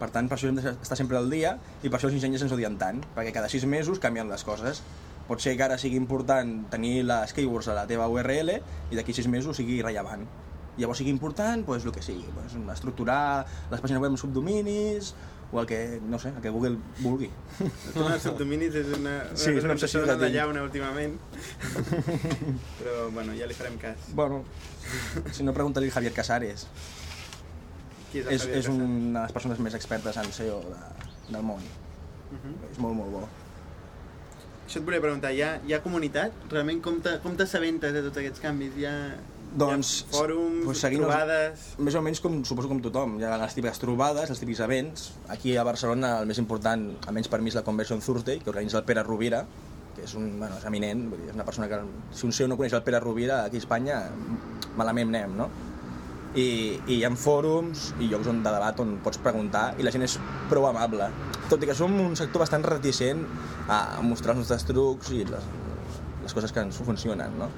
Per 0.00 0.08
tant, 0.10 0.26
per 0.30 0.38
això 0.38 0.48
hem 0.48 0.56
d'estar 0.56 0.96
sempre 0.98 1.18
al 1.20 1.28
dia 1.30 1.58
i 1.82 1.90
per 1.90 1.98
això 1.98 2.08
els 2.08 2.16
enginyers 2.16 2.42
ens 2.46 2.54
odien 2.56 2.78
tant, 2.80 3.02
perquè 3.14 3.30
cada 3.36 3.50
sis 3.52 3.66
mesos 3.68 4.00
canvien 4.02 4.30
les 4.32 4.42
coses. 4.46 4.80
Pot 5.28 5.40
ser 5.40 5.54
que 5.56 5.62
ara 5.64 5.78
sigui 5.80 5.96
important 5.96 6.66
tenir 6.72 7.04
les 7.08 7.32
keywords 7.32 7.68
a 7.72 7.74
la 7.78 7.86
teva 7.88 8.08
URL 8.12 8.50
i 8.90 8.96
d'aquí 8.98 9.14
sis 9.16 9.28
mesos 9.28 9.56
sigui 9.56 9.80
rellevant. 9.82 10.26
Llavors 10.76 10.98
sigui 10.98 11.10
important, 11.14 11.62
doncs 11.64 11.84
el 11.86 11.92
que 11.94 12.02
sigui, 12.02 12.26
doncs, 12.34 12.56
estructurar 12.74 13.46
les 13.70 13.80
pàgines 13.80 14.02
web 14.02 14.10
amb 14.10 14.18
subdominis 14.20 15.14
o 15.54 15.60
el 15.60 15.68
que, 15.70 16.00
no 16.02 16.18
sé, 16.18 16.32
el 16.34 16.42
que 16.42 16.50
Google 16.50 16.76
vulgui. 16.98 17.28
El 17.60 17.70
tema 17.94 18.08
dels 18.10 18.24
subdominis 18.26 18.74
és 18.74 18.88
una, 18.98 19.12
una 19.30 19.36
Sí, 19.38 19.52
és 19.54 19.62
una 19.64 19.76
obsessió 19.76 20.02
que 20.02 20.16
tinc. 20.18 20.34
llauna 20.34 20.64
últimament. 20.66 21.14
Però, 22.80 23.10
bueno, 23.14 23.32
ja 23.38 23.46
li 23.46 23.54
farem 23.54 23.78
cas. 23.78 24.08
Bueno, 24.18 24.42
si 25.32 25.44
no, 25.46 25.54
pregunta-li 25.54 25.90
Javier 25.94 26.12
Casares. 26.16 26.66
Qui 28.10 28.20
és 28.22 28.26
el 28.26 28.34
És, 28.34 28.42
Javier 28.42 28.58
és 28.58 28.66
Casas? 28.66 28.74
una 28.74 29.20
de 29.20 29.24
les 29.28 29.32
persones 29.38 29.62
més 29.62 29.78
expertes 29.78 30.18
en 30.20 30.32
SEO 30.32 30.58
de, 30.66 30.82
del 31.30 31.42
món. 31.46 31.62
Mhm. 32.34 32.58
És 32.72 32.78
molt, 32.82 32.98
molt 32.98 33.14
bo. 33.14 33.24
Això 34.64 34.80
et 34.80 34.84
volia 34.86 35.00
preguntar, 35.04 35.30
hi 35.36 35.42
ha, 35.44 35.52
hi 35.66 35.74
ha 35.76 35.80
comunitat? 35.84 36.32
Realment 36.50 36.80
com 36.84 36.96
te- 37.04 37.18
com 37.22 37.34
t'assabentes 37.36 37.92
de 37.92 38.02
tots 38.06 38.20
aquests 38.22 38.40
canvis? 38.42 38.72
Hi 38.80 38.86
ha, 38.88 38.94
Doncs, 39.54 39.90
hi 40.00 40.06
ha 40.08 40.16
fòrums, 40.16 40.64
pues, 40.66 40.80
trobades... 40.82 41.66
Més 41.78 41.94
o 41.94 42.00
menys 42.02 42.18
com, 42.24 42.40
suposo 42.48 42.66
com 42.72 42.80
tothom. 42.82 43.18
Hi 43.20 43.26
ha 43.28 43.36
les 43.38 43.54
típiques 43.54 43.78
trobades, 43.78 44.32
els 44.32 44.40
típics 44.40 44.62
events. 44.64 45.12
Aquí 45.30 45.52
a 45.56 45.62
Barcelona 45.68 46.16
el 46.22 46.26
més 46.26 46.40
important, 46.42 46.88
almenys 47.06 47.28
per 47.30 47.38
mi, 47.44 47.52
és 47.52 47.58
la 47.60 47.62
Conversion 47.62 48.00
Thursday, 48.02 48.40
que 48.42 48.50
organitza 48.50 48.80
el 48.80 48.88
Pere 48.88 49.04
Rovira, 49.06 49.44
que 49.94 50.08
és 50.08 50.16
un, 50.18 50.26
bueno, 50.40 50.56
és 50.58 50.64
eminent, 50.66 51.04
vull 51.12 51.20
dir, 51.22 51.28
és 51.30 51.36
una 51.38 51.46
persona 51.46 51.68
que, 51.70 51.78
si 52.18 52.26
un 52.26 52.34
seu 52.34 52.48
no 52.50 52.56
coneix 52.58 52.74
el 52.74 52.82
Pere 52.82 52.98
Rovira, 53.04 53.44
aquí 53.44 53.60
a 53.60 53.62
Espanya, 53.62 54.00
malament 54.80 55.12
anem, 55.14 55.36
no? 55.38 55.46
I, 56.34 56.46
i 56.90 56.96
hi 56.98 57.02
ha 57.06 57.10
fòrums 57.14 57.92
i 58.02 58.08
llocs 58.10 58.26
on 58.30 58.40
de 58.42 58.54
debat 58.56 58.80
on 58.82 58.96
pots 59.04 59.20
preguntar 59.22 59.68
i 59.78 59.86
la 59.86 59.92
gent 59.94 60.06
és 60.06 60.16
prou 60.50 60.66
amable. 60.66 61.06
Tot 61.50 61.62
i 61.62 61.68
que 61.70 61.76
som 61.78 61.94
un 62.00 62.16
sector 62.18 62.42
bastant 62.42 62.64
reticent 62.66 63.22
a 63.70 64.00
mostrar 64.02 64.34
els 64.34 64.42
nostres 64.42 64.66
trucs 64.66 65.12
i 65.14 65.22
les, 65.28 65.46
les 66.24 66.34
coses 66.34 66.52
que 66.52 66.66
ens 66.66 66.82
funcionen, 66.82 67.38
no? 67.38 67.52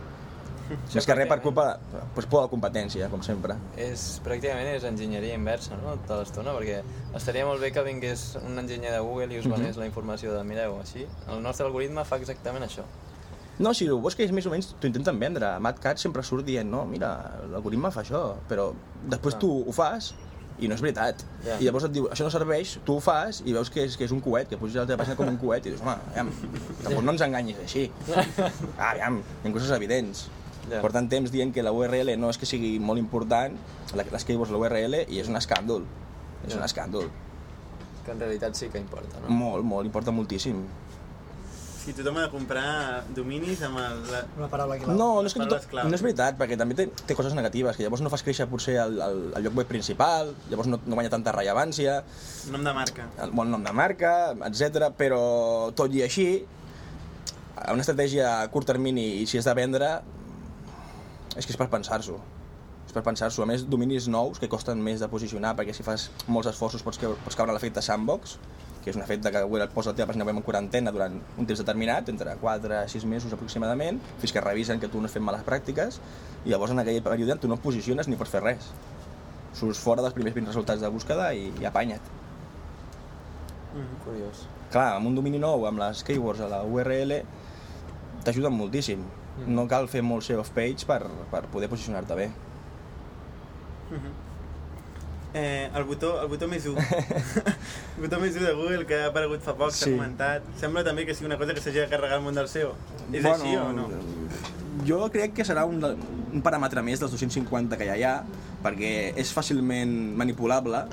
Més 0.95 1.07
que 1.07 1.15
res 1.15 1.29
per 1.31 1.39
culpa, 1.45 1.67
pues, 2.15 2.27
por 2.27 2.43
de 2.43 2.51
competència, 2.51 3.09
com 3.13 3.23
sempre. 3.23 3.55
És, 3.81 4.07
pràcticament 4.27 4.73
és 4.73 4.87
enginyeria 4.89 5.37
inversa, 5.39 5.79
no?, 5.79 5.95
tota 6.03 6.21
l'estona, 6.23 6.55
perquè 6.57 6.81
estaria 7.19 7.47
molt 7.47 7.63
bé 7.63 7.71
que 7.75 7.85
vingués 7.87 8.33
un 8.43 8.59
enginyer 8.63 8.93
de 8.97 9.03
Google 9.07 9.31
i 9.35 9.43
us 9.43 9.51
venés 9.51 9.79
la 9.81 9.87
informació 9.89 10.35
de, 10.35 10.43
mireu, 10.49 10.81
així, 10.83 11.07
el 11.31 11.45
nostre 11.45 11.69
algoritme 11.69 12.05
fa 12.09 12.19
exactament 12.23 12.67
això. 12.67 12.87
No, 13.59 13.73
si 13.73 13.87
ho 13.89 13.97
veus 14.05 14.15
que 14.15 14.25
és 14.27 14.33
més 14.37 14.45
o 14.47 14.51
menys 14.53 14.75
t'ho 14.77 14.89
intenten 14.91 15.19
vendre. 15.19 15.49
Matt 15.65 15.79
Cat 15.81 15.99
sempre 16.03 16.23
surt 16.27 16.45
dient, 16.45 16.69
no, 16.69 16.85
mira, 16.85 17.15
l'algoritme 17.53 17.91
fa 17.95 18.03
això, 18.05 18.23
però 18.51 18.71
després 19.09 19.39
tu 19.41 19.49
ho 19.65 19.73
fas 19.73 20.11
i 20.61 20.69
no 20.69 20.77
és 20.77 20.81
veritat. 20.85 21.23
Ja. 21.45 21.57
I 21.61 21.65
llavors 21.69 21.85
et 21.89 21.93
diu, 21.93 22.07
això 22.13 22.25
no 22.27 22.31
serveix, 22.33 22.77
tu 22.85 22.97
ho 22.97 23.01
fas 23.01 23.43
i 23.45 23.53
veus 23.57 23.71
que 23.73 23.85
és, 23.89 23.97
que 23.97 24.05
és 24.05 24.13
un 24.13 24.21
coet, 24.25 24.49
que 24.49 24.57
puges 24.61 24.77
a 24.77 24.85
la 24.85 24.91
teva 24.91 25.01
pàgina 25.03 25.17
com 25.17 25.29
un 25.33 25.37
coet 25.41 25.67
i 25.69 25.73
dius, 25.73 25.81
home, 25.85 25.97
aviam, 26.13 26.31
tampoc 26.85 27.05
no 27.05 27.13
ens 27.17 27.25
enganyis 27.27 27.61
així. 27.65 27.87
Ah, 28.79 28.91
aviam, 28.93 29.23
hi 29.45 29.49
ha 29.49 29.53
coses 29.57 29.73
evidents. 29.77 30.27
Ja. 30.71 30.81
Porten 30.83 31.09
temps 31.09 31.31
dient 31.33 31.53
que 31.55 31.63
la 31.63 31.73
URL 31.73 32.17
no 32.19 32.29
és 32.33 32.37
que 32.41 32.49
sigui 32.49 32.77
molt 32.83 32.99
important, 33.01 33.55
la- 33.95 34.05
les 34.13 34.25
keywords 34.27 34.51
de 34.53 34.57
la 34.59 34.65
URL, 34.65 35.01
i 35.09 35.21
és 35.23 35.29
un 35.33 35.37
escàndol. 35.41 35.85
És 36.47 36.53
Ja. 36.53 36.59
un 36.61 36.65
escàndol. 36.67 37.09
Que 38.05 38.13
en 38.13 38.21
realitat 38.21 38.55
sí 38.55 38.69
que 38.69 38.79
importa, 38.79 39.21
no? 39.23 39.29
Molt, 39.35 39.65
molt, 39.65 39.87
importa 39.87 40.11
moltíssim. 40.13 40.65
Si 41.87 41.93
tothom 41.95 42.17
ha 42.19 42.25
de 42.25 42.31
comprar 42.33 43.05
dominis 43.15 43.61
amb 43.63 43.79
el... 43.79 44.01
La... 44.11 44.21
Una 44.41 44.49
paraula 44.51 44.75
clau. 44.81 44.97
No, 44.99 45.07
no 45.23 45.29
és, 45.31 45.35
que 45.37 45.39
Paraules 45.39 45.63
tot, 45.63 45.71
clau. 45.71 45.87
no 45.87 45.95
és 45.95 46.03
veritat, 46.03 46.35
perquè 46.41 46.59
també 46.59 46.75
té, 46.75 46.89
té 47.07 47.15
coses 47.15 47.37
negatives, 47.39 47.79
que 47.79 47.85
llavors 47.87 48.03
no 48.03 48.11
fas 48.11 48.25
créixer 48.27 48.49
potser 48.51 48.75
el, 48.83 48.97
el, 49.05 49.21
el 49.39 49.47
lloc 49.47 49.55
web 49.61 49.71
principal, 49.71 50.33
llavors 50.51 50.67
no, 50.73 50.81
no 50.83 50.99
guanya 50.99 51.13
tanta 51.15 51.31
rellevància, 51.37 52.01
Nom 52.51 52.67
de 52.67 52.75
marca. 52.75 53.07
el 53.23 53.31
bon 53.39 53.55
nom 53.55 53.63
de 53.63 53.75
marca, 53.77 54.13
etc. 54.51 54.91
però 54.99 55.21
tot 55.79 55.95
i 55.95 56.03
així, 56.03 56.27
una 57.71 57.87
estratègia 57.87 58.33
a 58.41 58.51
curt 58.51 58.67
termini 58.75 59.07
i 59.23 59.31
si 59.31 59.39
és 59.39 59.47
de 59.47 59.55
vendre, 59.55 59.93
és 61.37 61.47
que 61.47 61.55
és 61.55 61.61
per 61.61 61.71
pensar-s'ho. 61.71 62.19
És 62.87 62.95
per 62.95 63.03
pensar-s'ho. 63.07 63.47
A 63.47 63.49
més, 63.49 63.63
dominis 63.71 64.11
nous 64.11 64.43
que 64.43 64.51
costen 64.51 64.83
més 64.83 64.99
de 65.03 65.09
posicionar, 65.13 65.55
perquè 65.55 65.75
si 65.77 65.87
fas 65.87 66.11
molts 66.27 66.51
esforços 66.51 66.83
pots, 66.83 66.99
que, 66.99 67.15
pots 67.25 67.39
caure 67.39 67.55
a 67.55 67.57
l'efecte 67.57 67.83
sandbox, 67.85 68.41
que 68.87 68.93
és 68.93 68.97
un 68.97 69.03
efecte 69.03 69.33
que 69.35 69.41
Google 69.43 69.65
et 69.67 69.73
posa 69.75 69.91
la 69.91 69.99
teva 69.99 70.13
pàgina 70.13 70.23
web 70.29 70.37
en 70.39 70.45
quarantena 70.47 70.93
durant 70.95 71.15
un 71.19 71.47
temps 71.49 71.59
determinat, 71.59 72.07
entre 72.13 72.37
4 72.39 72.75
a 72.77 72.83
6 72.87 73.07
mesos 73.11 73.33
aproximadament, 73.35 73.97
fins 74.23 74.31
que 74.31 74.43
revisen 74.45 74.79
que 74.79 74.87
tu 74.87 75.01
no 75.03 75.09
has 75.09 75.17
fet 75.17 75.25
males 75.27 75.43
pràctiques, 75.49 75.97
i 76.45 76.53
llavors 76.53 76.71
en 76.71 76.79
aquell 76.79 77.01
període 77.03 77.35
tu 77.43 77.51
no 77.51 77.57
et 77.59 77.65
posiciones 77.65 78.07
ni 78.07 78.15
pots 78.21 78.31
fer 78.31 78.45
res. 78.45 78.69
Surts 79.59 79.81
fora 79.83 80.05
dels 80.05 80.15
primers 80.15 80.37
20 80.37 80.53
resultats 80.53 80.85
de 80.87 80.91
búsqueda 80.95 81.33
i, 81.35 81.49
i 81.59 81.67
apanya't. 81.67 82.13
Curiós. 84.05 84.45
Clar, 84.71 84.93
amb 85.01 85.11
un 85.11 85.19
domini 85.19 85.43
nou, 85.43 85.67
amb 85.67 85.83
les 85.83 86.05
keywords 86.07 86.45
a 86.47 86.53
la 86.53 86.63
URL, 86.63 87.17
t'ajuden 88.23 88.55
moltíssim. 88.55 89.03
No 89.51 89.67
cal 89.67 89.91
fer 89.91 90.05
molt 90.07 90.29
SEO 90.29 90.45
off-page 90.45 90.87
per, 90.87 91.01
per 91.35 91.43
poder 91.51 91.73
posicionar-te 91.75 92.23
bé. 92.23 92.31
Eh, 95.37 95.69
el 95.77 95.85
botó, 95.85 96.15
el 96.23 96.29
botó 96.33 96.47
més 96.49 96.65
1. 96.65 96.81
el 97.97 98.03
botó 98.07 98.19
més 98.23 98.37
1 98.39 98.47
de 98.47 98.53
Google 98.57 98.87
que 98.89 99.03
ha 99.03 99.11
aparegut 99.11 99.43
fa 99.45 99.53
poc, 99.59 99.75
s'ha 99.75 99.85
Sí. 99.85 99.93
comentat. 99.93 100.47
Sembla 100.61 100.85
també 100.87 101.05
que 101.05 101.13
sigui 101.15 101.29
una 101.29 101.37
cosa 101.37 101.53
que 101.53 101.61
s'hagi 101.61 101.83
de 101.83 101.89
carregar 101.93 102.17
al 102.17 102.25
món 102.25 102.39
del 102.39 102.49
SEO. 102.49 102.71
És 103.13 103.25
així 103.29 103.53
o 103.61 103.67
no? 103.77 103.89
Jo 104.89 105.03
crec 105.13 105.35
que 105.37 105.45
serà 105.45 105.67
un, 105.69 105.83
un 105.85 106.43
paràmetre 106.45 106.81
més 106.87 107.03
dels 107.03 107.13
250 107.13 107.77
que 107.77 107.85
ja 107.89 107.97
hi 108.01 108.07
ha, 108.09 108.15
perquè 108.65 108.95
és 109.21 109.33
fàcilment 109.37 109.93
manipulable, 110.17 110.87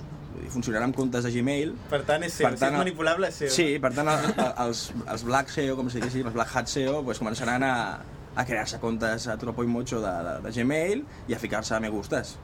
funcionarà 0.54 0.86
amb 0.90 0.96
comptes 0.96 1.24
de 1.26 1.32
Gmail. 1.34 1.72
Per 1.90 2.04
tant, 2.06 2.24
és 2.28 2.36
SEO. 2.36 2.50
Per 2.50 2.58
si 2.58 2.66
tant, 2.66 2.76
és 2.76 2.84
manipulable, 2.84 3.30
és 3.32 3.40
SEO. 3.42 3.52
Sí, 3.56 3.68
per 3.82 3.94
tant, 3.96 4.12
el, 4.12 4.28
el, 4.36 4.50
els, 4.68 4.84
els 5.08 5.24
Black 5.30 5.50
SEO, 5.56 5.78
com 5.80 5.88
si 5.90 6.02
diguéssim, 6.02 6.28
els 6.30 6.36
Black 6.36 6.52
Hat 6.56 6.68
SEO, 6.72 7.00
pues, 7.08 7.22
començaran 7.24 7.64
a, 7.64 7.76
a 8.36 8.46
crear-se 8.46 8.80
comptes 8.84 9.28
a 9.32 9.38
tropo 9.42 9.64
i 9.64 9.72
mocho 9.72 10.02
de, 10.04 10.12
de, 10.28 10.36
de 10.46 10.52
Gmail 10.60 11.06
i 11.32 11.34
a 11.38 11.40
ficar-se 11.42 11.76
a 11.76 11.80
me 11.84 11.90
gustes. 11.94 12.36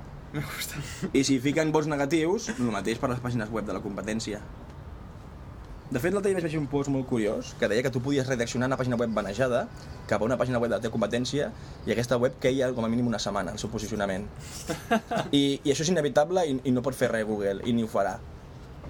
I 1.14 1.24
si 1.26 1.40
fiquen 1.42 1.72
vots 1.74 1.90
negatius, 1.90 2.52
el 2.56 2.74
mateix 2.74 3.00
per 3.02 3.10
les 3.10 3.22
pàgines 3.24 3.50
web 3.54 3.66
de 3.66 3.74
la 3.74 3.82
competència. 3.82 4.42
De 5.90 5.98
fet, 5.98 6.14
l'altre 6.14 6.30
dia 6.30 6.38
vaig 6.38 6.56
un 6.60 6.68
post 6.70 6.92
molt 6.94 7.08
curiós 7.10 7.56
que 7.58 7.68
deia 7.72 7.82
que 7.82 7.90
tu 7.90 7.98
podies 8.06 8.28
redireccionar 8.30 8.68
una 8.70 8.78
pàgina 8.78 8.98
web 9.00 9.10
banejada 9.10 9.64
cap 10.10 10.22
a 10.22 10.28
una 10.28 10.38
pàgina 10.38 10.60
web 10.62 10.70
de 10.70 10.76
la 10.76 10.82
teva 10.84 10.94
competència 10.94 11.48
i 11.88 11.94
aquesta 11.96 12.20
web 12.22 12.36
queia 12.42 12.68
com 12.78 12.86
a 12.86 12.90
mínim 12.94 13.10
una 13.10 13.18
setmana, 13.18 13.56
el 13.58 13.62
seu 13.62 13.72
posicionament. 13.74 14.28
I, 15.34 15.58
i 15.64 15.74
això 15.74 15.82
és 15.82 15.90
inevitable 15.90 16.46
i, 16.46 16.60
i 16.70 16.74
no 16.76 16.86
pot 16.86 16.98
fer 16.98 17.10
res 17.10 17.26
Google, 17.26 17.64
i 17.66 17.74
ni 17.74 17.88
ho 17.88 17.90
farà. 17.90 18.20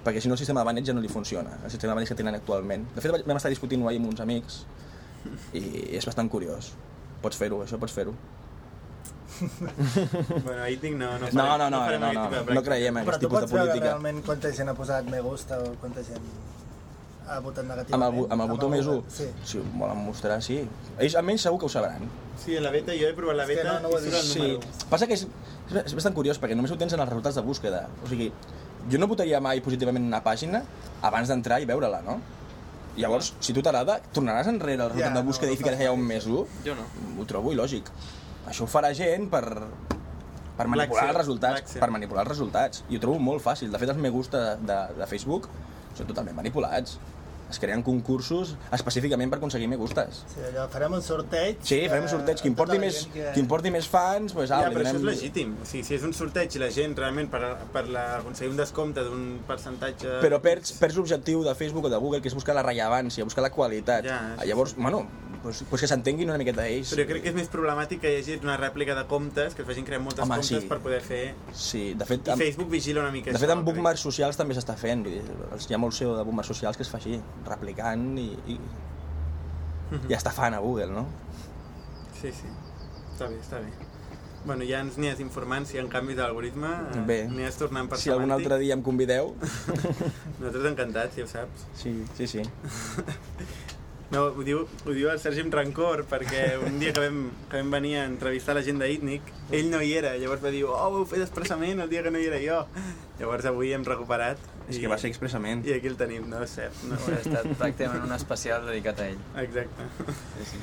Perquè 0.04 0.20
si 0.20 0.28
no 0.28 0.36
el 0.36 0.42
sistema 0.42 0.60
de 0.60 0.68
baneig 0.68 0.92
ja 0.92 0.96
no 0.96 1.00
li 1.00 1.08
funciona, 1.12 1.56
el 1.64 1.72
sistema 1.72 1.94
de 1.94 2.00
baneig 2.02 2.12
que 2.12 2.18
tenen 2.20 2.36
actualment. 2.36 2.84
De 2.92 3.00
fet, 3.00 3.16
vam 3.24 3.40
estar 3.40 3.52
discutint-ho 3.52 3.88
ahir 3.88 4.02
amb 4.02 4.12
uns 4.12 4.20
amics 4.20 4.60
i 5.56 5.64
és 5.96 6.04
bastant 6.04 6.28
curiós. 6.28 6.74
Pots 7.24 7.40
fer-ho, 7.40 7.64
això 7.64 7.80
pots 7.80 7.96
fer-ho. 7.96 8.12
bueno, 10.44 10.62
ahí 10.62 10.76
tinc 10.76 10.96
no, 10.98 11.18
no, 11.18 11.26
No, 11.26 11.26
farem- 11.30 11.70
no, 11.70 11.70
no, 11.70 11.98
no, 11.98 11.98
no, 11.98 12.10
tipus 12.10 12.30
de 12.30 12.36
no, 12.40 12.46
pràctica. 12.46 12.62
creiem 12.64 12.96
en 12.98 13.04
Però 13.06 13.14
aquest 13.14 13.20
tu 13.22 13.28
tipus 13.28 13.40
de 13.40 13.46
pots 13.46 13.52
veure 13.52 13.68
política. 13.70 13.86
realment 13.90 14.22
quanta 14.26 14.52
gent 14.52 14.68
ha 14.68 14.74
posat 14.74 15.04
me 15.10 15.20
gusta 15.20 15.58
o 15.62 15.74
quanta 15.80 16.02
gent 16.04 16.24
ha 17.30 17.38
votat 17.38 17.62
Amb 17.64 17.70
el, 17.70 17.76
negativament. 17.76 18.32
amb 18.32 18.42
el 18.42 18.48
botó 18.50 18.68
més 18.68 18.86
1? 18.86 19.04
Sí. 19.08 19.26
Si 19.44 19.58
ho 19.58 19.62
volen 19.78 19.96
mostrar, 20.04 20.40
sí. 20.42 20.56
Ells 20.98 21.14
almenys 21.14 21.42
segur 21.46 21.60
que 21.60 21.66
ho 21.66 21.68
sabran. 21.68 22.08
Sí, 22.44 22.56
a 22.56 22.60
la 22.60 22.70
beta, 22.74 22.92
jo 22.98 23.06
he 23.06 23.14
provat 23.14 23.36
la 23.36 23.46
beta 23.46 23.74
no- 23.80 23.80
no 23.88 23.94
ho 23.94 23.98
i 24.00 24.10
surt. 24.10 24.24
Sí, 24.24 24.58
passa 24.90 25.06
que 25.06 25.14
és, 25.14 25.26
és 25.84 25.94
bastant 25.94 26.14
curiós 26.14 26.40
perquè 26.40 26.56
només 26.56 26.72
ho 26.72 26.76
tens 26.76 26.92
en 26.92 27.00
els 27.00 27.08
resultats 27.08 27.36
de 27.36 27.42
búsqueda. 27.42 27.86
O 28.04 28.08
sigui, 28.08 28.32
jo 28.90 28.98
no 28.98 29.06
votaria 29.06 29.40
mai 29.40 29.60
positivament 29.60 30.04
una 30.04 30.22
pàgina 30.24 30.64
abans 31.02 31.28
d'entrar 31.28 31.60
i 31.62 31.66
veure-la, 31.66 32.02
no? 32.02 32.20
Llavors, 32.96 33.34
si 33.38 33.52
tu 33.54 33.62
t'agrada, 33.62 34.00
tornaràs 34.12 34.48
enrere 34.48 34.82
el 34.82 34.88
resultat 34.90 35.12
Ja, 35.14 35.20
de 35.20 35.22
búsqueda 35.22 35.52
no, 35.52 35.54
i 35.54 35.56
ficaràs 35.56 35.78
allà 35.80 35.92
un 35.92 36.00
més 36.02 36.26
1? 36.26 36.46
Jo 36.64 36.74
no. 36.74 36.82
Ho 37.20 37.24
trobo 37.26 37.52
il·lògic. 37.52 37.84
Això 38.48 38.64
ho 38.64 38.70
farà 38.70 38.92
gent 38.96 39.28
per, 39.32 39.44
per 40.56 40.66
manipular 40.70 41.08
els 41.10 41.18
resultats, 41.18 41.76
per 41.80 41.90
manipular 41.92 42.24
els 42.24 42.32
resultats. 42.32 42.84
I 42.88 42.96
ho 42.96 43.02
trobo 43.02 43.20
molt 43.22 43.44
fàcil. 43.44 43.70
De 43.72 43.80
fet, 43.80 43.92
els 43.92 44.00
me 44.00 44.12
gusta 44.14 44.40
de, 44.44 44.54
de, 44.72 44.78
de 45.00 45.08
Facebook 45.10 45.48
són 45.98 46.08
totalment 46.08 46.38
manipulats. 46.38 46.98
Es 47.50 47.58
creen 47.58 47.82
concursos 47.82 48.54
específicament 48.72 49.30
per 49.32 49.40
aconseguir 49.40 49.66
me 49.68 49.76
gustes. 49.80 50.22
Sí, 50.30 50.40
allò, 50.52 50.68
farem 50.70 50.92
un 50.94 51.02
sorteig... 51.02 51.58
Sí, 51.66 51.80
farem 51.90 52.04
un 52.06 52.12
sorteig. 52.12 52.38
Qui 52.40 52.48
em 52.52 52.54
porti, 52.54 52.76
tota 52.76 52.80
la 52.80 52.86
més, 52.86 53.00
que- 53.12 53.32
qui 53.34 53.40
em 53.42 53.48
porti 53.50 53.72
més 53.74 53.88
fans, 53.90 54.32
pues, 54.36 54.50
ah, 54.54 54.60
Ja, 54.64 54.70
però 54.70 54.84
això 54.84 54.94
és 54.94 55.00
donem- 55.02 55.10
legítim. 55.10 55.56
O 55.62 55.66
sigui, 55.66 55.82
si 55.88 55.96
és 55.98 56.04
un 56.06 56.14
sorteig 56.14 56.54
i 56.54 56.62
la 56.62 56.70
gent 56.70 56.94
realment 56.96 57.30
per, 57.32 57.42
per 57.74 57.86
la, 57.88 58.04
aconseguir 58.20 58.52
un 58.54 58.60
descompte 58.62 59.02
d'un 59.06 59.40
percentatge... 59.48 60.20
Però 60.22 60.38
perds, 60.40 60.76
perds 60.78 60.96
l'objectiu 61.00 61.42
de 61.44 61.54
Facebook 61.58 61.90
o 61.90 61.90
de 61.92 61.98
Google, 61.98 62.22
que 62.22 62.30
és 62.30 62.34
buscar 62.38 62.54
la 62.54 62.62
rellevància, 62.62 63.24
buscar 63.26 63.42
la 63.42 63.50
qualitat. 63.50 64.06
Ja, 64.06 64.20
sí, 64.38 64.46
Llavors, 64.48 64.76
bueno, 64.76 65.02
pues, 65.42 65.64
pues 65.70 65.80
que 65.82 65.88
s'entenguin 65.88 66.28
una 66.30 66.38
miqueta 66.38 66.66
ells. 66.68 66.90
Però 66.94 67.02
jo 67.02 67.08
crec 67.10 67.22
que 67.24 67.30
és 67.32 67.36
més 67.36 67.48
problemàtic 67.50 68.00
que 68.02 68.10
hi 68.12 68.20
hagi 68.22 68.38
una 68.44 68.56
rèplica 68.60 68.94
de 68.94 69.06
comptes, 69.10 69.54
que 69.56 69.62
es 69.64 69.68
facin 69.68 69.86
crear 69.88 70.00
moltes 70.04 70.22
Home, 70.24 70.36
comptes 70.38 70.62
sí. 70.62 70.68
per 70.68 70.78
poder 70.84 71.00
fer... 71.02 71.22
Sí, 71.56 71.82
de 71.98 72.04
fet, 72.06 72.28
I 72.28 72.34
amb, 72.34 72.42
Facebook 72.44 72.70
vigila 72.70 73.00
una 73.04 73.10
mica 73.14 73.30
de 73.30 73.36
això. 73.36 73.44
fet 73.46 73.50
amb 73.54 73.64
crec. 73.64 73.74
bookmarks 73.74 74.04
socials 74.06 74.36
també 74.38 74.54
s'està 74.54 74.76
fent. 74.76 75.06
Hi 75.08 75.74
ha 75.74 75.78
molt 75.80 75.96
SEO 75.96 76.12
de 76.18 76.24
bookmarks 76.28 76.52
socials 76.52 76.76
que 76.76 76.84
es 76.84 76.90
fa 76.92 76.98
així, 77.00 77.16
replicant 77.46 78.18
i, 78.20 78.28
i, 78.54 78.58
i 80.10 80.16
estafant 80.16 80.54
a 80.54 80.60
Google, 80.64 80.90
no? 80.94 81.06
Sí, 82.20 82.32
sí. 82.32 82.50
Està 83.12 83.28
bé, 83.28 83.38
està 83.40 83.62
bé. 83.64 83.70
Bueno, 84.44 84.64
ja 84.64 84.78
ens 84.80 84.96
n'hi 84.96 85.10
has 85.10 85.18
informant 85.20 85.66
si 85.68 85.76
hi 85.76 85.80
ha 85.82 85.84
canvis 85.92 86.16
de 86.16 86.22
l'algoritme, 86.22 86.70
eh, 86.96 87.18
n'hi 87.28 87.44
has 87.44 87.58
tornant 87.60 87.90
per 87.90 87.98
Si 88.00 88.08
algun 88.08 88.30
semàntic. 88.30 88.46
altre 88.48 88.58
dia 88.62 88.76
em 88.78 88.82
convideu... 88.82 89.34
Nosaltres 90.40 90.70
encantats, 90.70 91.18
ja 91.20 91.26
ho 91.26 91.28
saps. 91.28 91.66
Sí, 91.76 91.92
sí, 92.16 92.26
sí. 92.26 92.46
No, 94.10 94.24
ho 94.34 94.42
diu, 94.42 94.64
ho 94.66 94.90
diu 94.96 95.06
el 95.12 95.20
Sergi 95.22 95.44
amb 95.44 95.54
rancor, 95.54 96.00
perquè 96.10 96.56
un 96.58 96.80
dia 96.82 96.90
que 96.92 96.98
vam, 97.04 97.18
que 97.50 97.60
vam 97.60 97.68
venir 97.70 97.92
a 98.00 98.06
entrevistar 98.10 98.56
la 98.58 98.62
gent 98.66 98.80
d'Itnic, 98.82 99.22
ell 99.54 99.68
no 99.70 99.78
hi 99.86 99.92
era, 100.00 100.16
llavors 100.18 100.42
va 100.42 100.50
dir, 100.50 100.64
oh, 100.66 100.74
ho 100.74 100.96
heu 100.98 101.06
fet 101.06 101.22
expressament 101.22 101.78
el 101.84 101.92
dia 101.92 102.02
que 102.02 102.10
no 102.10 102.18
hi 102.18 102.26
era 102.26 102.40
jo. 102.42 102.64
Llavors 103.20 103.46
avui 103.46 103.70
hem 103.76 103.84
recuperat. 103.86 104.42
És 104.70 104.80
que 104.82 104.90
va 104.90 104.98
ser 104.98 105.12
expressament. 105.12 105.62
I 105.66 105.76
aquí 105.76 105.86
el 105.92 105.96
tenim, 106.00 106.26
no 106.30 106.42
és 106.42 106.56
cert. 106.58 106.82
No, 106.90 106.98
Ha 107.06 107.20
estat 107.20 107.46
pràcticament 107.60 108.02
un 108.08 108.16
especial 108.18 108.66
dedicat 108.66 108.98
a 108.98 109.08
ell. 109.12 109.22
Exacte. 109.44 109.86
Sí, 110.40 110.50
sí. 110.56 110.62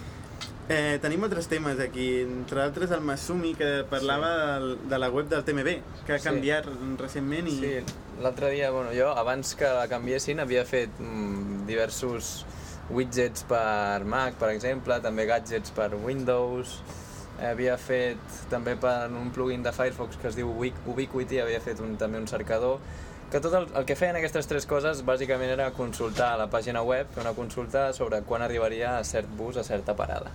Eh, 0.67 0.97
tenim 0.99 1.23
altres 1.23 1.47
temes 1.47 1.79
aquí, 1.79 2.09
entre 2.25 2.59
altres 2.65 2.91
el 2.91 2.99
Masumi, 2.99 3.53
que 3.55 3.85
parlava 3.87 4.33
del, 4.59 4.73
de 4.91 4.97
la 4.99 5.07
web 5.09 5.29
del 5.31 5.45
TMB, 5.47 5.77
que 6.05 6.17
ha 6.17 6.19
Sí. 6.19 6.27
canviat 6.27 6.67
recentment 6.99 7.47
i... 7.47 7.55
Sí, 7.61 7.71
l'altre 8.19 8.49
dia, 8.51 8.71
bueno, 8.75 8.91
jo 8.91 9.07
abans 9.15 9.55
que 9.55 9.63
la 9.71 9.87
canviessin 9.87 10.41
havia 10.43 10.65
fet 10.67 10.91
mm, 10.99 11.63
diversos 11.69 12.41
widgets 12.93 13.43
per 13.49 14.03
Mac, 14.07 14.37
per 14.39 14.49
exemple, 14.53 14.99
també 15.03 15.25
gadgets 15.27 15.73
per 15.75 15.89
Windows, 15.95 16.77
havia 17.43 17.75
fet 17.77 18.17
també 18.49 18.75
per 18.79 19.09
un 19.13 19.29
plugin 19.35 19.61
de 19.65 19.71
Firefox 19.75 20.17
que 20.17 20.29
es 20.31 20.37
diu 20.39 20.49
Ubiqu- 20.49 20.87
Ubiquiti, 20.89 21.39
havia 21.43 21.59
fet 21.61 21.79
un, 21.83 21.97
també 21.99 22.17
un 22.17 22.27
cercador, 22.27 22.79
que 23.29 23.41
tot 23.43 23.53
el, 23.59 23.67
el 23.75 23.85
que 23.85 23.97
feien 23.99 24.15
aquestes 24.15 24.47
tres 24.47 24.65
coses 24.65 25.01
bàsicament 25.05 25.51
era 25.51 25.67
consultar 25.75 26.31
a 26.33 26.37
la 26.39 26.47
pàgina 26.49 26.81
web, 26.87 27.09
fer 27.13 27.25
una 27.25 27.33
consulta 27.35 27.89
sobre 27.93 28.21
quan 28.23 28.41
arribaria 28.45 28.95
a 28.97 29.03
cert 29.03 29.27
bus 29.35 29.57
a 29.59 29.65
certa 29.67 29.95
parada. 29.99 30.31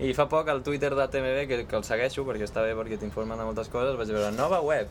I 0.00 0.10
fa 0.16 0.24
poc 0.32 0.48
al 0.48 0.62
Twitter 0.64 0.90
de 0.96 1.06
TMB, 1.12 1.46
que, 1.46 1.56
que 1.68 1.76
el 1.76 1.84
segueixo 1.84 2.24
perquè 2.26 2.46
està 2.48 2.64
bé 2.66 2.74
perquè 2.74 2.98
t'informen 2.98 3.38
de 3.38 3.44
moltes 3.46 3.68
coses, 3.70 3.94
vaig 4.00 4.10
veure 4.10 4.32
nova 4.34 4.58
web. 4.64 4.88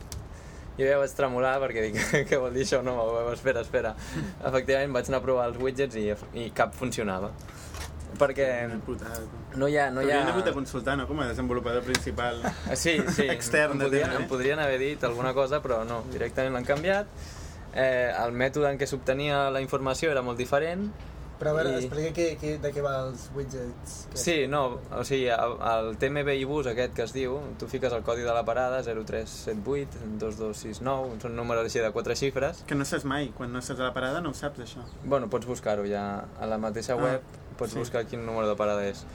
Jo 0.79 0.87
ja 0.87 0.99
vaig 1.01 1.11
tremolar 1.15 1.57
perquè 1.59 1.81
dic, 1.89 1.97
què 2.29 2.37
vol 2.39 2.53
dir 2.55 2.63
això, 2.63 2.79
web? 2.85 3.33
Espera, 3.33 3.63
espera. 3.65 3.95
Efectivament 4.47 4.95
vaig 4.95 5.09
anar 5.11 5.19
a 5.19 5.25
provar 5.25 5.49
els 5.51 5.59
widgets 5.59 5.99
i, 5.99 6.05
i 6.39 6.49
cap 6.55 6.75
funcionava. 6.77 7.33
perquè 8.19 8.47
no 9.55 9.67
hi 9.67 9.77
ha... 9.77 9.89
No 9.91 10.01
hi 10.03 10.11
ha... 10.11 10.23
hagut 10.27 10.47
de 10.47 10.53
consultar, 10.55 10.95
no? 10.97 11.05
Com 11.07 11.19
a 11.19 11.27
desenvolupador 11.29 11.83
principal. 11.83 12.41
Ah, 12.43 12.75
Sí, 12.75 12.97
sí, 13.15 13.27
Extern 13.31 13.77
em, 13.77 13.83
podrien, 13.85 14.15
em 14.21 14.25
podrien 14.27 14.59
haver 14.59 14.79
dit 14.79 15.03
alguna 15.03 15.33
cosa, 15.33 15.61
però 15.63 15.83
no, 15.87 16.01
directament 16.11 16.55
l'han 16.57 16.67
canviat. 16.67 17.11
Eh, 17.75 18.09
el 18.17 18.33
mètode 18.33 18.71
en 18.71 18.79
què 18.81 18.87
s'obtenia 18.89 19.49
la 19.53 19.61
informació 19.61 20.09
era 20.11 20.23
molt 20.25 20.39
diferent. 20.41 20.89
Però 21.39 21.51
a 21.53 21.55
veure, 21.55 21.69
I- 21.71 21.85
explica 21.85 22.09
què, 22.17 22.25
què, 22.41 22.49
de 22.59 22.69
què 22.75 22.81
va 22.83 22.97
els 23.05 23.29
widgets. 23.35 23.93
Que... 24.11 24.17
Sí, 24.19 24.33
no, 24.51 24.79
o 24.91 25.03
sigui, 25.07 25.29
el, 25.31 25.53
el 25.71 25.93
TMB 26.01 26.33
i 26.35 26.43
bus 26.49 26.67
aquest 26.67 26.91
que 26.97 27.05
es 27.05 27.13
diu, 27.15 27.37
tu 27.61 27.69
fiques 27.71 27.93
el 27.95 28.03
codi 28.03 28.25
de 28.27 28.33
la 28.35 28.41
parada, 28.43 28.81
0378, 28.83 30.01
2269, 30.19 31.21
són 31.23 31.37
números 31.39 31.63
així 31.69 31.79
de 31.79 31.91
quatre 31.95 32.17
xifres. 32.19 32.63
Que 32.67 32.75
no 32.75 32.83
saps 32.87 33.05
mai, 33.07 33.31
quan 33.37 33.53
no 33.55 33.61
estàs 33.63 33.79
a 33.79 33.87
la 33.87 33.93
parada 33.95 34.19
no 34.19 34.33
ho 34.33 34.37
saps, 34.37 34.59
això. 34.65 34.83
Bueno, 35.05 35.29
pots 35.31 35.47
buscar-ho 35.47 35.87
ja 35.87 36.03
a 36.39 36.45
la 36.51 36.57
mateixa 36.59 36.97
Ah, 36.97 37.03
web, 37.05 37.21
pots 37.59 37.71
sí. 37.71 37.79
buscar 37.79 38.03
quin 38.05 38.25
número 38.27 38.47
de 38.51 38.57
parada 38.59 38.83
és. 38.89 39.05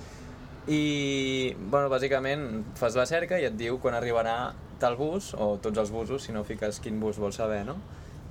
I, 0.65 1.53
bueno, 1.69 1.91
bàsicament 1.93 2.63
fas 2.81 2.97
la 2.97 3.05
cerca 3.05 3.37
i 3.37 3.45
et 3.45 3.57
diu 3.61 3.77
quan 3.83 3.93
arribarà 3.99 4.55
tal 4.81 4.97
bus, 4.97 5.35
o 5.37 5.59
tots 5.61 5.77
els 5.83 5.93
busos, 5.93 6.25
si 6.25 6.33
no 6.33 6.41
fiques 6.49 6.81
quin 6.81 6.97
bus 7.03 7.21
vols 7.21 7.37
saber, 7.37 7.67
no? 7.69 7.77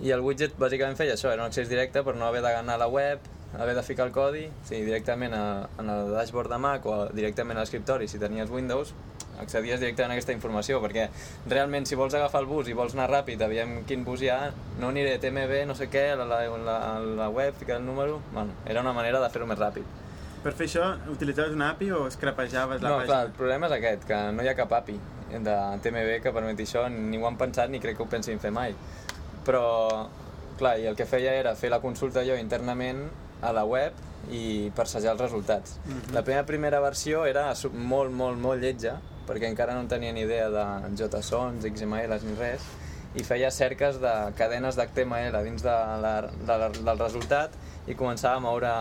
I 0.02 0.10
el 0.12 0.24
widget 0.26 0.58
bàsicament 0.58 0.98
feia 0.98 1.14
això, 1.14 1.30
era 1.30 1.44
un 1.46 1.52
accés 1.54 1.70
directe 1.70 2.02
per 2.04 2.16
no 2.18 2.26
haver 2.26 2.42
d'anar 2.42 2.80
a 2.80 2.82
la 2.82 2.90
web, 2.90 3.22
haver 3.60 3.76
de 3.76 3.84
ficar 3.84 4.08
el 4.08 4.12
codi, 4.16 4.48
sigui, 4.66 4.86
directament 4.88 5.34
a, 5.38 5.70
en 5.80 5.90
el 5.90 6.12
dashboard 6.14 6.50
de 6.50 6.58
Mac 6.58 6.86
o 6.86 6.94
a, 6.94 7.10
directament 7.14 7.58
a 7.58 7.62
l'escriptori, 7.66 8.08
si 8.08 8.20
tenies 8.22 8.50
Windows, 8.50 8.94
accedies 9.42 9.80
directament 9.82 10.12
a 10.12 10.18
aquesta 10.18 10.34
informació, 10.34 10.80
perquè 10.82 11.08
realment 11.50 11.86
si 11.90 11.96
vols 11.98 12.14
agafar 12.18 12.42
el 12.44 12.48
bus 12.50 12.68
i 12.70 12.76
vols 12.78 12.94
anar 12.98 13.10
ràpid, 13.12 13.42
aviam 13.46 13.80
quin 13.90 14.04
bus 14.06 14.22
hi 14.22 14.30
ha, 14.30 14.52
no 14.80 14.90
aniré 14.94 15.16
a 15.16 15.22
TMB, 15.22 15.64
no 15.70 15.76
sé 15.78 15.88
què, 15.90 16.12
a 16.14 16.20
la, 16.20 16.26
la, 16.26 16.42
la, 16.58 16.78
la 17.24 17.30
web, 17.30 17.54
ficar 17.58 17.78
el 17.82 17.86
número... 17.86 18.20
Bueno, 18.34 18.52
era 18.66 18.82
una 18.82 18.94
manera 18.94 19.20
de 19.22 19.30
fer-ho 19.34 19.48
més 19.50 19.60
ràpid. 19.62 19.86
Per 20.44 20.52
fer 20.52 20.66
això, 20.68 20.90
utilitzaves 21.14 21.54
una 21.56 21.70
API 21.72 21.92
o 21.96 22.06
escrapejaves 22.10 22.82
la 22.84 22.90
No, 22.90 22.96
pàgina? 23.00 23.08
clar, 23.14 23.26
el 23.30 23.36
problema 23.38 23.70
és 23.70 23.78
aquest, 23.78 24.04
que 24.10 24.18
no 24.36 24.44
hi 24.44 24.50
ha 24.52 24.56
cap 24.60 24.74
API 24.82 24.98
de 25.34 25.54
TMB 25.82 26.18
que 26.22 26.34
permeti 26.36 26.66
això, 26.68 26.84
ni 26.92 27.18
ho 27.18 27.26
han 27.30 27.38
pensat 27.40 27.72
ni 27.72 27.80
crec 27.82 27.96
que 27.98 28.04
ho 28.04 28.10
pensin 28.12 28.42
fer 28.44 28.52
mai. 28.54 28.76
Però, 29.48 29.64
clar, 30.60 30.76
i 30.84 30.86
el 30.92 30.96
que 31.00 31.08
feia 31.10 31.32
era 31.40 31.56
fer 31.56 31.72
la 31.74 31.80
consulta 31.82 32.22
jo 32.28 32.36
internament 32.38 33.06
a 33.44 33.52
la 33.56 33.66
web 33.68 33.98
i 34.32 34.72
persejar 34.76 35.14
els 35.18 35.22
resultats. 35.26 35.80
Mhm. 35.86 36.14
La 36.16 36.24
meva 36.24 36.46
primera 36.48 36.80
versió 36.80 37.26
era 37.26 37.52
molt, 37.74 38.12
molt, 38.12 38.40
molt 38.40 38.62
lletja, 38.62 39.00
perquè 39.28 39.50
encara 39.50 39.74
no 39.74 39.82
en 39.82 39.88
tenia 39.88 40.14
ni 40.14 40.22
idea 40.22 40.50
de 40.50 40.66
JSONs, 40.96 41.66
XMLs 41.66 42.24
ni 42.24 42.36
res, 42.40 42.64
i 43.16 43.24
feia 43.24 43.52
cerques 43.54 44.00
de 44.02 44.12
cadenes 44.38 44.76
d'HTML 44.76 45.44
dins 45.46 45.62
de 45.62 45.76
la, 46.02 46.14
de 46.22 46.58
la, 46.58 46.70
del 46.74 47.00
resultat 47.00 47.54
i 47.86 47.96
començava 48.00 48.40
a 48.40 48.44
moure 48.44 48.72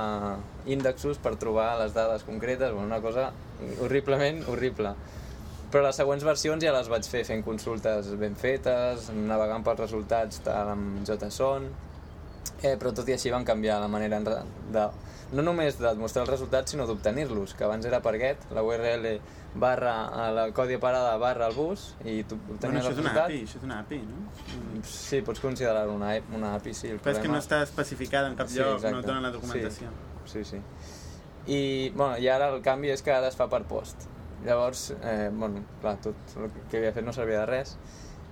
índexos 0.72 1.18
per 1.18 1.34
trobar 1.36 1.74
les 1.82 1.92
dades 1.92 2.22
concretes, 2.24 2.72
bueno, 2.72 2.86
una 2.86 3.00
cosa 3.04 3.30
horriblement 3.82 4.44
horrible. 4.48 4.94
Però 5.72 5.82
les 5.84 5.96
següents 5.96 6.24
versions 6.24 6.64
ja 6.64 6.72
les 6.74 6.88
vaig 6.92 7.06
fer 7.08 7.24
fent 7.28 7.42
consultes 7.44 8.10
ben 8.20 8.36
fetes, 8.36 9.10
navegant 9.12 9.64
pels 9.64 9.80
resultats 9.80 10.42
tal 10.46 10.74
amb 10.74 11.02
JSON, 11.08 11.68
eh, 12.62 12.76
però 12.78 12.92
tot 12.94 13.08
i 13.08 13.12
així 13.16 13.30
van 13.30 13.44
canviar 13.44 13.80
la 13.80 13.88
manera 13.88 14.18
de, 14.20 14.88
no 15.32 15.42
només 15.42 15.78
de 15.80 15.94
mostrar 15.96 16.22
els 16.26 16.30
resultats, 16.30 16.70
sinó 16.74 16.86
d'obtenir-los, 16.86 17.54
que 17.56 17.64
abans 17.64 17.84
era 17.88 18.00
per 18.04 18.16
get, 18.20 18.42
la 18.52 18.62
URL 18.62 19.18
barra 19.54 19.94
a 20.08 20.30
la 20.32 20.44
codi 20.52 20.74
de 20.76 20.78
parada 20.80 21.16
barra 21.20 21.46
el 21.48 21.54
bus, 21.54 21.94
i 22.04 22.22
tu 22.24 22.36
Bueno, 22.36 22.54
obtenies 22.54 22.84
això 22.84 22.92
el 22.92 22.92
és 22.92 22.98
una 23.00 23.08
resultat. 23.10 23.24
API, 23.24 23.42
això 23.44 23.58
és 23.58 23.64
una 23.64 23.78
API, 23.80 23.98
no? 24.08 24.82
Sí, 24.84 25.20
pots 25.22 25.40
considerar-ho 25.40 25.92
una, 25.92 26.12
una 26.36 26.54
API, 26.56 26.74
sí. 26.74 26.88
El 26.88 27.00
Però 27.00 27.12
és 27.12 27.18
que 27.18 27.28
problema- 27.28 27.38
no 27.38 27.42
està 27.42 27.62
especificada 27.62 28.28
en 28.28 28.36
cap 28.36 28.48
Sí, 28.48 28.58
lloc, 28.60 28.74
exacte. 28.76 28.92
no 28.94 29.00
et 29.00 29.06
donen 29.06 29.22
la 29.22 29.30
documentació. 29.30 29.88
Sí, 30.24 30.44
sí. 30.44 30.56
sí. 30.56 30.62
I, 31.52 31.90
bueno, 31.96 32.16
I 32.18 32.28
ara 32.28 32.48
el 32.54 32.62
canvi 32.62 32.90
és 32.94 33.02
que 33.02 33.10
ara 33.12 33.28
es 33.28 33.36
fa 33.36 33.48
per 33.50 33.64
post. 33.64 34.06
Llavors, 34.44 34.90
eh, 35.02 35.30
bueno, 35.32 35.64
clar, 35.80 35.96
tot 36.02 36.14
el 36.36 36.50
que 36.70 36.78
havia 36.78 36.92
fet 36.92 37.04
no 37.04 37.12
servia 37.12 37.40
de 37.40 37.46
res 37.46 37.76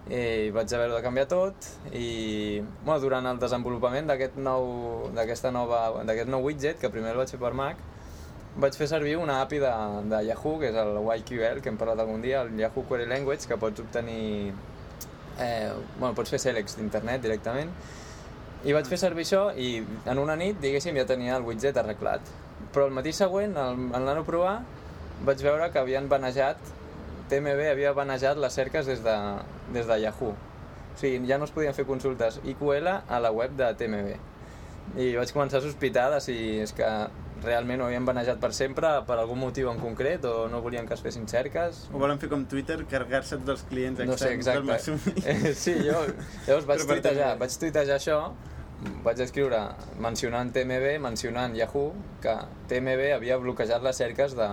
i 0.08 0.50
vaig 0.50 0.72
haver 0.74 0.88
de 0.90 1.02
canviar 1.04 1.26
tot 1.30 1.66
i 1.92 2.60
bueno, 2.84 2.98
durant 3.02 3.26
el 3.30 3.38
desenvolupament 3.38 4.08
d'aquest 4.10 4.38
nou, 4.40 5.10
nova, 5.52 5.80
nou 6.26 6.42
widget, 6.46 6.80
que 6.80 6.90
primer 6.90 7.12
el 7.12 7.20
vaig 7.20 7.30
fer 7.30 7.38
per 7.42 7.52
Mac, 7.54 7.78
vaig 8.56 8.74
fer 8.74 8.88
servir 8.90 9.16
una 9.20 9.40
API 9.44 9.60
de, 9.62 9.70
de 10.10 10.24
Yahoo, 10.30 10.58
que 10.58 10.72
és 10.72 10.76
el 10.80 10.98
YQL, 10.98 11.62
que 11.62 11.70
hem 11.70 11.78
parlat 11.78 12.00
algun 12.02 12.24
dia, 12.24 12.42
el 12.42 12.58
Yahoo 12.58 12.86
Query 12.88 13.06
Language, 13.06 13.46
que 13.46 13.60
pots 13.60 13.80
obtenir... 13.84 14.52
Eh, 15.40 15.70
bueno, 15.96 16.12
pots 16.12 16.28
fer 16.28 16.40
selects 16.42 16.74
d'internet 16.76 17.22
directament 17.24 17.70
i 18.60 18.74
vaig 18.76 18.88
fer 18.90 18.98
servir 19.00 19.24
això 19.24 19.46
i 19.56 19.78
en 19.80 20.18
una 20.20 20.34
nit, 20.36 20.58
diguéssim, 20.60 20.98
ja 21.00 21.06
tenia 21.08 21.38
el 21.38 21.46
widget 21.46 21.78
arreglat. 21.80 22.26
Però 22.74 22.84
el 22.90 22.92
matí 22.92 23.12
següent, 23.16 23.56
en 23.56 23.88
l'anar 23.94 24.20
a 24.20 24.26
provar, 24.26 24.58
vaig 25.24 25.40
veure 25.44 25.70
que 25.72 25.80
havien 25.80 26.10
banejat, 26.12 26.60
TMB 27.30 27.70
havia 27.70 27.94
banejat 27.96 28.38
les 28.42 28.58
cerques 28.58 28.86
des 28.90 29.02
de, 29.04 29.16
des 29.74 29.86
de 29.86 29.98
Yahoo. 30.02 30.34
O 30.34 30.98
sigui, 31.00 31.22
ja 31.28 31.38
no 31.38 31.46
es 31.46 31.54
podien 31.54 31.74
fer 31.76 31.86
consultes 31.88 32.40
IQL 32.44 32.90
a 32.90 33.20
la 33.22 33.30
web 33.32 33.54
de 33.58 33.70
TMB. 33.78 34.14
I 34.98 35.12
vaig 35.14 35.30
començar 35.30 35.60
a 35.60 35.64
sospitar 35.64 36.08
de 36.10 36.18
si 36.24 36.36
és 36.64 36.72
que 36.74 36.88
realment 37.44 37.80
ho 37.80 37.86
havien 37.86 38.04
banejat 38.04 38.40
per 38.42 38.50
sempre, 38.56 38.90
per 39.08 39.16
algun 39.20 39.38
motiu 39.40 39.70
en 39.70 39.78
concret, 39.80 40.24
o 40.28 40.48
no 40.52 40.60
volien 40.64 40.88
que 40.88 40.96
es 40.96 41.02
fessin 41.04 41.28
cerques. 41.30 41.86
Ho 41.92 42.02
volen 42.02 42.20
fer 42.20 42.28
com 42.32 42.44
Twitter, 42.50 42.80
carregar-se 42.90 43.38
tots 43.40 43.54
els 43.56 43.64
clients 43.70 44.02
No 44.02 44.18
sé, 44.18 44.34
externs 44.34 44.50
del 44.50 44.70
exacte. 44.70 44.96
Maxumi. 44.96 45.22
Eh, 45.30 45.54
sí, 45.54 45.76
jo 45.86 46.02
llavors 46.48 46.68
vaig 46.68 46.84
tuitejar, 46.90 47.32
vaig 47.40 47.56
tuitejar 47.64 47.96
això, 47.96 48.18
vaig 49.06 49.24
escriure 49.24 49.62
mencionant 50.02 50.52
TMB, 50.52 50.94
mencionant 51.06 51.56
Yahoo, 51.56 51.94
que 52.24 52.36
TMB 52.68 53.10
havia 53.16 53.40
bloquejat 53.40 53.84
les 53.86 54.04
cerques 54.04 54.36
de 54.36 54.48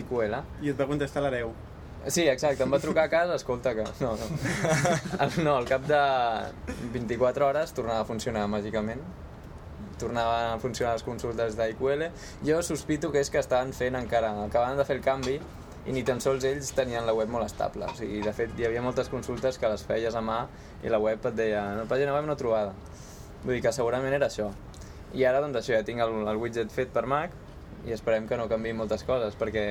IQL. 0.00 0.40
I 0.62 0.72
et 0.74 0.78
va 0.78 0.88
contestar 0.90 1.22
l'hereu. 1.24 1.54
Sí, 2.08 2.24
exacte, 2.24 2.64
em 2.64 2.72
va 2.72 2.78
trucar 2.80 3.04
a 3.04 3.10
casa, 3.12 3.34
escolta 3.36 3.74
que... 3.76 3.84
No, 4.00 4.14
no. 4.16 4.28
No, 5.44 5.56
al 5.58 5.66
cap 5.68 5.84
de 5.84 5.98
24 6.94 7.46
hores 7.46 7.74
tornava 7.76 8.00
a 8.00 8.06
funcionar 8.08 8.46
màgicament. 8.48 9.02
Tornaven 10.00 10.54
a 10.54 10.58
funcionar 10.62 10.94
les 10.96 11.04
consultes 11.04 11.58
d'IQL. 11.58 12.06
Jo 12.46 12.62
sospito 12.64 13.10
que 13.12 13.20
és 13.20 13.30
que 13.34 13.42
estaven 13.42 13.74
fent 13.76 13.98
encara... 13.98 14.30
Acabaven 14.46 14.80
de 14.80 14.86
fer 14.88 14.96
el 14.96 15.04
canvi 15.04 15.36
i 15.88 15.92
ni 15.92 16.04
tan 16.04 16.22
sols 16.24 16.46
ells 16.48 16.72
tenien 16.76 17.04
la 17.04 17.14
web 17.16 17.28
molt 17.32 17.44
estable. 17.44 17.90
O 17.90 17.98
sigui, 17.98 18.22
de 18.24 18.32
fet, 18.36 18.56
hi 18.56 18.66
havia 18.68 18.82
moltes 18.84 19.12
consultes 19.12 19.60
que 19.60 19.68
les 19.68 19.84
feies 19.84 20.16
a 20.16 20.24
mà 20.24 20.40
i 20.84 20.92
la 20.92 21.00
web 21.02 21.28
et 21.28 21.36
deia 21.36 21.66
no, 21.76 21.84
pàgina 21.90 22.16
web 22.16 22.28
no 22.30 22.36
trobada. 22.40 22.72
Vull 23.44 23.58
dir 23.58 23.62
que 23.68 23.74
segurament 23.74 24.16
era 24.16 24.32
això. 24.32 24.48
I 25.12 25.28
ara, 25.28 25.44
doncs 25.44 25.60
això, 25.60 25.76
ja 25.76 25.84
tinc 25.84 26.00
el, 26.04 26.16
el 26.28 26.40
widget 26.40 26.72
fet 26.72 26.92
per 26.94 27.04
Mac 27.08 27.36
i 27.86 27.94
esperem 27.94 28.26
que 28.28 28.36
no 28.36 28.48
canviï 28.50 28.74
moltes 28.76 29.04
coses, 29.08 29.36
perquè 29.38 29.70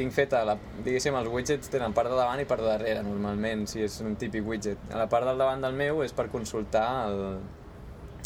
tinc 0.00 0.16
feta, 0.16 0.42
la, 0.48 0.56
diguéssim, 0.84 1.16
els 1.20 1.28
widgets 1.28 1.70
tenen 1.72 1.94
part 1.96 2.08
de 2.08 2.16
davant 2.16 2.40
i 2.40 2.48
part 2.48 2.64
de 2.64 2.70
darrere, 2.72 3.04
normalment, 3.04 3.66
si 3.68 3.84
és 3.84 4.00
un 4.04 4.16
típic 4.20 4.46
widget. 4.46 4.80
A 4.94 5.00
la 5.02 5.08
part 5.12 5.28
del 5.28 5.40
davant 5.40 5.60
del 5.64 5.76
meu 5.76 6.00
és 6.04 6.14
per 6.16 6.30
consultar 6.32 6.86
el, 7.10 7.40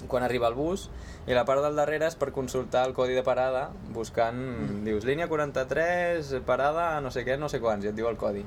quan 0.09 0.23
arriba 0.23 0.49
el 0.51 0.55
bus 0.59 0.89
i 1.27 1.35
la 1.37 1.45
part 1.49 1.65
del 1.65 1.77
darrere 1.79 2.07
és 2.11 2.17
per 2.21 2.31
consultar 2.37 2.85
el 2.89 2.95
codi 2.97 3.17
de 3.17 3.25
parada 3.27 3.69
buscant, 3.95 4.41
dius, 4.87 5.07
línia 5.09 5.29
43, 5.31 6.35
parada, 6.47 7.01
no 7.01 7.13
sé 7.15 7.25
què, 7.27 7.39
no 7.41 7.51
sé 7.51 7.61
quants, 7.65 7.87
i 7.87 7.91
et 7.91 7.99
diu 7.99 8.11
el 8.11 8.21
codi. 8.21 8.45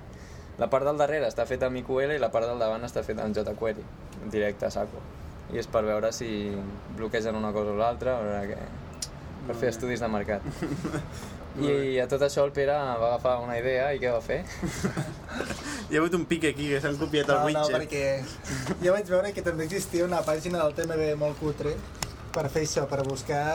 La 0.57 0.71
part 0.73 0.87
del 0.87 0.97
darrere 0.97 1.27
està 1.29 1.45
feta 1.49 1.69
amb 1.69 1.77
IQL 1.83 2.15
i 2.15 2.21
la 2.21 2.31
part 2.33 2.49
del 2.49 2.61
davant 2.61 2.85
està 2.85 3.03
feta 3.05 3.25
amb 3.25 3.35
jQuery, 3.37 3.83
directe 4.33 4.69
a 4.69 4.73
saco. 4.73 5.03
I 5.53 5.61
és 5.61 5.67
per 5.71 5.83
veure 5.87 6.11
si 6.11 6.29
bloquegen 6.97 7.37
una 7.37 7.53
cosa 7.55 7.71
o 7.75 7.79
l'altra, 7.79 8.17
per 9.47 9.55
fer 9.55 9.73
estudis 9.73 10.03
de 10.03 10.09
mercat. 10.11 10.47
I 11.57 11.97
a 11.99 12.05
tot 12.07 12.21
això 12.21 12.43
el 12.45 12.51
Pere 12.53 12.73
va 12.73 13.07
agafar 13.13 13.37
una 13.41 13.55
idea 13.57 13.89
i 13.95 13.99
què 14.01 14.11
va 14.13 14.21
fer? 14.21 14.43
Hi 15.89 15.95
ha 15.95 15.99
hagut 16.01 16.13
un 16.17 16.25
pic 16.29 16.43
aquí, 16.51 16.67
que 16.73 16.81
s'han 16.83 16.97
copiat 16.99 17.29
el 17.31 17.37
No, 17.39 17.49
no, 17.49 17.61
widget. 17.63 17.77
perquè 17.79 18.81
jo 18.83 18.93
vaig 18.93 19.07
veure 19.09 19.31
que 19.33 19.41
també 19.45 19.65
existia 19.65 20.05
una 20.05 20.19
pàgina 20.27 20.59
del 20.63 20.75
TMB 20.77 21.13
molt 21.21 21.39
cutre 21.39 21.73
per 22.35 22.47
fer 22.53 22.65
això, 22.67 22.83
per 22.91 23.01
buscar 23.07 23.45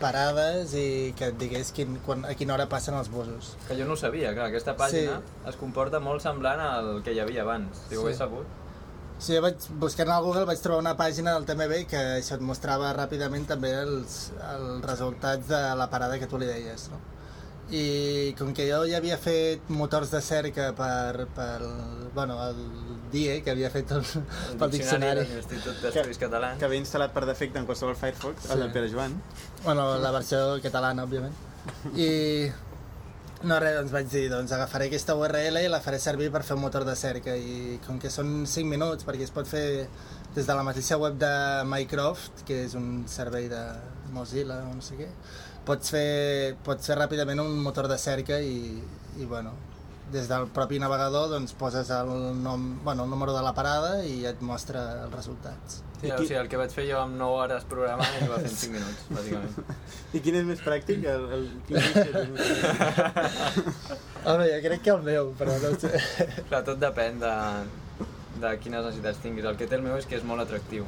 parades 0.00 0.72
i 0.78 1.12
que 1.18 1.28
et 1.32 1.38
digués 1.38 1.70
quin, 1.74 1.96
quan, 2.06 2.24
a 2.24 2.34
quina 2.38 2.54
hora 2.54 2.68
passen 2.70 2.94
els 2.94 3.10
busos. 3.10 3.52
Que 3.68 3.76
jo 3.78 3.84
no 3.86 3.94
ho 3.96 4.00
sabia, 4.00 4.32
clar, 4.34 4.46
aquesta 4.50 4.74
pàgina 4.78 5.20
es 5.50 5.56
comporta 5.58 6.00
molt 6.00 6.22
semblant 6.22 6.60
al 6.62 6.90
que 7.06 7.12
hi 7.14 7.20
havia 7.22 7.42
abans, 7.42 7.84
si 7.88 7.96
ho 7.96 8.00
Sí. 8.00 8.04
hagués 8.06 8.18
sabut. 8.24 8.46
Sí, 9.18 9.34
jo 9.34 9.42
vaig, 9.42 9.56
buscant 9.82 10.10
al 10.14 10.22
Google 10.22 10.44
vaig 10.46 10.60
trobar 10.62 10.78
una 10.84 10.92
pàgina 10.96 11.32
del 11.34 11.44
TMB 11.48 11.78
que 11.90 12.00
això 12.20 12.36
et 12.38 12.42
mostrava 12.46 12.92
ràpidament 12.94 13.48
també 13.50 13.72
els, 13.80 14.18
els 14.54 14.84
resultats 14.86 15.48
de 15.50 15.62
la 15.76 15.88
parada 15.90 16.18
que 16.22 16.28
tu 16.30 16.38
li 16.38 16.46
deies, 16.46 16.88
no? 16.92 17.00
I 17.74 18.32
com 18.38 18.54
que 18.56 18.64
jo 18.70 18.78
ja 18.88 18.96
havia 18.96 19.18
fet 19.20 19.66
motors 19.68 20.08
de 20.14 20.20
cerca 20.24 20.70
per, 20.72 21.26
per 21.36 21.58
bueno, 22.14 22.38
el 22.46 22.62
DIE, 23.12 23.42
que 23.44 23.50
havia 23.52 23.68
fet 23.74 23.90
el, 23.92 24.06
pel 24.60 24.70
diccionari, 24.72 25.26
de 25.26 25.34
l'Institut 25.34 25.82
d'Estudis 25.82 26.22
Catalans. 26.22 26.56
Que 26.62 26.64
havia 26.70 26.80
instal·lat 26.80 27.12
per 27.12 27.26
defecte 27.28 27.60
en 27.60 27.66
qualsevol 27.68 27.98
Firefox, 27.98 28.46
el 28.46 28.54
Sí. 28.54 28.58
del 28.62 28.72
Pere 28.72 28.88
Joan. 28.94 29.18
bueno, 29.66 29.98
la 29.98 30.10
versió 30.14 30.56
catalana, 30.62 31.04
òbviament. 31.04 31.34
I 31.94 32.08
no 33.46 33.58
res, 33.62 33.76
doncs 33.76 33.92
vaig 33.94 34.08
dir, 34.10 34.24
doncs 34.32 34.52
agafaré 34.54 34.88
aquesta 34.88 35.14
URL 35.14 35.60
i 35.60 35.68
la 35.70 35.78
faré 35.84 36.00
servir 36.02 36.30
per 36.34 36.42
fer 36.46 36.56
un 36.56 36.64
motor 36.64 36.84
de 36.88 36.96
cerca. 36.98 37.36
I 37.36 37.78
com 37.86 38.00
que 38.02 38.10
són 38.10 38.42
5 38.50 38.66
minuts, 38.66 39.06
perquè 39.06 39.28
es 39.28 39.34
pot 39.34 39.46
fer 39.46 39.86
des 40.34 40.46
de 40.46 40.56
la 40.58 40.64
mateixa 40.66 40.98
web 40.98 41.18
de 41.20 41.30
Mycroft, 41.70 42.42
que 42.48 42.64
és 42.66 42.74
un 42.78 43.04
servei 43.06 43.46
de 43.52 43.62
Mozilla 44.14 44.58
o 44.66 44.74
no 44.74 44.82
sé 44.82 44.98
què, 44.98 45.08
pots 45.68 45.94
fer, 45.94 46.56
pots 46.66 46.90
fer 46.90 46.98
ràpidament 46.98 47.42
un 47.44 47.58
motor 47.62 47.86
de 47.90 47.98
cerca 48.00 48.40
i, 48.42 48.78
i 49.18 49.28
bueno, 49.28 49.54
des 50.12 50.28
del 50.30 50.46
propi 50.54 50.78
navegador 50.80 51.28
doncs, 51.32 51.52
poses 51.58 51.90
el, 51.94 52.08
nom, 52.42 52.84
bueno, 52.84 53.04
el 53.04 53.10
número 53.10 53.32
de 53.36 53.42
la 53.44 53.52
parada 53.56 54.04
i 54.06 54.24
et 54.28 54.40
mostra 54.44 55.04
els 55.04 55.14
resultats. 55.14 55.82
Sí, 55.98 56.06
o 56.14 56.18
sigui, 56.20 56.36
el 56.38 56.48
que 56.50 56.58
vaig 56.60 56.70
fer 56.70 56.84
jo 56.86 57.00
amb 57.02 57.16
9 57.18 57.38
hores 57.42 57.64
programant 57.70 58.12
i 58.20 58.28
va 58.30 58.36
fer 58.38 58.50
en 58.52 58.58
5 58.60 58.74
minuts, 58.76 59.00
bàsicament. 59.16 59.54
I 60.14 60.16
quin 60.24 60.34
és 60.40 60.46
més 60.46 60.60
pràctic? 60.62 60.98
El, 61.10 61.22
el? 61.34 61.44
Home, 64.28 64.44
jo 64.52 64.58
crec 64.68 64.80
que 64.86 64.92
el 64.94 65.02
meu, 65.08 65.24
però 65.40 65.52
no 65.64 65.70
sé. 65.82 65.90
Clar, 66.48 66.62
tot 66.68 66.78
depèn 66.80 67.12
de, 67.22 67.34
de 68.38 68.50
quines 68.62 68.82
necessitats 68.86 69.18
tinguis. 69.24 69.44
El 69.50 69.56
que 69.58 69.66
té 69.66 69.74
el 69.78 69.84
meu 69.86 69.94
és 69.98 70.06
que 70.06 70.16
és 70.20 70.24
molt 70.26 70.40
atractiu. 70.46 70.84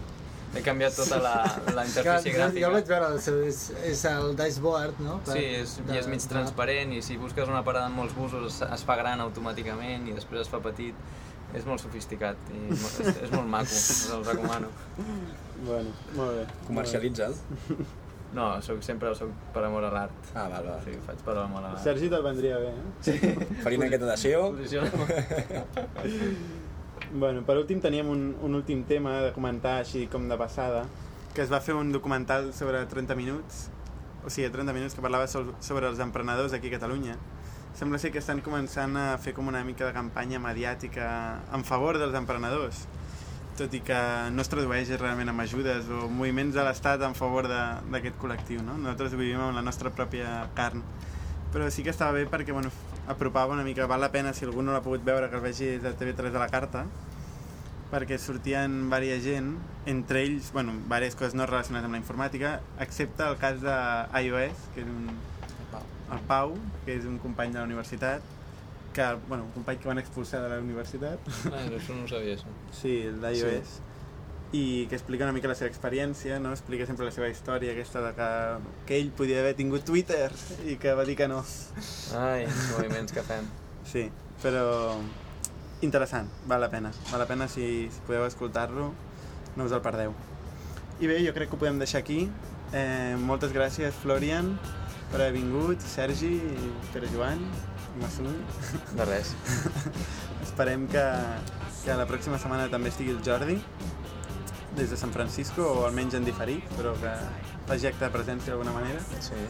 He 0.51 0.63
canviat 0.67 0.97
tota 0.99 1.21
la, 1.23 1.35
la 1.77 1.85
interfície 1.87 2.33
Clar, 2.35 2.49
jo, 2.51 2.71
vaig 2.75 2.87
gràfica. 2.87 2.91
veure, 2.91 3.11
el 3.15 3.21
seu, 3.23 3.37
és, 3.47 3.61
és 3.87 4.05
el 4.11 4.33
dashboard, 4.39 4.99
no? 5.05 5.21
Sí, 5.29 5.45
és, 5.61 5.77
i 5.87 5.99
és 6.01 6.09
mig 6.11 6.25
transparent 6.33 6.95
i 6.97 6.99
si 7.07 7.19
busques 7.21 7.49
una 7.49 7.63
parada 7.67 7.87
amb 7.87 8.01
molts 8.03 8.17
busos 8.17 8.49
es, 8.49 8.61
es 8.67 8.83
fa 8.89 8.97
gran 8.99 9.23
automàticament 9.23 10.09
i 10.11 10.17
després 10.17 10.43
es 10.43 10.51
fa 10.51 10.63
petit. 10.65 10.95
És 11.55 11.65
molt 11.67 11.83
sofisticat 11.83 12.39
i 12.55 12.61
és, 12.71 12.83
és 13.27 13.33
molt 13.35 13.49
maco, 13.51 13.75
us 13.79 14.11
el 14.15 14.23
recomano. 14.27 14.69
Bueno, 15.67 15.91
molt 16.15 16.37
bé. 16.39 16.45
Comercialitza'l. 16.69 17.35
No, 18.35 18.45
soc, 18.63 18.79
sempre 18.87 19.11
soc 19.19 19.33
per 19.55 19.65
amor 19.67 19.89
a 19.89 19.91
l'art. 19.91 20.31
Ah, 20.35 20.47
val, 20.53 20.69
val. 20.69 20.79
Sí, 20.87 20.95
faig 21.07 21.23
per 21.27 21.35
amor 21.43 21.65
a 21.65 21.73
l'art. 21.73 21.83
Sergi 21.83 22.11
te'l 22.13 22.23
vendria 22.23 22.61
bé, 22.63 22.71
eh? 22.71 22.89
Sí. 23.03 23.17
Farina 23.65 23.91
aquesta 23.91 24.13
de 24.13 24.17
SEO. 24.23 24.51
Posiciona. 24.55 24.91
Bueno, 27.13 27.43
per 27.43 27.57
últim 27.59 27.81
teníem 27.83 28.07
un, 28.07 28.37
un 28.41 28.55
últim 28.55 28.85
tema 28.87 29.17
de 29.19 29.33
comentar 29.35 29.81
així 29.81 30.05
com 30.07 30.29
de 30.31 30.37
passada, 30.39 30.85
que 31.35 31.43
es 31.43 31.51
va 31.51 31.59
fer 31.59 31.75
un 31.75 31.91
documental 31.91 32.53
sobre 32.55 32.85
30 32.87 33.17
minuts, 33.19 33.65
o 34.23 34.31
sigui, 34.31 34.47
30 34.55 34.71
minuts 34.77 34.95
que 34.95 35.03
parlava 35.03 35.27
sobre 35.27 35.89
els 35.89 35.99
emprenedors 35.99 36.55
aquí 36.55 36.71
a 36.71 36.77
Catalunya. 36.77 37.17
Sembla 37.75 37.99
ser 37.99 38.13
que 38.15 38.23
estan 38.23 38.39
començant 38.47 38.95
a 38.95 39.19
fer 39.19 39.35
com 39.35 39.51
una 39.51 39.65
mica 39.67 39.89
de 39.89 39.97
campanya 39.97 40.39
mediàtica 40.39 41.09
en 41.51 41.67
favor 41.67 41.99
dels 41.99 42.15
emprenedors, 42.15 42.85
tot 43.59 43.75
i 43.75 43.83
que 43.83 43.99
no 44.31 44.47
es 44.47 44.53
tradueix 44.53 44.95
realment 44.95 45.35
en 45.35 45.43
ajudes 45.43 45.91
o 45.91 46.07
moviments 46.07 46.55
de 46.55 46.63
l'Estat 46.63 47.03
en 47.03 47.19
favor 47.19 47.51
d'aquest 47.51 48.23
col·lectiu. 48.23 48.63
No? 48.63 48.79
Nosaltres 48.79 49.19
vivim 49.19 49.43
amb 49.43 49.59
la 49.59 49.67
nostra 49.67 49.91
pròpia 49.91 50.45
carn. 50.55 50.87
Però 51.51 51.67
sí 51.75 51.83
que 51.83 51.91
estava 51.91 52.15
bé 52.15 52.29
perquè 52.31 52.55
bueno, 52.55 52.71
apropava 53.11 53.53
una 53.57 53.65
mica, 53.67 53.87
val 53.91 54.01
la 54.01 54.11
pena 54.15 54.33
si 54.37 54.45
algú 54.47 54.63
no 54.63 54.73
l'ha 54.73 54.83
pogut 54.85 55.03
veure 55.05 55.29
que 55.31 55.37
el 55.37 55.43
vegi 55.43 55.71
de 55.83 55.93
TV3 55.99 56.31
de 56.31 56.39
la 56.39 56.49
carta, 56.53 56.85
perquè 57.91 58.19
sortien 58.23 58.85
varia 58.91 59.17
gent, 59.23 59.57
entre 59.91 60.23
ells, 60.23 60.53
bueno, 60.55 60.77
diverses 60.85 61.17
coses 61.19 61.35
no 61.35 61.47
relacionades 61.49 61.89
amb 61.89 61.97
la 61.97 62.03
informàtica, 62.03 62.53
excepte 62.79 63.27
el 63.27 63.37
cas 63.43 63.59
de 63.65 63.75
iOS, 64.23 64.69
que 64.77 64.85
és 64.85 64.91
un, 64.93 65.09
el 66.15 66.23
Pau, 66.29 66.55
que 66.85 66.95
és 67.01 67.05
un 67.11 67.19
company 67.23 67.51
de 67.55 67.59
la 67.59 67.67
universitat, 67.67 68.23
que, 68.95 69.05
bueno, 69.29 69.45
un 69.49 69.53
company 69.55 69.79
que 69.83 69.89
van 69.91 69.99
expulsar 70.03 70.41
de 70.43 70.49
la 70.55 70.59
universitat, 70.63 71.19
Ah, 71.51 71.67
això 71.67 71.95
no 71.99 72.05
ho 72.07 72.09
sabia, 72.11 72.35
això. 72.39 72.51
sí, 72.75 72.95
el 73.11 73.21
d'iOS, 73.23 73.75
sí. 73.77 73.87
I 74.53 74.87
que 74.91 74.97
explica 74.97 75.25
una 75.25 75.33
mica 75.33 75.49
la 75.49 75.55
seva 75.55 75.71
experiència, 75.71 76.41
no? 76.43 76.51
explica 76.51 76.87
sempre 76.87 77.07
la 77.07 77.15
seva 77.15 77.29
història 77.31 77.71
aquesta 77.71 78.03
de 78.03 78.11
que, 78.17 78.31
que 78.89 78.99
ell 78.99 79.13
podia 79.15 79.39
haver 79.45 79.55
tingut 79.59 79.85
Twitter 79.87 80.27
i 80.67 80.75
que 80.81 80.95
va 80.99 81.05
dir 81.07 81.15
que 81.19 81.29
no. 81.31 81.45
Ai, 82.19 82.49
moviments 82.73 83.15
que 83.15 83.23
fem. 83.27 83.47
Sí, 83.87 84.09
però 84.43 84.65
interessant, 85.87 86.29
val 86.51 86.61
la 86.67 86.71
pena. 86.73 86.91
Val 87.13 87.23
la 87.23 87.29
pena 87.31 87.47
si, 87.49 87.87
si 87.95 88.03
podeu 88.09 88.27
escoltar-lo, 88.27 88.91
no 89.57 89.69
us 89.69 89.77
el 89.77 89.85
perdeu. 89.87 90.17
I 91.01 91.07
bé, 91.07 91.21
jo 91.25 91.33
crec 91.37 91.53
que 91.53 91.57
ho 91.57 91.63
podem 91.63 91.79
deixar 91.81 92.03
aquí. 92.03 92.25
Eh, 92.75 93.15
moltes 93.23 93.55
gràcies, 93.55 93.95
Florian, 94.03 94.57
per 95.13 95.23
haver 95.23 95.33
vingut, 95.39 95.83
Sergi, 95.95 96.35
Pere 96.91 97.09
Joan, 97.15 97.41
i 97.95 98.03
Massoud. 98.03 98.59
De 98.99 99.07
res. 99.07 99.33
Esperem 100.49 100.87
que, 100.91 101.07
que 101.85 101.97
la 101.97 102.07
pròxima 102.11 102.39
setmana 102.43 102.69
també 102.71 102.93
estigui 102.93 103.15
el 103.15 103.23
Jordi, 103.27 103.57
des 104.77 104.91
de 104.91 104.97
San 104.97 105.13
Francisco, 105.13 105.63
o 105.63 105.87
almenys 105.87 106.17
en 106.19 106.25
diferit, 106.25 106.65
però 106.79 106.95
que 107.01 107.13
faci 107.69 107.91
acte 107.91 108.05
de 108.07 108.11
presència 108.15 108.55
d'alguna 108.55 108.75
manera. 108.77 109.03
Sí. 109.21 109.47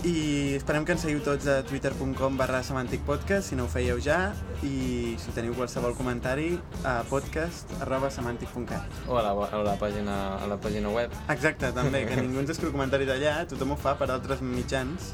I 0.00 0.54
esperem 0.56 0.86
que 0.88 0.94
ens 0.96 1.02
seguiu 1.04 1.18
tots 1.20 1.44
a 1.50 1.58
twitter.com 1.68 2.38
barra 2.40 2.62
semanticpodcast 2.64 3.50
si 3.50 3.56
no 3.58 3.66
ho 3.66 3.68
fèieu 3.68 3.98
ja 4.00 4.30
i 4.64 5.12
si 5.20 5.34
teniu 5.36 5.52
qualsevol 5.58 5.92
comentari 5.98 6.54
a 6.88 7.02
podcast 7.10 7.68
arroba 7.84 8.08
semantic.cat 8.08 9.02
O 9.12 9.18
a 9.20 9.26
la, 9.26 9.34
a 9.34 9.60
la, 9.60 9.74
pàgina, 9.76 10.16
a 10.40 10.48
la 10.48 10.56
pàgina 10.56 10.88
web. 10.94 11.12
Exacte, 11.28 11.68
també, 11.76 12.06
que 12.08 12.16
ningú 12.22 12.40
ens 12.40 12.54
escriu 12.56 12.72
comentaris 12.72 13.12
allà, 13.12 13.42
tothom 13.50 13.76
ho 13.76 13.80
fa 13.80 13.92
per 14.00 14.08
altres 14.08 14.40
mitjans 14.40 15.12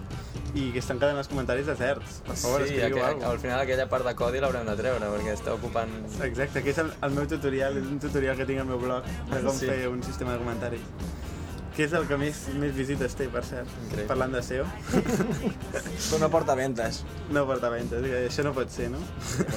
i 0.57 0.71
que 0.73 0.81
estan 0.81 0.99
quedant 1.01 1.19
els 1.21 1.29
comentaris 1.29 1.67
deserts. 1.69 2.21
Per 2.27 2.37
favor, 2.41 2.63
sí, 2.65 2.75
escriviu 2.79 2.97
aqu 2.97 3.05
alguna 3.11 3.31
al 3.35 3.39
final 3.43 3.61
aquella 3.61 3.85
part 3.93 4.07
de 4.09 4.15
codi 4.17 4.41
l'haurem 4.41 4.65
de 4.71 4.77
treure 4.79 5.11
perquè 5.13 5.35
està 5.37 5.53
ocupant... 5.55 5.93
Exacte, 6.25 6.63
que 6.65 6.73
és 6.73 6.79
el, 6.83 6.91
el 7.05 7.13
meu 7.19 7.27
tutorial, 7.29 7.77
és 7.77 7.87
un 7.93 8.01
tutorial 8.01 8.39
que 8.41 8.47
tinc 8.49 8.63
al 8.65 8.71
meu 8.73 8.81
blog 8.81 9.05
de 9.31 9.43
com 9.45 9.55
Sí. 9.59 9.69
fer 9.69 9.87
un 9.93 10.03
sistema 10.07 10.33
de 10.33 10.39
comentaris. 10.45 10.81
Que 11.77 11.85
és 11.85 11.93
el 11.93 12.07
que 12.09 12.17
més, 12.17 12.39
més 12.57 12.73
visites 12.73 13.13
té, 13.19 13.27
per 13.29 13.43
cert, 13.45 13.69
Increïble. 13.85 14.07
parlant 14.09 14.33
de 14.33 14.41
SEO. 14.43 14.65
Però 16.09 16.21
no 16.23 16.31
porta 16.33 16.55
ventes. 16.57 17.03
No 17.37 17.43
porta 17.45 17.69
ventes, 17.69 18.01
que 18.01 18.23
això 18.31 18.47
no 18.49 18.55
pot 18.57 18.73
ser, 18.73 18.89
no? 18.95 19.03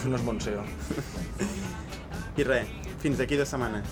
No 0.03 0.19
és 0.19 0.25
bon 0.27 0.41
SEO. 0.43 0.65
I 2.35 2.43
res, 2.43 2.67
fins 2.99 3.17
d'aquí 3.23 3.39
dues 3.39 3.47
setmanes. 3.55 3.87